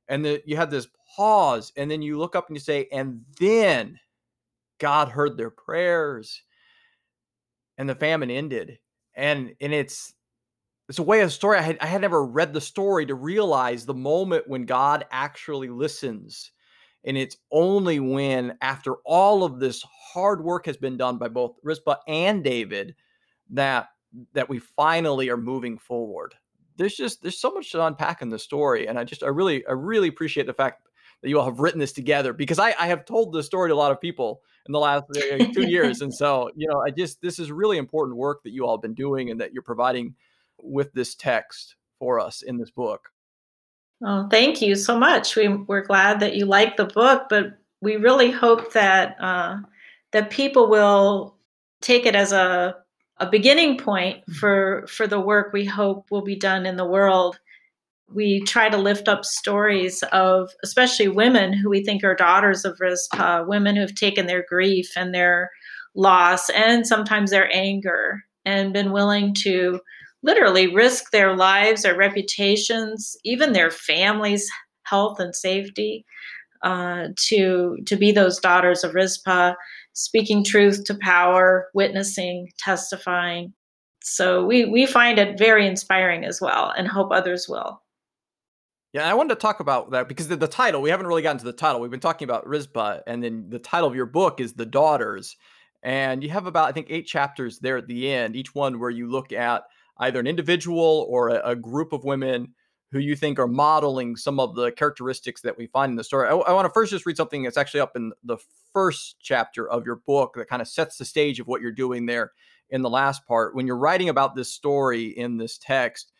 and 0.08 0.22
the, 0.22 0.42
you 0.44 0.56
have 0.56 0.70
this 0.70 0.88
pause, 1.16 1.72
and 1.78 1.90
then 1.90 2.02
you 2.02 2.18
look 2.18 2.36
up 2.36 2.48
and 2.48 2.56
you 2.56 2.60
say, 2.60 2.86
and 2.92 3.22
then 3.40 3.98
God 4.78 5.08
heard 5.08 5.38
their 5.38 5.48
prayers, 5.48 6.42
and 7.78 7.88
the 7.88 7.94
famine 7.94 8.30
ended, 8.30 8.78
and 9.14 9.54
and 9.62 9.72
it's 9.72 10.12
it's 10.88 10.98
a 10.98 11.02
way 11.02 11.20
of 11.20 11.32
story. 11.32 11.58
I 11.58 11.62
had 11.62 11.78
I 11.80 11.86
had 11.86 12.00
never 12.00 12.24
read 12.24 12.52
the 12.52 12.60
story 12.60 13.06
to 13.06 13.14
realize 13.14 13.86
the 13.86 13.94
moment 13.94 14.48
when 14.48 14.66
God 14.66 15.06
actually 15.10 15.68
listens. 15.68 16.50
And 17.04 17.16
it's 17.16 17.36
only 17.50 17.98
when, 17.98 18.56
after 18.60 18.94
all 19.04 19.42
of 19.42 19.58
this 19.58 19.84
hard 20.12 20.44
work 20.44 20.66
has 20.66 20.76
been 20.76 20.96
done 20.96 21.18
by 21.18 21.28
both 21.28 21.56
Rizpah 21.62 21.96
and 22.06 22.44
David, 22.44 22.94
that 23.50 23.88
that 24.34 24.48
we 24.48 24.58
finally 24.58 25.28
are 25.30 25.36
moving 25.36 25.78
forward. 25.78 26.34
There's 26.76 26.94
just 26.94 27.22
there's 27.22 27.40
so 27.40 27.50
much 27.50 27.72
to 27.72 27.84
unpack 27.84 28.22
in 28.22 28.28
the 28.28 28.38
story, 28.38 28.86
and 28.86 28.98
I 28.98 29.04
just 29.04 29.22
I 29.22 29.28
really 29.28 29.66
I 29.66 29.72
really 29.72 30.08
appreciate 30.08 30.46
the 30.46 30.54
fact 30.54 30.88
that 31.22 31.28
you 31.28 31.38
all 31.38 31.44
have 31.44 31.60
written 31.60 31.80
this 31.80 31.92
together 31.92 32.32
because 32.32 32.58
I, 32.58 32.74
I 32.78 32.86
have 32.88 33.04
told 33.04 33.32
this 33.32 33.46
story 33.46 33.70
to 33.70 33.74
a 33.74 33.76
lot 33.76 33.92
of 33.92 34.00
people 34.00 34.42
in 34.66 34.72
the 34.72 34.80
last 34.80 35.04
uh, 35.10 35.44
two 35.52 35.68
years, 35.68 36.00
and 36.00 36.12
so 36.12 36.50
you 36.56 36.68
know 36.68 36.82
I 36.86 36.90
just 36.90 37.20
this 37.20 37.38
is 37.38 37.50
really 37.50 37.78
important 37.78 38.16
work 38.16 38.42
that 38.42 38.50
you 38.50 38.66
all 38.66 38.76
have 38.76 38.82
been 38.82 38.94
doing 38.94 39.30
and 39.30 39.40
that 39.40 39.52
you're 39.52 39.62
providing 39.62 40.14
with 40.62 40.92
this 40.92 41.14
text 41.14 41.76
for 41.98 42.18
us 42.18 42.42
in 42.42 42.56
this 42.56 42.70
book. 42.70 43.08
Well, 44.00 44.28
thank 44.30 44.60
you 44.60 44.74
so 44.74 44.98
much. 44.98 45.36
We, 45.36 45.48
we're 45.48 45.84
glad 45.84 46.20
that 46.20 46.34
you 46.34 46.46
like 46.46 46.76
the 46.76 46.86
book, 46.86 47.26
but 47.28 47.58
we 47.80 47.96
really 47.96 48.30
hope 48.30 48.72
that 48.72 49.16
uh, 49.20 49.58
that 50.12 50.30
people 50.30 50.68
will 50.68 51.36
take 51.80 52.06
it 52.06 52.14
as 52.14 52.32
a 52.32 52.76
a 53.18 53.28
beginning 53.28 53.78
point 53.78 54.18
mm-hmm. 54.18 54.32
for 54.32 54.86
for 54.88 55.06
the 55.06 55.20
work 55.20 55.52
we 55.52 55.64
hope 55.64 56.10
will 56.10 56.22
be 56.22 56.36
done 56.36 56.66
in 56.66 56.76
the 56.76 56.86
world. 56.86 57.38
We 58.12 58.42
try 58.42 58.68
to 58.68 58.76
lift 58.76 59.08
up 59.08 59.24
stories 59.24 60.02
of 60.12 60.50
especially 60.62 61.08
women 61.08 61.52
who 61.52 61.70
we 61.70 61.84
think 61.84 62.04
are 62.04 62.14
daughters 62.14 62.64
of 62.64 62.80
Rizpah, 62.80 63.44
women 63.46 63.76
who've 63.76 63.94
taken 63.94 64.26
their 64.26 64.44
grief 64.48 64.92
and 64.96 65.14
their 65.14 65.50
loss 65.94 66.50
and 66.50 66.86
sometimes 66.86 67.30
their 67.30 67.54
anger 67.54 68.22
and 68.44 68.72
been 68.72 68.92
willing 68.92 69.34
to 69.34 69.80
literally 70.22 70.72
risk 70.72 71.10
their 71.10 71.36
lives, 71.36 71.82
their 71.82 71.96
reputations, 71.96 73.16
even 73.24 73.52
their 73.52 73.70
families' 73.70 74.48
health 74.84 75.18
and 75.20 75.34
safety 75.34 76.04
uh, 76.62 77.08
to 77.16 77.76
to 77.86 77.96
be 77.96 78.12
those 78.12 78.38
daughters 78.38 78.84
of 78.84 78.94
Rizpah, 78.94 79.54
speaking 79.92 80.44
truth 80.44 80.84
to 80.84 80.94
power, 81.00 81.68
witnessing, 81.74 82.48
testifying. 82.58 83.52
So 84.02 84.44
we 84.44 84.64
we 84.64 84.86
find 84.86 85.18
it 85.18 85.38
very 85.38 85.66
inspiring 85.66 86.24
as 86.24 86.40
well, 86.40 86.72
and 86.76 86.88
hope 86.88 87.10
others 87.12 87.46
will. 87.48 87.82
Yeah, 88.92 89.08
I 89.08 89.14
wanted 89.14 89.30
to 89.30 89.40
talk 89.40 89.60
about 89.60 89.90
that 89.92 90.06
because 90.06 90.28
the, 90.28 90.36
the 90.36 90.46
title, 90.46 90.82
we 90.82 90.90
haven't 90.90 91.06
really 91.06 91.22
gotten 91.22 91.38
to 91.38 91.44
the 91.44 91.52
title. 91.52 91.80
We've 91.80 91.90
been 91.90 92.00
talking 92.00 92.26
about 92.26 92.46
Rizpah, 92.46 93.00
and 93.06 93.24
then 93.24 93.46
the 93.48 93.58
title 93.58 93.88
of 93.88 93.94
your 93.94 94.06
book 94.06 94.38
is 94.38 94.52
The 94.52 94.66
Daughters. 94.66 95.36
And 95.82 96.22
you 96.22 96.30
have 96.30 96.46
about, 96.46 96.68
I 96.68 96.72
think, 96.72 96.88
eight 96.90 97.06
chapters 97.06 97.58
there 97.58 97.76
at 97.76 97.88
the 97.88 98.12
end, 98.12 98.36
each 98.36 98.54
one 98.54 98.78
where 98.78 98.90
you 98.90 99.10
look 99.10 99.32
at 99.32 99.64
either 100.02 100.20
an 100.20 100.26
individual 100.26 101.06
or 101.08 101.28
a, 101.28 101.50
a, 101.50 101.56
group 101.56 101.92
of 101.92 102.04
women 102.04 102.54
who 102.90 102.98
you 102.98 103.14
think 103.14 103.38
are 103.38 103.46
modeling 103.46 104.16
some 104.16 104.40
of 104.40 104.54
the 104.54 104.72
characteristics 104.72 105.40
that 105.40 105.56
we 105.56 105.66
find 105.68 105.90
in 105.90 105.96
the 105.96 106.04
story. 106.04 106.28
I, 106.28 106.32
I 106.32 106.52
want 106.52 106.66
to 106.66 106.72
first 106.72 106.90
just 106.90 107.06
read 107.06 107.16
something 107.16 107.44
that's 107.44 107.56
actually 107.56 107.80
up 107.80 107.96
in 107.96 108.12
the 108.24 108.36
first 108.72 109.16
chapter 109.20 109.68
of 109.68 109.86
your 109.86 109.96
book 110.06 110.34
that 110.36 110.48
kind 110.48 110.60
of 110.60 110.68
sets 110.68 110.98
the 110.98 111.04
stage 111.04 111.40
of 111.40 111.46
what 111.46 111.60
you're 111.60 111.70
doing 111.70 112.06
there 112.06 112.32
in 112.70 112.82
the 112.82 112.90
last 112.90 113.26
part. 113.26 113.54
When 113.54 113.66
you're 113.66 113.78
writing 113.78 114.08
about 114.08 114.34
this 114.34 114.52
story 114.52 115.06
in 115.06 115.36
this 115.36 115.56
text, 115.56 116.12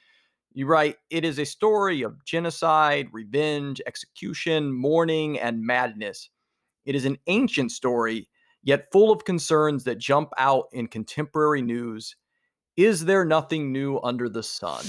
you 0.54 0.66
write, 0.66 0.96
it 1.10 1.24
is 1.24 1.38
a 1.38 1.44
story 1.44 2.02
of 2.02 2.24
genocide, 2.24 3.08
revenge, 3.10 3.80
execution, 3.86 4.72
mourning, 4.72 5.40
and 5.40 5.60
madness. 5.60 6.30
It 6.84 6.94
is 6.94 7.04
an 7.04 7.18
ancient 7.26 7.72
story, 7.72 8.28
yet 8.62 8.92
full 8.92 9.10
of 9.10 9.24
concerns 9.24 9.84
that 9.84 9.98
jump 9.98 10.30
out 10.38 10.66
in 10.72 10.86
contemporary 10.86 11.62
news 11.62 12.14
is 12.76 13.04
there 13.04 13.24
nothing 13.24 13.72
new 13.72 14.00
under 14.02 14.28
the 14.28 14.42
sun? 14.42 14.84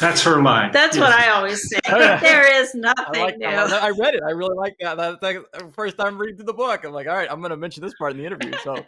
That's 0.00 0.22
her 0.22 0.42
line. 0.42 0.72
That's 0.72 0.96
yes. 0.96 1.02
what 1.02 1.12
I 1.12 1.30
always 1.30 1.68
say. 1.68 1.78
there 1.88 2.60
is 2.60 2.74
nothing 2.74 3.22
I 3.22 3.24
like 3.24 3.38
new. 3.38 3.46
I 3.46 3.90
read 3.90 4.14
it. 4.14 4.22
I 4.26 4.30
really 4.30 4.56
like 4.56 4.76
that. 4.80 4.96
That's 4.96 5.22
like 5.22 5.38
first 5.72 5.96
time 5.96 6.18
reading 6.18 6.36
through 6.36 6.46
the 6.46 6.52
book. 6.52 6.84
I'm 6.84 6.92
like, 6.92 7.06
all 7.06 7.14
right, 7.14 7.30
I'm 7.30 7.40
going 7.40 7.50
to 7.50 7.56
mention 7.56 7.82
this 7.82 7.94
part 7.94 8.12
in 8.12 8.18
the 8.18 8.26
interview. 8.26 8.52
So, 8.64 8.84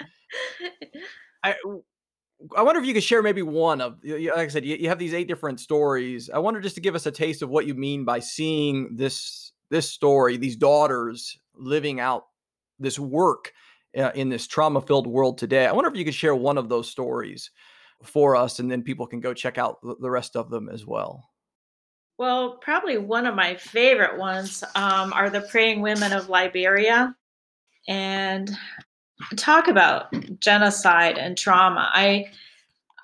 I, 1.44 1.54
I 2.56 2.62
wonder 2.62 2.80
if 2.80 2.86
you 2.86 2.94
could 2.94 3.04
share 3.04 3.22
maybe 3.22 3.42
one 3.42 3.80
of, 3.80 3.98
like 4.04 4.36
I 4.36 4.48
said, 4.48 4.64
you, 4.64 4.76
you 4.76 4.88
have 4.88 4.98
these 4.98 5.14
eight 5.14 5.28
different 5.28 5.60
stories. 5.60 6.28
I 6.28 6.38
wonder 6.38 6.60
just 6.60 6.74
to 6.74 6.80
give 6.80 6.96
us 6.96 7.06
a 7.06 7.12
taste 7.12 7.42
of 7.42 7.50
what 7.50 7.66
you 7.66 7.74
mean 7.74 8.04
by 8.04 8.18
seeing 8.18 8.96
this 8.96 9.52
this 9.70 9.90
story, 9.90 10.36
these 10.36 10.56
daughters 10.56 11.38
living 11.54 11.98
out 11.98 12.24
this 12.78 12.98
work 12.98 13.52
uh, 13.96 14.10
in 14.14 14.28
this 14.28 14.46
trauma 14.46 14.80
filled 14.80 15.06
world 15.06 15.38
today. 15.38 15.66
I 15.66 15.72
wonder 15.72 15.90
if 15.90 15.96
you 15.96 16.04
could 16.04 16.14
share 16.14 16.34
one 16.34 16.58
of 16.58 16.68
those 16.68 16.90
stories 16.90 17.50
for 18.02 18.36
us, 18.36 18.58
and 18.58 18.70
then 18.70 18.82
people 18.82 19.06
can 19.06 19.20
go 19.20 19.34
check 19.34 19.58
out 19.58 19.78
the 19.82 20.10
rest 20.10 20.36
of 20.36 20.50
them 20.50 20.68
as 20.68 20.86
well. 20.86 21.28
Well, 22.18 22.58
probably 22.58 22.98
one 22.98 23.26
of 23.26 23.34
my 23.34 23.54
favorite 23.56 24.18
ones 24.18 24.62
um, 24.74 25.12
are 25.12 25.30
the 25.30 25.40
Praying 25.42 25.80
Women 25.80 26.12
of 26.12 26.28
Liberia, 26.28 27.16
and 27.88 28.50
talk 29.36 29.68
about 29.68 30.12
genocide 30.40 31.18
and 31.18 31.36
trauma. 31.36 31.90
I 31.92 32.26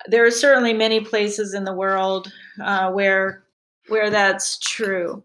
there 0.07 0.25
are 0.25 0.31
certainly 0.31 0.73
many 0.73 1.01
places 1.01 1.53
in 1.53 1.65
the 1.65 1.73
world 1.73 2.31
uh, 2.61 2.91
where 2.91 3.43
where 3.87 4.09
that's 4.09 4.57
true, 4.59 5.23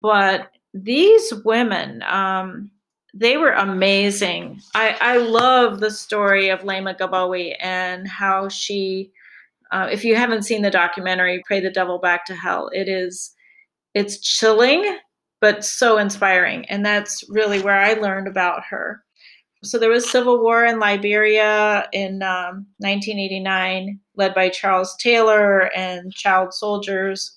but 0.00 0.50
these 0.74 1.32
women, 1.44 2.02
um, 2.02 2.70
they 3.14 3.36
were 3.36 3.52
amazing. 3.52 4.60
I, 4.74 4.96
I 5.00 5.16
love 5.18 5.80
the 5.80 5.90
story 5.90 6.50
of 6.50 6.60
Leymah 6.60 6.98
Gbowee 6.98 7.56
and 7.60 8.06
how 8.06 8.48
she, 8.48 9.10
uh, 9.72 9.88
if 9.90 10.04
you 10.04 10.14
haven't 10.14 10.44
seen 10.44 10.62
the 10.62 10.70
documentary, 10.70 11.42
Pray 11.46 11.60
the 11.60 11.70
Devil 11.70 11.98
Back 11.98 12.26
to 12.26 12.34
Hell, 12.34 12.70
it 12.72 12.88
is, 12.88 13.34
it's 13.94 14.18
chilling, 14.18 14.98
but 15.40 15.64
so 15.64 15.98
inspiring. 15.98 16.64
And 16.66 16.84
that's 16.84 17.24
really 17.28 17.62
where 17.62 17.78
I 17.78 17.94
learned 17.94 18.28
about 18.28 18.62
her. 18.68 19.02
So 19.64 19.78
there 19.78 19.90
was 19.90 20.08
civil 20.08 20.40
war 20.40 20.64
in 20.64 20.78
Liberia 20.78 21.88
in 21.92 22.22
um, 22.22 22.66
1989, 22.78 23.98
led 24.14 24.34
by 24.34 24.50
Charles 24.50 24.96
Taylor 24.98 25.74
and 25.74 26.12
child 26.12 26.54
soldiers. 26.54 27.36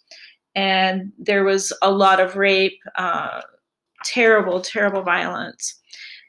And 0.53 1.11
there 1.17 1.43
was 1.43 1.74
a 1.82 1.89
lot 1.89 2.19
of 2.19 2.36
rape, 2.36 2.78
uh, 2.95 3.41
terrible, 4.04 4.62
terrible 4.62 5.04
violence. 5.04 5.80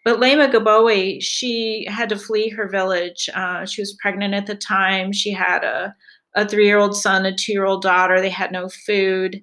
But 0.04 0.18
Leymah 0.18 0.52
Gbowee, 0.52 1.22
she 1.22 1.86
had 1.88 2.08
to 2.08 2.16
flee 2.18 2.48
her 2.50 2.68
village. 2.68 3.28
Uh, 3.34 3.64
she 3.64 3.80
was 3.80 3.96
pregnant 4.00 4.34
at 4.34 4.46
the 4.46 4.56
time. 4.56 5.12
She 5.12 5.30
had 5.32 5.62
a, 5.62 5.94
a 6.34 6.48
three 6.48 6.66
year 6.66 6.78
old 6.78 6.96
son, 6.96 7.24
a 7.24 7.34
two 7.34 7.52
year 7.52 7.64
old 7.64 7.82
daughter. 7.82 8.20
They 8.20 8.30
had 8.30 8.50
no 8.50 8.68
food. 8.68 9.42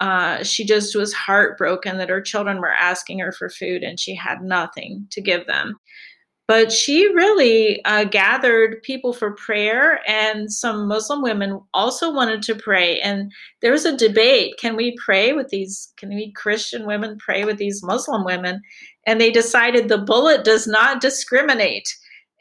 Uh, 0.00 0.42
she 0.44 0.64
just 0.64 0.94
was 0.94 1.12
heartbroken 1.12 1.98
that 1.98 2.08
her 2.08 2.20
children 2.20 2.60
were 2.60 2.72
asking 2.72 3.18
her 3.18 3.32
for 3.32 3.50
food 3.50 3.82
and 3.82 3.98
she 3.98 4.14
had 4.14 4.40
nothing 4.42 5.06
to 5.10 5.20
give 5.20 5.46
them. 5.46 5.74
But 6.48 6.72
she 6.72 7.06
really 7.12 7.84
uh, 7.84 8.04
gathered 8.04 8.82
people 8.82 9.12
for 9.12 9.32
prayer, 9.34 10.00
and 10.08 10.50
some 10.50 10.88
Muslim 10.88 11.20
women 11.20 11.60
also 11.74 12.10
wanted 12.10 12.40
to 12.44 12.54
pray. 12.54 12.98
And 13.02 13.30
there 13.60 13.72
was 13.72 13.84
a 13.84 13.96
debate: 13.96 14.54
can 14.58 14.74
we 14.74 14.96
pray 14.96 15.34
with 15.34 15.48
these? 15.50 15.92
Can 15.98 16.08
we 16.08 16.32
Christian 16.32 16.86
women 16.86 17.18
pray 17.18 17.44
with 17.44 17.58
these 17.58 17.82
Muslim 17.82 18.24
women? 18.24 18.62
And 19.06 19.20
they 19.20 19.30
decided 19.30 19.88
the 19.88 19.98
bullet 19.98 20.42
does 20.42 20.66
not 20.66 21.02
discriminate, 21.02 21.86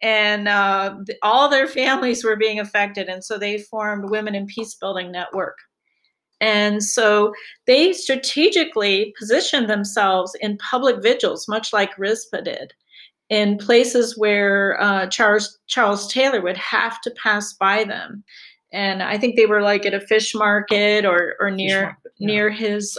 and 0.01 0.47
uh, 0.47 0.95
all 1.21 1.49
their 1.49 1.67
families 1.67 2.23
were 2.23 2.37
being 2.37 2.61
affected, 2.61 3.09
and 3.09 3.25
so 3.25 3.37
they 3.37 3.57
formed 3.57 4.09
Women 4.09 4.35
in 4.35 4.45
Peace 4.47 4.73
Building 4.75 5.11
Network. 5.11 5.57
And 6.39 6.81
so 6.81 7.33
they 7.65 7.91
strategically 7.91 9.13
positioned 9.19 9.69
themselves 9.69 10.33
in 10.39 10.57
public 10.59 11.01
vigils, 11.01 11.47
much 11.49 11.73
like 11.73 11.97
Rizpah 11.97 12.41
did 12.41 12.73
in 13.29 13.57
places 13.57 14.17
where 14.17 14.81
uh, 14.81 15.07
Charles 15.07 15.59
Charles 15.67 16.11
Taylor 16.11 16.41
would 16.41 16.57
have 16.57 17.01
to 17.01 17.11
pass 17.11 17.53
by 17.53 17.83
them, 17.83 18.23
and 18.71 19.03
I 19.03 19.17
think 19.17 19.35
they 19.35 19.45
were 19.45 19.61
like 19.61 19.85
at 19.85 19.93
a 19.93 19.99
fish 19.99 20.33
market 20.33 21.05
or 21.05 21.35
or 21.39 21.51
near 21.51 21.83
market, 21.83 22.11
yeah. 22.17 22.27
near 22.27 22.49
his 22.49 22.97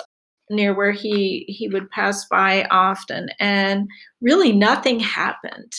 near 0.51 0.75
where 0.75 0.93
he 0.93 1.45
he 1.49 1.69
would 1.69 1.91
pass 1.91 2.27
by 2.27 2.65
often, 2.71 3.29
and 3.39 3.89
really 4.21 4.53
nothing 4.53 5.01
happened. 5.01 5.73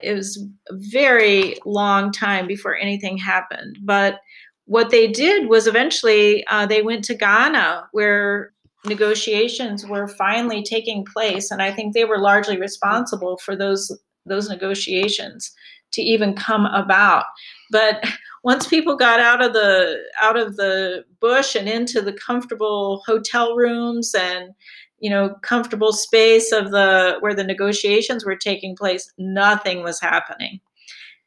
It 0.00 0.14
was 0.14 0.42
a 0.70 0.74
very 0.74 1.56
long 1.66 2.10
time 2.10 2.46
before 2.46 2.76
anything 2.76 3.18
happened, 3.18 3.78
but 3.82 4.20
what 4.64 4.90
they 4.90 5.08
did 5.08 5.48
was 5.48 5.66
eventually 5.66 6.46
uh, 6.46 6.64
they 6.64 6.80
went 6.80 7.04
to 7.04 7.14
Ghana, 7.14 7.88
where 7.92 8.52
negotiations 8.84 9.86
were 9.86 10.08
finally 10.08 10.62
taking 10.62 11.04
place 11.04 11.50
and 11.50 11.60
i 11.60 11.70
think 11.70 11.92
they 11.92 12.04
were 12.04 12.18
largely 12.18 12.58
responsible 12.58 13.36
for 13.38 13.54
those 13.54 13.92
those 14.26 14.48
negotiations 14.48 15.52
to 15.92 16.02
even 16.02 16.34
come 16.34 16.66
about. 16.66 17.24
But 17.70 18.04
once 18.44 18.66
people 18.66 18.96
got 18.96 19.20
out 19.20 19.42
of 19.42 19.52
the 19.52 19.98
out 20.20 20.38
of 20.38 20.56
the 20.56 21.04
bush 21.20 21.54
and 21.54 21.68
into 21.68 22.00
the 22.00 22.12
comfortable 22.12 23.02
hotel 23.06 23.54
rooms 23.54 24.14
and 24.14 24.50
you 24.98 25.10
know 25.10 25.34
comfortable 25.42 25.92
space 25.92 26.52
of 26.52 26.70
the 26.70 27.16
where 27.20 27.34
the 27.34 27.44
negotiations 27.44 28.24
were 28.24 28.36
taking 28.36 28.76
place 28.76 29.12
nothing 29.18 29.82
was 29.82 30.00
happening. 30.00 30.60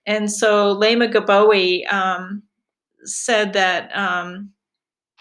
And 0.06 0.30
so 0.30 0.76
Leymah 0.76 1.14
Gbowee 1.14 1.91
um, 1.91 2.43
said 3.04 3.54
that 3.54 3.95
um, 3.95 4.51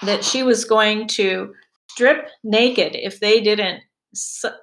that 0.03 0.25
she 0.25 0.43
was 0.43 0.65
going 0.65 1.07
to 1.09 1.55
strip 1.93 2.29
naked 2.43 2.95
if 2.95 3.21
they 3.21 3.41
didn't 3.41 3.83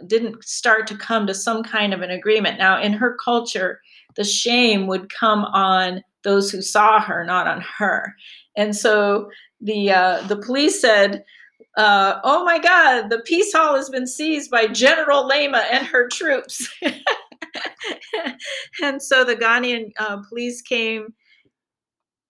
didn't 0.06 0.44
start 0.44 0.86
to 0.88 0.98
come 0.98 1.26
to 1.26 1.34
some 1.34 1.64
kind 1.64 1.94
of 1.94 2.02
an 2.02 2.12
agreement. 2.12 2.60
Now, 2.60 2.80
in 2.80 2.94
her 2.94 3.18
culture, 3.24 3.82
the 4.16 4.24
shame 4.24 4.86
would 4.88 5.12
come 5.12 5.46
on 5.46 6.04
those 6.24 6.52
who 6.52 6.62
saw 6.62 7.00
her, 7.00 7.24
not 7.24 7.48
on 7.48 7.62
her. 7.62 8.14
And 8.56 8.76
so 8.76 9.30
the 9.62 9.92
uh, 9.92 10.22
the 10.28 10.38
police 10.38 10.80
said, 10.80 11.24
uh, 11.78 12.20
"Oh 12.24 12.44
my 12.44 12.60
God, 12.60 13.10
the 13.10 13.20
peace 13.20 13.54
hall 13.54 13.76
has 13.76 13.90
been 13.90 14.08
seized 14.08 14.52
by 14.52 14.68
General 14.68 15.28
Leymah 15.28 15.66
and 15.72 15.86
her 15.88 16.08
troops." 16.10 16.68
and 18.84 19.02
so 19.02 19.24
the 19.24 19.36
Ghanaian 19.36 19.92
uh, 19.98 20.22
police 20.30 20.62
came 20.62 21.14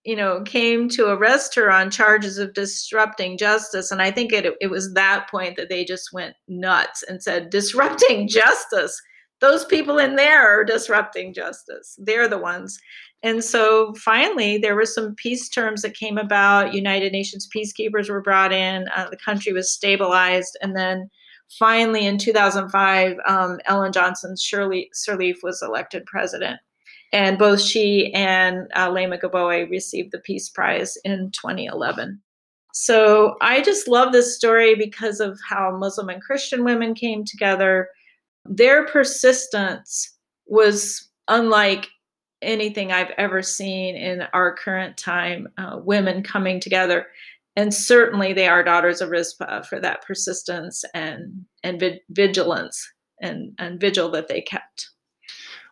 you 0.05 0.15
know, 0.15 0.41
came 0.43 0.87
to 0.89 1.09
arrest 1.09 1.55
her 1.55 1.69
on 1.69 1.91
charges 1.91 2.37
of 2.37 2.53
disrupting 2.53 3.37
justice. 3.37 3.91
And 3.91 4.01
I 4.01 4.11
think 4.11 4.31
it, 4.31 4.53
it 4.61 4.67
was 4.67 4.93
that 4.93 5.29
point 5.29 5.57
that 5.57 5.69
they 5.69 5.83
just 5.83 6.13
went 6.13 6.35
nuts 6.47 7.03
and 7.03 7.21
said, 7.21 7.49
disrupting 7.49 8.27
justice. 8.27 8.99
Those 9.41 9.65
people 9.65 9.97
in 9.97 10.15
there 10.15 10.41
are 10.41 10.63
disrupting 10.63 11.33
justice. 11.33 11.97
They're 11.97 12.27
the 12.27 12.37
ones. 12.37 12.79
And 13.23 13.43
so 13.43 13.93
finally, 13.95 14.57
there 14.57 14.75
were 14.75 14.85
some 14.85 15.15
peace 15.15 15.49
terms 15.49 15.81
that 15.81 15.97
came 15.97 16.17
about. 16.17 16.73
United 16.73 17.11
Nations 17.11 17.47
peacekeepers 17.53 18.09
were 18.09 18.21
brought 18.21 18.53
in. 18.53 18.87
Uh, 18.95 19.09
the 19.09 19.17
country 19.17 19.51
was 19.51 19.71
stabilized. 19.71 20.57
And 20.61 20.75
then 20.75 21.09
finally, 21.57 22.05
in 22.05 22.17
2005, 22.17 23.17
um, 23.27 23.59
Ellen 23.65 23.91
Johnson 23.91 24.35
Sirleaf 24.35 25.35
was 25.43 25.61
elected 25.61 26.05
president 26.05 26.59
and 27.11 27.37
both 27.37 27.61
she 27.61 28.13
and 28.13 28.67
uh, 28.75 28.89
Leymah 28.89 29.21
Gbowee 29.21 29.69
received 29.69 30.11
the 30.11 30.19
Peace 30.19 30.49
Prize 30.49 30.97
in 31.03 31.31
2011. 31.31 32.21
So 32.73 33.35
I 33.41 33.61
just 33.61 33.87
love 33.87 34.11
this 34.11 34.35
story 34.35 34.75
because 34.75 35.19
of 35.19 35.39
how 35.47 35.75
Muslim 35.75 36.09
and 36.09 36.21
Christian 36.21 36.63
women 36.63 36.93
came 36.93 37.25
together. 37.25 37.89
Their 38.45 38.85
persistence 38.85 40.15
was 40.45 41.09
unlike 41.27 41.87
anything 42.41 42.91
I've 42.91 43.11
ever 43.17 43.41
seen 43.41 43.95
in 43.95 44.23
our 44.33 44.55
current 44.55 44.97
time, 44.97 45.47
uh, 45.57 45.79
women 45.83 46.23
coming 46.23 46.59
together. 46.59 47.07
And 47.55 47.73
certainly 47.73 48.33
they 48.33 48.47
are 48.47 48.63
daughters 48.63 49.01
of 49.01 49.09
Rizpah 49.09 49.63
for 49.63 49.79
that 49.81 50.05
persistence 50.05 50.85
and, 50.93 51.45
and 51.63 51.83
vigilance 52.09 52.87
and, 53.21 53.53
and 53.57 53.81
vigil 53.81 54.09
that 54.11 54.27
they 54.27 54.41
kept. 54.41 54.89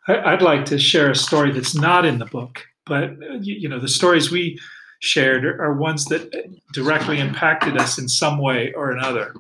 I'd 0.08 0.41
like 0.41 0.66
to 0.66 0.80
share 0.80 1.12
a 1.12 1.16
story 1.16 1.51
that's 1.51 1.76
not 1.76 2.05
in 2.05 2.20
the 2.20 2.26
book, 2.26 2.66
but 2.86 3.12
you 3.41 3.68
know 3.68 3.80
the 3.80 3.88
stories 3.88 4.32
we 4.32 4.58
shared 4.99 5.45
are 5.45 5.74
ones 5.74 6.05
that 6.05 6.32
directly 6.74 7.20
impacted 7.20 7.78
us 7.78 7.97
in 7.97 8.08
some 8.08 8.39
way 8.39 8.74
or 8.74 8.91
another 8.91 9.36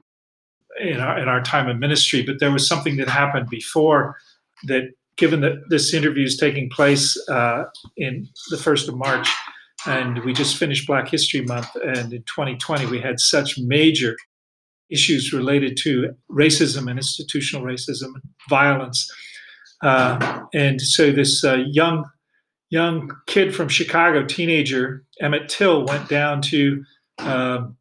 in 0.79 0.99
our, 0.99 1.17
in 1.17 1.27
our 1.27 1.41
time 1.41 1.67
of 1.67 1.79
ministry. 1.79 2.21
But 2.21 2.39
there 2.39 2.51
was 2.51 2.67
something 2.67 2.97
that 2.97 3.07
happened 3.07 3.49
before 3.49 4.17
that, 4.65 4.91
given 5.17 5.41
that 5.41 5.69
this 5.69 5.93
interview 5.93 6.25
is 6.25 6.37
taking 6.37 6.69
place 6.69 7.17
uh, 7.29 7.63
in 7.95 8.27
the 8.49 8.57
first 8.57 8.89
of 8.89 8.97
March, 8.97 9.33
and 9.85 10.23
we 10.25 10.33
just 10.33 10.57
finished 10.57 10.85
Black 10.85 11.07
History 11.07 11.41
Month, 11.41 11.75
and 11.75 12.13
in 12.13 12.23
2020 12.23 12.87
we 12.87 12.99
had 12.99 13.19
such 13.19 13.57
major 13.57 14.15
issues 14.89 15.33
related 15.33 15.77
to 15.83 16.13
racism 16.29 16.89
and 16.89 16.99
institutional 16.99 17.65
racism 17.65 18.13
and 18.13 18.23
violence 18.49 19.09
uh, 19.83 20.41
and 20.53 20.81
so 20.81 21.11
this 21.11 21.43
uh, 21.43 21.63
young 21.67 22.05
young 22.69 23.11
kid 23.27 23.55
from 23.55 23.69
Chicago, 23.69 24.25
teenager 24.25 25.03
Emmett 25.21 25.49
Till, 25.49 25.85
went 25.85 26.09
down 26.09 26.41
to 26.41 26.83
um, 27.19 27.77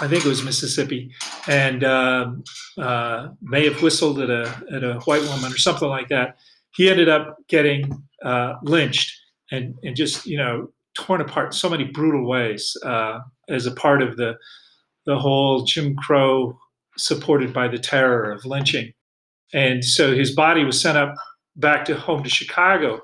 I 0.00 0.06
think 0.06 0.24
it 0.24 0.28
was 0.28 0.44
Mississippi, 0.44 1.10
and 1.48 1.82
um, 1.82 2.44
uh, 2.76 3.28
may 3.42 3.64
have 3.64 3.82
whistled 3.82 4.20
at 4.20 4.30
a 4.30 4.62
at 4.72 4.84
a 4.84 5.00
white 5.00 5.22
woman 5.22 5.52
or 5.52 5.58
something 5.58 5.88
like 5.88 6.08
that. 6.08 6.36
He 6.74 6.88
ended 6.88 7.08
up 7.08 7.36
getting 7.48 7.90
uh, 8.24 8.54
lynched 8.62 9.18
and 9.50 9.74
and 9.82 9.96
just 9.96 10.26
you 10.26 10.36
know 10.36 10.70
torn 10.96 11.20
apart 11.20 11.54
so 11.54 11.68
many 11.68 11.84
brutal 11.84 12.28
ways 12.28 12.76
uh, 12.84 13.20
as 13.48 13.66
a 13.66 13.72
part 13.72 14.02
of 14.02 14.16
the 14.16 14.36
the 15.06 15.18
whole 15.18 15.64
Jim 15.64 15.96
Crow 15.96 16.56
supported 16.96 17.52
by 17.52 17.66
the 17.68 17.78
terror 17.78 18.30
of 18.30 18.44
lynching. 18.44 18.92
And 19.52 19.84
so 19.84 20.14
his 20.14 20.34
body 20.34 20.64
was 20.64 20.80
sent 20.80 20.98
up 20.98 21.14
back 21.58 21.84
to 21.86 21.96
home 21.96 22.22
to 22.22 22.30
Chicago, 22.30 23.00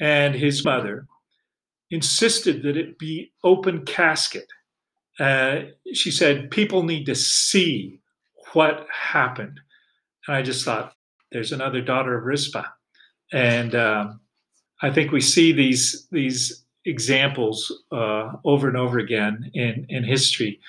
and 0.00 0.34
his 0.34 0.64
mother 0.64 1.06
insisted 1.90 2.62
that 2.62 2.76
it 2.76 2.98
be 2.98 3.32
open 3.42 3.84
casket. 3.84 4.46
Uh, 5.18 5.62
she 5.92 6.10
said, 6.10 6.50
People 6.50 6.82
need 6.82 7.04
to 7.06 7.14
see 7.14 8.00
what 8.52 8.86
happened. 8.92 9.58
And 10.26 10.36
I 10.36 10.42
just 10.42 10.64
thought, 10.64 10.94
there's 11.32 11.52
another 11.52 11.80
daughter 11.80 12.16
of 12.16 12.24
Rizpah. 12.24 12.64
And 13.32 13.74
um, 13.74 14.20
I 14.80 14.90
think 14.90 15.12
we 15.12 15.20
see 15.20 15.52
these, 15.52 16.06
these 16.10 16.64
examples 16.86 17.70
uh, 17.92 18.32
over 18.44 18.68
and 18.68 18.76
over 18.76 18.98
again 18.98 19.50
in, 19.54 19.86
in 19.88 20.04
history. 20.04 20.60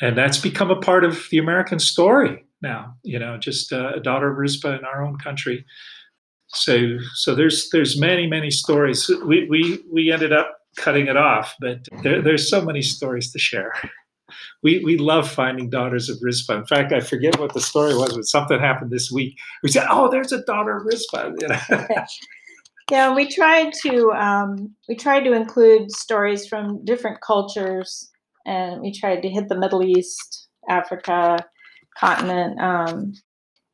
And 0.00 0.16
that's 0.16 0.38
become 0.38 0.70
a 0.70 0.80
part 0.80 1.04
of 1.04 1.26
the 1.30 1.38
American 1.38 1.78
story 1.78 2.44
now, 2.60 2.94
you 3.02 3.18
know, 3.18 3.36
just 3.36 3.72
uh, 3.72 3.92
a 3.94 4.00
daughter 4.00 4.30
of 4.30 4.38
Rizpah 4.38 4.78
in 4.78 4.84
our 4.84 5.04
own 5.04 5.18
country 5.18 5.64
so 6.48 6.96
so 7.14 7.34
there's 7.34 7.68
there's 7.70 8.00
many 8.00 8.26
many 8.26 8.50
stories. 8.50 9.08
We 9.24 9.46
we 9.48 9.84
we 9.92 10.12
ended 10.12 10.32
up 10.32 10.58
cutting 10.76 11.06
it 11.06 11.16
off, 11.16 11.54
but 11.60 11.80
there, 12.02 12.22
there's 12.22 12.48
so 12.48 12.62
many 12.62 12.82
stories 12.82 13.32
to 13.32 13.38
share. 13.38 13.72
We 14.62 14.82
we 14.84 14.96
love 14.98 15.30
finding 15.30 15.70
daughters 15.70 16.08
of 16.08 16.18
Rizpah. 16.20 16.56
In 16.56 16.66
fact, 16.66 16.92
I 16.92 17.00
forget 17.00 17.38
what 17.38 17.54
the 17.54 17.60
story 17.60 17.94
was, 17.94 18.14
but 18.14 18.24
something 18.24 18.58
happened 18.58 18.90
this 18.90 19.10
week. 19.10 19.36
We 19.62 19.70
said, 19.70 19.86
"Oh, 19.90 20.10
there's 20.10 20.32
a 20.32 20.44
daughter 20.44 20.76
of 20.76 20.84
Rizpah." 20.84 21.32
You 21.38 21.48
know? 21.78 21.86
yeah, 22.90 23.14
we 23.14 23.28
tried 23.28 23.72
to 23.82 24.12
um, 24.12 24.74
we 24.88 24.96
tried 24.96 25.24
to 25.24 25.32
include 25.32 25.90
stories 25.90 26.46
from 26.46 26.84
different 26.84 27.20
cultures, 27.20 28.10
and 28.46 28.80
we 28.80 28.92
tried 28.92 29.22
to 29.22 29.28
hit 29.28 29.48
the 29.48 29.58
Middle 29.58 29.82
East, 29.82 30.48
Africa, 30.68 31.38
continent. 31.98 32.60
Um, 32.60 33.12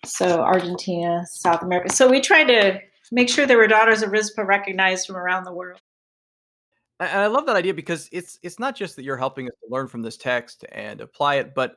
so 0.05 0.41
Argentina, 0.41 1.25
South 1.27 1.63
America. 1.63 1.93
So 1.93 2.09
we 2.09 2.21
tried 2.21 2.45
to 2.45 2.81
make 3.13 3.29
sure 3.29 3.47
there 3.47 3.59
were 3.59 3.67
daughters 3.67 4.03
of 4.03 4.11
Rizpah 4.13 4.45
recognized 4.45 5.07
from 5.07 5.17
around 5.17 5.45
the 5.45 5.53
world. 5.53 5.79
And 7.01 7.21
I 7.21 7.27
love 7.27 7.47
that 7.47 7.57
idea 7.57 7.75
because 7.75 8.09
it's 8.13 8.39
it's 8.43 8.59
not 8.59 8.77
just 8.77 8.97
that 8.97 9.05
you're 9.05 9.17
helping 9.17 9.47
us 9.47 9.55
to 9.63 9.71
learn 9.71 9.89
from 9.89 10.03
this 10.03 10.17
text 10.17 10.65
and 10.71 11.01
apply 11.01 11.37
it, 11.37 11.55
but 11.55 11.77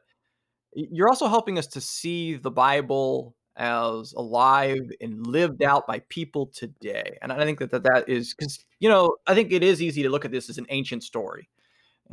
you're 0.74 1.10
also 1.10 1.28
helping 1.28 1.58
us 1.58 1.68
to 1.68 1.82
see 1.82 2.36
the 2.36 2.52
Bible 2.52 3.36
as 3.58 4.14
alive 4.14 4.92
and 5.02 5.26
lived 5.26 5.64
out 5.64 5.88
by 5.88 6.00
people 6.10 6.52
today. 6.54 7.18
And 7.22 7.32
I 7.32 7.44
think 7.44 7.58
that 7.60 7.72
that, 7.72 7.84
that 7.84 8.08
is 8.08 8.36
because, 8.36 8.64
you 8.80 8.88
know, 8.88 9.16
I 9.26 9.34
think 9.34 9.52
it 9.52 9.64
is 9.64 9.82
easy 9.82 10.04
to 10.04 10.10
look 10.10 10.26
at 10.26 10.32
this 10.32 10.50
as 10.50 10.60
an 10.60 10.68
ancient 10.70 11.04
story, 11.04 11.50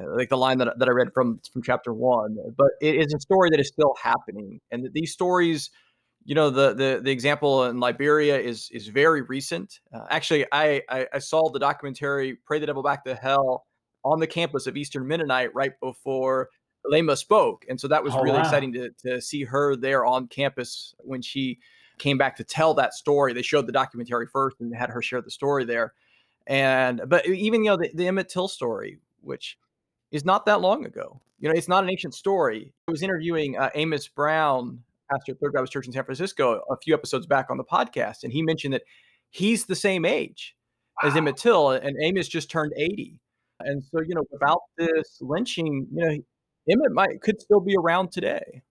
uh, 0.00 0.16
like 0.16 0.30
the 0.30 0.38
line 0.38 0.56
that, 0.58 0.78
that 0.78 0.88
I 0.88 0.92
read 0.92 1.12
from, 1.12 1.40
from 1.52 1.62
chapter 1.62 1.92
one, 1.92 2.36
but 2.56 2.70
it 2.80 2.96
is 2.96 3.12
a 3.14 3.20
story 3.20 3.50
that 3.50 3.60
is 3.60 3.68
still 3.68 3.94
happening. 4.02 4.60
And 4.70 4.84
that 4.84 4.94
these 4.94 5.12
stories, 5.12 5.70
you 6.24 6.34
know, 6.34 6.50
the, 6.50 6.74
the, 6.74 7.00
the 7.02 7.10
example 7.10 7.64
in 7.64 7.80
Liberia 7.80 8.38
is, 8.38 8.70
is 8.72 8.88
very 8.88 9.22
recent. 9.22 9.80
Uh, 9.92 10.06
actually, 10.08 10.46
I, 10.50 10.82
I, 10.88 11.06
I 11.12 11.18
saw 11.18 11.50
the 11.50 11.58
documentary 11.58 12.38
Pray 12.46 12.58
the 12.58 12.66
Devil 12.66 12.82
Back 12.82 13.04
to 13.04 13.14
Hell 13.14 13.66
on 14.04 14.20
the 14.20 14.26
campus 14.26 14.66
of 14.66 14.76
Eastern 14.76 15.06
Mennonite 15.06 15.54
right 15.54 15.72
before 15.80 16.48
Leymah 16.90 17.16
spoke. 17.16 17.64
And 17.68 17.80
so 17.80 17.88
that 17.88 18.02
was 18.02 18.14
oh, 18.14 18.22
really 18.22 18.36
wow. 18.36 18.42
exciting 18.42 18.72
to, 18.74 18.90
to 19.06 19.20
see 19.20 19.44
her 19.44 19.76
there 19.76 20.04
on 20.04 20.26
campus 20.28 20.94
when 20.98 21.22
she 21.22 21.58
came 21.98 22.18
back 22.18 22.36
to 22.36 22.44
tell 22.44 22.74
that 22.74 22.94
story. 22.94 23.32
They 23.32 23.42
showed 23.42 23.66
the 23.66 23.72
documentary 23.72 24.26
first 24.26 24.60
and 24.60 24.74
had 24.74 24.90
her 24.90 25.02
share 25.02 25.22
the 25.22 25.30
story 25.30 25.64
there. 25.64 25.94
And, 26.46 27.02
but 27.06 27.26
even, 27.26 27.64
you 27.64 27.70
know, 27.70 27.76
the, 27.76 27.90
the 27.94 28.06
Emmett 28.06 28.28
Till 28.28 28.48
story, 28.48 28.98
which 29.22 29.58
is 30.10 30.24
not 30.24 30.46
that 30.46 30.60
long 30.60 30.84
ago, 30.84 31.20
you 31.38 31.48
know, 31.48 31.54
it's 31.54 31.68
not 31.68 31.84
an 31.84 31.90
ancient 31.90 32.14
story. 32.14 32.72
I 32.88 32.90
was 32.90 33.02
interviewing 33.02 33.56
uh, 33.58 33.70
Amos 33.74 34.08
Brown, 34.08 34.82
pastor 35.14 35.32
at 35.32 35.40
Third 35.40 35.52
Baptist 35.52 35.72
Church 35.72 35.86
in 35.86 35.92
San 35.92 36.04
Francisco, 36.04 36.62
a 36.70 36.76
few 36.82 36.94
episodes 36.94 37.26
back 37.26 37.46
on 37.50 37.56
the 37.56 37.64
podcast. 37.64 38.24
And 38.24 38.32
he 38.32 38.42
mentioned 38.42 38.74
that 38.74 38.82
he's 39.30 39.66
the 39.66 39.74
same 39.74 40.04
age 40.04 40.54
wow. 41.02 41.08
as 41.08 41.16
Emmett 41.16 41.36
Till 41.36 41.70
and 41.70 41.96
Amos 42.02 42.28
just 42.28 42.50
turned 42.50 42.72
80. 42.76 43.18
And 43.60 43.84
so, 43.84 44.00
you 44.02 44.14
know, 44.14 44.24
without 44.30 44.60
this 44.76 45.18
lynching, 45.20 45.86
you 45.92 46.04
know, 46.04 46.16
Emmett 46.70 46.92
might 46.92 47.20
could 47.22 47.40
still 47.40 47.60
be 47.60 47.76
around 47.76 48.10
today. 48.10 48.62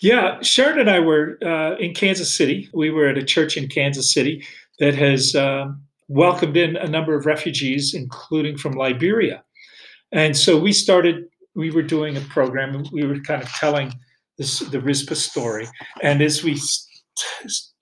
Yeah, 0.00 0.40
Sharon 0.42 0.78
and 0.78 0.90
I 0.90 1.00
were 1.00 1.38
uh, 1.44 1.76
in 1.76 1.92
Kansas 1.92 2.34
City. 2.34 2.68
We 2.72 2.90
were 2.90 3.08
at 3.08 3.18
a 3.18 3.24
church 3.24 3.56
in 3.56 3.68
Kansas 3.68 4.12
City 4.12 4.46
that 4.78 4.94
has 4.94 5.34
um, 5.34 5.82
welcomed 6.06 6.56
in 6.56 6.76
a 6.76 6.88
number 6.88 7.16
of 7.16 7.26
refugees, 7.26 7.94
including 7.94 8.56
from 8.56 8.72
Liberia. 8.72 9.42
And 10.12 10.36
so 10.36 10.58
we 10.58 10.72
started. 10.72 11.24
We 11.54 11.72
were 11.72 11.82
doing 11.82 12.16
a 12.16 12.20
program, 12.20 12.76
and 12.76 12.88
we 12.92 13.04
were 13.04 13.18
kind 13.20 13.42
of 13.42 13.48
telling 13.48 13.92
this, 14.38 14.60
the 14.60 14.80
Rizpah 14.80 15.14
story. 15.14 15.68
And 16.02 16.22
as 16.22 16.42
we 16.42 16.58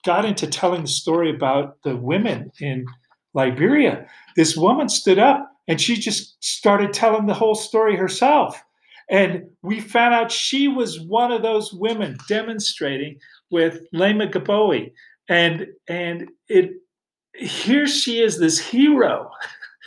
got 0.05 0.25
into 0.25 0.47
telling 0.47 0.81
the 0.81 0.87
story 0.87 1.33
about 1.33 1.77
the 1.83 1.95
women 1.95 2.51
in 2.59 2.85
Liberia, 3.33 4.07
this 4.35 4.57
woman 4.57 4.89
stood 4.89 5.19
up 5.19 5.49
and 5.67 5.79
she 5.79 5.95
just 5.95 6.43
started 6.43 6.93
telling 6.93 7.27
the 7.27 7.33
whole 7.33 7.55
story 7.55 7.95
herself. 7.95 8.61
And 9.09 9.43
we 9.61 9.79
found 9.79 10.13
out 10.13 10.31
she 10.31 10.67
was 10.67 10.99
one 10.99 11.31
of 11.31 11.41
those 11.41 11.71
women 11.71 12.17
demonstrating 12.27 13.19
with 13.51 13.79
Leymah 13.93 14.33
Gbowee. 14.33 14.91
And 15.29 15.67
and 15.87 16.29
it 16.47 16.71
here 17.35 17.87
she 17.87 18.21
is, 18.21 18.39
this 18.39 18.59
hero 18.59 19.29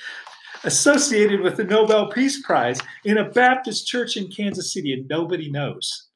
associated 0.64 1.40
with 1.40 1.56
the 1.56 1.64
Nobel 1.64 2.08
Peace 2.08 2.42
Prize 2.42 2.80
in 3.04 3.18
a 3.18 3.28
Baptist 3.28 3.86
church 3.86 4.16
in 4.16 4.30
Kansas 4.30 4.72
City, 4.72 4.92
and 4.92 5.08
nobody 5.08 5.50
knows 5.50 6.09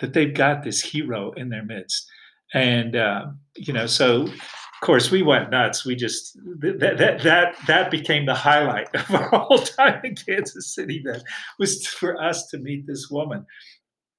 that 0.00 0.12
they've 0.12 0.34
got 0.34 0.62
this 0.62 0.82
hero 0.82 1.32
in 1.32 1.48
their 1.48 1.64
midst. 1.64 2.06
And 2.52 2.96
uh, 2.96 3.26
you 3.56 3.72
know, 3.72 3.86
so 3.86 4.22
of 4.22 4.80
course, 4.80 5.10
we 5.10 5.22
went 5.22 5.50
nuts. 5.50 5.84
We 5.84 5.96
just 5.96 6.36
that 6.60 6.96
that 6.98 7.22
that 7.22 7.56
that 7.66 7.90
became 7.90 8.26
the 8.26 8.34
highlight 8.34 8.88
of 8.94 9.14
our 9.14 9.28
whole 9.28 9.58
time 9.58 10.00
in 10.04 10.14
Kansas 10.14 10.74
City. 10.74 11.02
That 11.04 11.22
was 11.58 11.86
for 11.86 12.20
us 12.20 12.46
to 12.48 12.58
meet 12.58 12.86
this 12.86 13.08
woman, 13.10 13.46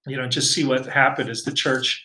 you 0.07 0.17
know, 0.17 0.27
just 0.27 0.53
see 0.53 0.63
what 0.63 0.85
happened 0.85 1.29
as 1.29 1.43
the 1.43 1.53
church, 1.53 2.03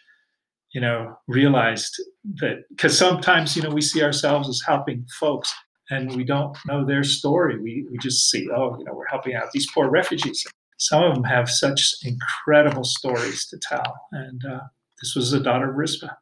you 0.72 0.80
know, 0.80 1.16
realized 1.26 1.94
that 2.36 2.64
because 2.70 2.96
sometimes 2.96 3.56
you 3.56 3.62
know 3.62 3.70
we 3.70 3.80
see 3.80 4.02
ourselves 4.02 4.48
as 4.48 4.62
helping 4.66 5.06
folks 5.18 5.52
and 5.90 6.14
we 6.14 6.24
don't 6.24 6.56
know 6.66 6.84
their 6.84 7.02
story. 7.02 7.58
We 7.58 7.86
we 7.90 7.98
just 7.98 8.30
see, 8.30 8.48
oh, 8.54 8.76
you 8.78 8.84
know, 8.84 8.94
we're 8.94 9.06
helping 9.06 9.34
out 9.34 9.50
these 9.52 9.70
poor 9.72 9.90
refugees. 9.90 10.46
Some 10.80 11.02
of 11.02 11.14
them 11.14 11.24
have 11.24 11.50
such 11.50 11.94
incredible 12.02 12.84
stories 12.84 13.46
to 13.48 13.58
tell, 13.58 14.00
and 14.12 14.42
uh, 14.46 14.60
this 15.02 15.14
was 15.14 15.30
the 15.30 15.38
daughter 15.38 15.68
of 15.68 15.76
Rizpah. 15.76 16.14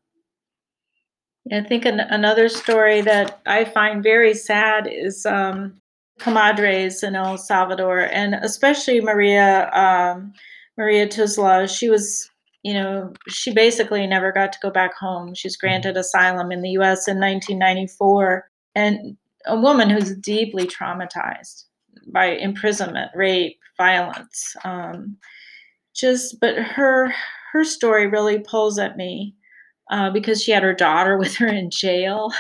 I 1.53 1.63
think 1.63 1.85
an, 1.85 2.01
another 2.01 2.49
story 2.49 3.01
that 3.03 3.41
I 3.47 3.65
find 3.65 4.03
very 4.03 4.35
sad 4.35 4.89
is 4.89 5.25
um, 5.25 5.81
comadres 6.19 7.07
in 7.07 7.15
El 7.15 7.39
Salvador, 7.39 8.01
and 8.01 8.35
especially 8.35 9.01
Maria 9.01 9.71
um, 9.71 10.33
Maria 10.77 11.09
Tula. 11.09 11.69
She 11.69 11.89
was, 11.89 12.29
you 12.65 12.75
know, 12.75 13.13
she 13.29 13.55
basically 13.55 14.09
never 14.09 14.33
got 14.33 14.53
to 14.55 14.59
go 14.61 14.71
back 14.71 14.93
home. 14.97 15.35
She's 15.35 15.57
mm-hmm. 15.57 15.69
granted 15.69 15.97
asylum 15.97 16.51
in 16.51 16.63
the 16.63 16.71
U.S. 16.71 17.07
in 17.07 17.21
1994, 17.21 18.51
and 18.75 19.17
a 19.47 19.57
woman 19.57 19.89
who's 19.89 20.17
deeply 20.17 20.67
traumatized 20.67 21.67
by 22.13 22.27
imprisonment, 22.27 23.13
rape, 23.15 23.58
violence. 23.79 24.55
Um, 24.65 25.17
just, 25.95 26.39
but 26.41 26.57
her 26.57 27.13
her 27.53 27.65
story 27.65 28.07
really 28.07 28.41
pulls 28.41 28.79
at 28.79 28.97
me 28.97 29.35
uh, 29.91 30.11
because 30.11 30.43
she 30.43 30.51
had 30.53 30.63
her 30.63 30.75
daughter 30.75 31.17
with 31.19 31.35
her 31.37 31.49
in 31.49 31.71
jail. 31.71 32.31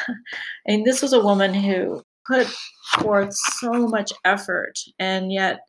and 0.66 0.84
this 0.84 1.00
was 1.02 1.12
a 1.12 1.22
woman 1.22 1.54
who 1.54 2.02
put 2.26 2.46
forth 3.00 3.34
so 3.58 3.72
much 3.88 4.12
effort, 4.24 4.74
and 4.98 5.32
yet, 5.32 5.60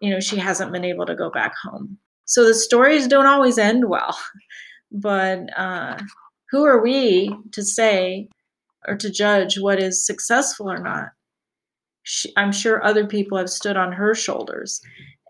you 0.00 0.10
know, 0.10 0.20
she 0.20 0.36
hasn't 0.36 0.72
been 0.72 0.84
able 0.84 1.04
to 1.06 1.14
go 1.14 1.30
back 1.30 1.54
home. 1.62 1.98
So 2.24 2.46
the 2.46 2.54
stories 2.54 3.06
don't 3.06 3.26
always 3.26 3.58
end 3.58 3.88
well. 3.88 4.16
But 4.92 5.48
uh, 5.58 5.98
who 6.50 6.64
are 6.64 6.82
we 6.82 7.34
to 7.52 7.62
say 7.62 8.28
or 8.86 8.96
to 8.96 9.10
judge 9.10 9.58
what 9.58 9.80
is 9.80 10.04
successful 10.04 10.70
or 10.70 10.78
not? 10.78 11.10
She, 12.04 12.32
I'm 12.36 12.52
sure 12.52 12.84
other 12.84 13.06
people 13.06 13.38
have 13.38 13.50
stood 13.50 13.76
on 13.76 13.92
her 13.92 14.14
shoulders 14.14 14.80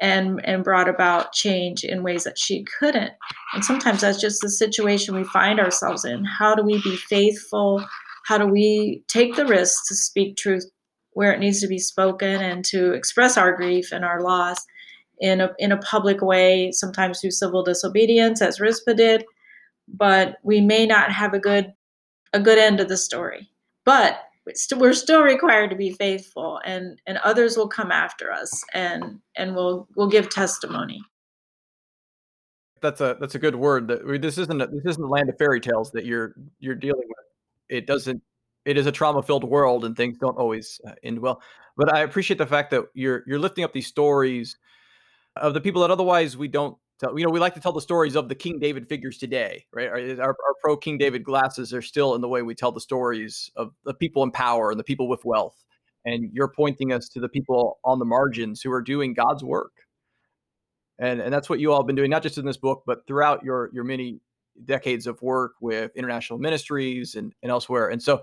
and 0.00 0.40
and 0.44 0.64
brought 0.64 0.88
about 0.88 1.32
change 1.32 1.84
in 1.84 2.02
ways 2.02 2.24
that 2.24 2.38
she 2.38 2.64
couldn't. 2.78 3.12
And 3.54 3.64
sometimes 3.64 4.00
that's 4.00 4.20
just 4.20 4.40
the 4.40 4.50
situation 4.50 5.14
we 5.14 5.24
find 5.24 5.60
ourselves 5.60 6.04
in. 6.04 6.24
How 6.24 6.54
do 6.54 6.62
we 6.62 6.82
be 6.82 6.96
faithful? 6.96 7.84
How 8.26 8.38
do 8.38 8.46
we 8.46 9.02
take 9.08 9.36
the 9.36 9.46
risk 9.46 9.86
to 9.88 9.94
speak 9.94 10.36
truth 10.36 10.64
where 11.12 11.32
it 11.32 11.40
needs 11.40 11.60
to 11.60 11.68
be 11.68 11.78
spoken 11.78 12.40
and 12.40 12.64
to 12.64 12.92
express 12.92 13.36
our 13.36 13.54
grief 13.54 13.92
and 13.92 14.04
our 14.04 14.22
loss 14.22 14.64
in 15.20 15.40
a, 15.40 15.50
in 15.58 15.70
a 15.70 15.78
public 15.78 16.22
way 16.22 16.72
sometimes 16.72 17.20
through 17.20 17.30
civil 17.30 17.62
disobedience 17.62 18.40
as 18.40 18.60
Rizpah 18.60 18.94
did. 18.94 19.24
But 19.88 20.36
we 20.42 20.60
may 20.60 20.86
not 20.86 21.12
have 21.12 21.34
a 21.34 21.38
good 21.38 21.72
a 22.32 22.40
good 22.40 22.58
end 22.58 22.80
of 22.80 22.88
the 22.88 22.96
story. 22.96 23.48
But 23.84 24.18
we're 24.76 24.92
still 24.92 25.22
required 25.22 25.70
to 25.70 25.76
be 25.76 25.92
faithful 25.92 26.60
and 26.64 27.00
and 27.06 27.18
others 27.18 27.56
will 27.56 27.68
come 27.68 27.92
after 27.92 28.32
us 28.32 28.64
and 28.74 29.20
and 29.36 29.54
we'll 29.54 29.88
we'll 29.96 30.08
give 30.08 30.30
testimony. 30.30 31.00
That's 32.80 33.00
a 33.00 33.16
that's 33.20 33.34
a 33.34 33.38
good 33.38 33.54
word 33.54 33.88
that 33.88 34.04
this 34.20 34.38
isn't 34.38 34.60
a, 34.60 34.66
this 34.66 34.84
isn't 34.84 35.02
the 35.02 35.08
land 35.08 35.28
of 35.28 35.38
fairy 35.38 35.60
tales 35.60 35.92
that 35.92 36.04
you're 36.04 36.34
you're 36.58 36.74
dealing 36.74 37.06
with. 37.06 37.26
It 37.68 37.86
doesn't 37.86 38.22
it 38.64 38.76
is 38.76 38.86
a 38.86 38.92
trauma 38.92 39.22
filled 39.22 39.44
world 39.44 39.84
and 39.84 39.96
things 39.96 40.18
don't 40.18 40.36
always 40.36 40.80
uh, 40.86 40.92
end 41.02 41.18
well. 41.20 41.40
But 41.76 41.94
i 41.94 42.00
appreciate 42.00 42.38
the 42.38 42.46
fact 42.46 42.70
that 42.72 42.84
you're 42.94 43.22
you're 43.26 43.38
lifting 43.38 43.64
up 43.64 43.72
these 43.72 43.86
stories 43.86 44.56
of 45.36 45.54
the 45.54 45.60
people 45.60 45.82
that 45.82 45.90
otherwise 45.90 46.36
we 46.36 46.48
don't 46.48 46.76
you 47.02 47.24
know, 47.24 47.30
we 47.30 47.40
like 47.40 47.54
to 47.54 47.60
tell 47.60 47.72
the 47.72 47.80
stories 47.80 48.16
of 48.16 48.28
the 48.28 48.34
King 48.34 48.58
David 48.58 48.88
figures 48.88 49.18
today, 49.18 49.64
right? 49.72 49.88
Our, 49.88 50.28
our 50.28 50.54
pro 50.62 50.76
King 50.76 50.98
David 50.98 51.24
glasses 51.24 51.72
are 51.74 51.82
still 51.82 52.14
in 52.14 52.20
the 52.20 52.28
way 52.28 52.42
we 52.42 52.54
tell 52.54 52.72
the 52.72 52.80
stories 52.80 53.50
of 53.56 53.72
the 53.84 53.94
people 53.94 54.22
in 54.22 54.30
power 54.30 54.70
and 54.70 54.78
the 54.78 54.84
people 54.84 55.08
with 55.08 55.24
wealth. 55.24 55.56
And 56.04 56.30
you're 56.32 56.52
pointing 56.54 56.92
us 56.92 57.08
to 57.10 57.20
the 57.20 57.28
people 57.28 57.78
on 57.84 57.98
the 57.98 58.04
margins 58.04 58.60
who 58.60 58.72
are 58.72 58.82
doing 58.82 59.14
God's 59.14 59.44
work. 59.44 59.72
And, 60.98 61.20
and 61.20 61.32
that's 61.32 61.48
what 61.48 61.60
you 61.60 61.72
all 61.72 61.80
have 61.80 61.86
been 61.86 61.96
doing, 61.96 62.10
not 62.10 62.22
just 62.22 62.38
in 62.38 62.44
this 62.44 62.56
book, 62.56 62.82
but 62.86 63.06
throughout 63.06 63.44
your, 63.44 63.70
your 63.72 63.84
many 63.84 64.20
decades 64.64 65.06
of 65.06 65.20
work 65.22 65.52
with 65.60 65.90
international 65.96 66.38
ministries 66.38 67.14
and, 67.14 67.32
and 67.42 67.50
elsewhere. 67.50 67.88
And 67.88 68.02
so 68.02 68.22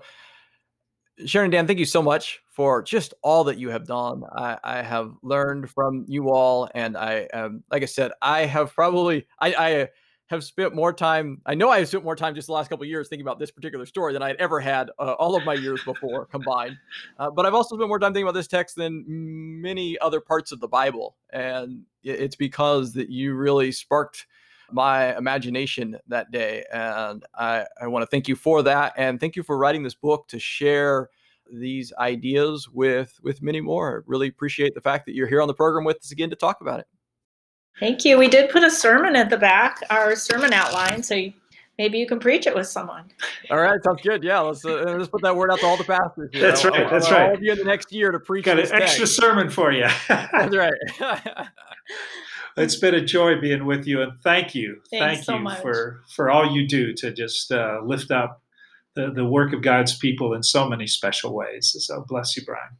Sharon 1.26 1.50
Dan, 1.50 1.66
thank 1.66 1.78
you 1.78 1.84
so 1.84 2.02
much 2.02 2.40
for 2.50 2.82
just 2.82 3.14
all 3.22 3.44
that 3.44 3.58
you 3.58 3.70
have 3.70 3.86
done. 3.86 4.22
I, 4.32 4.58
I 4.62 4.82
have 4.82 5.12
learned 5.22 5.70
from 5.70 6.04
you 6.08 6.30
all, 6.30 6.68
and 6.74 6.96
I, 6.96 7.26
um, 7.32 7.62
like 7.70 7.82
I 7.82 7.86
said, 7.86 8.12
I 8.22 8.46
have 8.46 8.74
probably 8.74 9.26
I, 9.38 9.54
I 9.54 9.88
have 10.26 10.44
spent 10.44 10.74
more 10.74 10.92
time. 10.92 11.40
I 11.44 11.54
know 11.54 11.70
I 11.70 11.78
have 11.78 11.88
spent 11.88 12.04
more 12.04 12.14
time 12.14 12.34
just 12.34 12.46
the 12.46 12.52
last 12.52 12.68
couple 12.68 12.84
years 12.86 13.08
thinking 13.08 13.26
about 13.26 13.38
this 13.38 13.50
particular 13.50 13.84
story 13.84 14.12
than 14.12 14.22
I 14.22 14.28
had 14.28 14.36
ever 14.36 14.60
had 14.60 14.90
uh, 14.98 15.14
all 15.18 15.34
of 15.34 15.44
my 15.44 15.54
years 15.54 15.82
before 15.84 16.26
combined. 16.26 16.76
Uh, 17.18 17.30
but 17.30 17.46
I've 17.46 17.54
also 17.54 17.76
spent 17.76 17.88
more 17.88 17.98
time 17.98 18.12
thinking 18.12 18.28
about 18.28 18.38
this 18.38 18.46
text 18.46 18.76
than 18.76 19.04
many 19.06 19.98
other 19.98 20.20
parts 20.20 20.52
of 20.52 20.60
the 20.60 20.68
Bible, 20.68 21.16
and 21.30 21.82
it's 22.02 22.36
because 22.36 22.92
that 22.94 23.10
you 23.10 23.34
really 23.34 23.72
sparked 23.72 24.26
my 24.72 25.16
imagination 25.16 25.96
that 26.08 26.30
day. 26.30 26.64
And 26.72 27.24
I, 27.34 27.66
I 27.80 27.86
want 27.86 28.02
to 28.02 28.06
thank 28.06 28.28
you 28.28 28.36
for 28.36 28.62
that. 28.62 28.92
And 28.96 29.20
thank 29.20 29.36
you 29.36 29.42
for 29.42 29.58
writing 29.58 29.82
this 29.82 29.94
book 29.94 30.28
to 30.28 30.38
share 30.38 31.08
these 31.52 31.92
ideas 31.98 32.68
with 32.68 33.18
with 33.22 33.42
many 33.42 33.60
more. 33.60 34.04
Really 34.06 34.28
appreciate 34.28 34.74
the 34.74 34.80
fact 34.80 35.06
that 35.06 35.14
you're 35.14 35.26
here 35.26 35.42
on 35.42 35.48
the 35.48 35.54
program 35.54 35.84
with 35.84 35.98
us 35.98 36.12
again 36.12 36.30
to 36.30 36.36
talk 36.36 36.60
about 36.60 36.80
it. 36.80 36.86
Thank 37.78 38.04
you. 38.04 38.18
We 38.18 38.28
did 38.28 38.50
put 38.50 38.62
a 38.62 38.70
sermon 38.70 39.16
at 39.16 39.30
the 39.30 39.38
back, 39.38 39.80
our 39.90 40.14
sermon 40.14 40.52
outline, 40.52 41.02
so 41.02 41.14
you 41.14 41.32
maybe 41.78 41.98
you 41.98 42.06
can 42.06 42.18
preach 42.18 42.46
it 42.46 42.54
with 42.54 42.66
someone. 42.66 43.10
All 43.50 43.58
right, 43.58 43.82
sounds 43.82 44.02
good. 44.02 44.22
Yeah, 44.22 44.40
let's 44.40 44.64
uh, 44.64 44.94
let's 44.98 45.08
put 45.08 45.22
that 45.22 45.34
word 45.34 45.50
out 45.50 45.60
to 45.60 45.66
all 45.66 45.76
the 45.76 45.84
pastors. 45.84 46.30
Here. 46.32 46.42
That's 46.42 46.64
right. 46.64 46.84
I'll, 46.84 46.90
that's 46.90 47.06
I'll, 47.06 47.12
right. 47.12 47.28
All 47.30 47.34
of 47.34 47.42
you 47.42 47.52
in 47.52 47.58
the 47.58 47.64
next 47.64 47.90
year 47.90 48.12
to 48.12 48.20
preach. 48.20 48.44
Got 48.44 48.58
an 48.58 48.66
text. 48.66 48.82
extra 48.82 49.06
sermon 49.06 49.48
for 49.50 49.72
you. 49.72 49.88
that's 50.08 50.54
right. 50.54 50.72
it's 52.56 52.76
been 52.76 52.94
a 52.94 53.04
joy 53.04 53.40
being 53.40 53.66
with 53.66 53.86
you, 53.86 54.02
and 54.02 54.12
thank 54.22 54.54
you, 54.54 54.80
Thanks 54.90 55.04
thank 55.04 55.24
so 55.24 55.34
you 55.36 55.40
much. 55.40 55.60
for 55.60 56.02
for 56.14 56.30
all 56.30 56.50
you 56.50 56.66
do 56.66 56.92
to 56.94 57.12
just 57.12 57.52
uh, 57.52 57.80
lift 57.84 58.10
up 58.10 58.42
the 58.94 59.10
the 59.10 59.24
work 59.24 59.52
of 59.52 59.62
God's 59.62 59.96
people 59.96 60.34
in 60.34 60.42
so 60.42 60.68
many 60.68 60.86
special 60.86 61.34
ways. 61.34 61.74
So 61.78 62.04
bless 62.08 62.36
you, 62.36 62.42
Brian. 62.44 62.76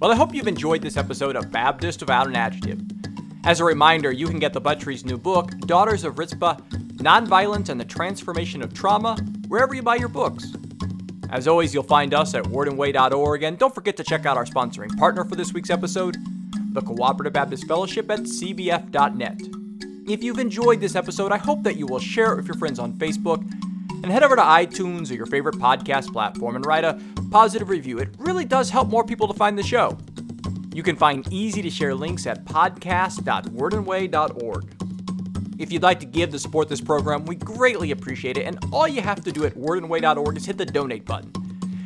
Well, 0.00 0.12
I 0.12 0.14
hope 0.14 0.34
you've 0.34 0.48
enjoyed 0.48 0.82
this 0.82 0.96
episode 0.96 1.34
of 1.34 1.50
Baptist 1.50 2.00
Without 2.00 2.28
an 2.28 2.36
Adjective. 2.36 2.80
As 3.44 3.60
a 3.60 3.64
reminder, 3.64 4.12
you 4.12 4.26
can 4.28 4.38
get 4.38 4.52
the 4.52 4.60
Buttry's 4.60 5.04
new 5.04 5.18
book, 5.18 5.50
Daughters 5.60 6.04
of 6.04 6.18
Rizpah 6.18 6.56
Nonviolence 6.98 7.68
and 7.68 7.80
the 7.80 7.84
Transformation 7.84 8.62
of 8.62 8.74
Trauma, 8.74 9.16
wherever 9.46 9.74
you 9.74 9.82
buy 9.82 9.96
your 9.96 10.08
books. 10.08 10.52
As 11.30 11.46
always, 11.46 11.72
you'll 11.72 11.84
find 11.84 12.12
us 12.12 12.34
at 12.34 12.44
wordandway.org, 12.44 13.42
and 13.42 13.58
don't 13.58 13.74
forget 13.74 13.96
to 13.98 14.04
check 14.04 14.26
out 14.26 14.36
our 14.36 14.44
sponsoring 14.44 14.96
partner 14.98 15.24
for 15.24 15.36
this 15.36 15.52
week's 15.52 15.70
episode, 15.70 16.16
the 16.72 16.82
Cooperative 16.82 17.32
Baptist 17.32 17.66
Fellowship 17.66 18.10
at 18.10 18.20
cbf.net. 18.20 19.40
If 20.08 20.22
you've 20.22 20.38
enjoyed 20.38 20.80
this 20.80 20.94
episode, 20.96 21.32
I 21.32 21.38
hope 21.38 21.62
that 21.64 21.76
you 21.76 21.86
will 21.86 21.98
share 21.98 22.32
it 22.32 22.36
with 22.36 22.46
your 22.46 22.56
friends 22.56 22.78
on 22.78 22.92
Facebook 22.94 23.40
and 24.02 24.06
head 24.06 24.22
over 24.22 24.36
to 24.36 24.42
iTunes 24.42 25.10
or 25.10 25.14
your 25.14 25.26
favorite 25.26 25.56
podcast 25.56 26.12
platform 26.12 26.54
and 26.56 26.64
write 26.64 26.84
a 26.84 26.98
positive 27.30 27.68
review. 27.68 27.98
It 27.98 28.08
really 28.18 28.44
does 28.44 28.70
help 28.70 28.88
more 28.88 29.04
people 29.04 29.28
to 29.28 29.34
find 29.34 29.58
the 29.58 29.62
show. 29.62 29.98
You 30.72 30.82
can 30.82 30.96
find 30.96 31.30
easy 31.32 31.60
to 31.62 31.70
share 31.70 31.94
links 31.94 32.26
at 32.26 32.44
podcast.wordandway.org. 32.44 34.74
If 35.58 35.72
you'd 35.72 35.82
like 35.82 36.00
to 36.00 36.06
give 36.06 36.30
to 36.30 36.38
support 36.38 36.68
this 36.68 36.80
program, 36.80 37.24
we 37.24 37.34
greatly 37.34 37.90
appreciate 37.90 38.38
it, 38.38 38.46
and 38.46 38.58
all 38.72 38.86
you 38.86 39.02
have 39.02 39.24
to 39.24 39.32
do 39.32 39.44
at 39.44 39.56
wordandway.org 39.56 40.36
is 40.36 40.46
hit 40.46 40.56
the 40.56 40.64
donate 40.64 41.04
button. 41.04 41.32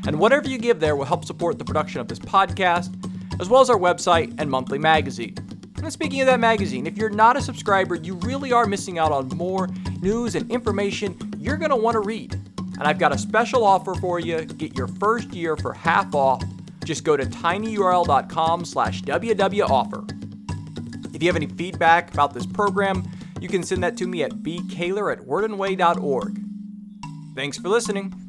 And 0.07 0.19
whatever 0.19 0.47
you 0.49 0.59
give 0.59 0.79
there 0.79 0.95
will 0.95 1.07
help 1.07 1.25
support 1.25 1.59
the 1.59 1.65
production 1.65 1.99
of 2.01 2.09
this 2.09 2.19
podcast, 2.19 2.95
as 3.41 3.49
well 3.49 3.61
as 3.61 3.71
our 3.71 3.79
website 3.79 4.35
and 4.39 4.51
monthly 4.51 4.79
magazine. 4.79 5.35
And 5.83 5.93
speaking 5.93 6.21
of 6.21 6.27
that 6.27 6.39
magazine, 6.39 6.87
if 6.87 6.97
you're 6.97 7.11
not 7.11 7.37
a 7.37 7.43
subscriber, 7.43 7.97
you 7.97 8.15
really 8.17 8.53
are 8.53 8.67
missing 8.67 8.99
out 8.99 9.11
on 9.11 9.29
more 9.29 9.69
news 10.01 10.37
and 10.37 10.49
information 10.51 11.17
you're 11.39 11.57
going 11.57 11.71
to 11.71 11.77
want 11.77 11.95
to 11.95 12.01
read. 12.01 12.35
And 12.35 12.83
I've 12.83 12.99
got 12.99 13.13
a 13.13 13.19
special 13.19 13.65
offer 13.65 13.95
for 13.95 14.21
you. 14.21 14.45
Get 14.45 14.77
your 14.77 14.87
first 14.87 15.33
year 15.33 15.57
for 15.57 15.73
half 15.73 16.15
off. 16.15 16.43
Just 16.85 17.05
go 17.05 17.17
to 17.17 17.25
tinyurl.com 17.25 18.65
slash 18.65 19.03
wwoffer. 19.03 21.15
If 21.15 21.23
you 21.23 21.29
have 21.29 21.37
any 21.37 21.47
feedback 21.47 22.13
about 22.15 22.33
this 22.33 22.47
program, 22.47 23.05
you 23.41 23.49
can 23.49 23.63
send 23.63 23.83
that 23.83 23.97
to 23.99 24.07
me 24.07 24.23
at 24.23 24.33
bkaylor 24.33 25.13
at 25.13 25.27
wordandway.org. 25.27 26.41
Thanks 27.35 27.59
for 27.59 27.69
listening. 27.69 28.22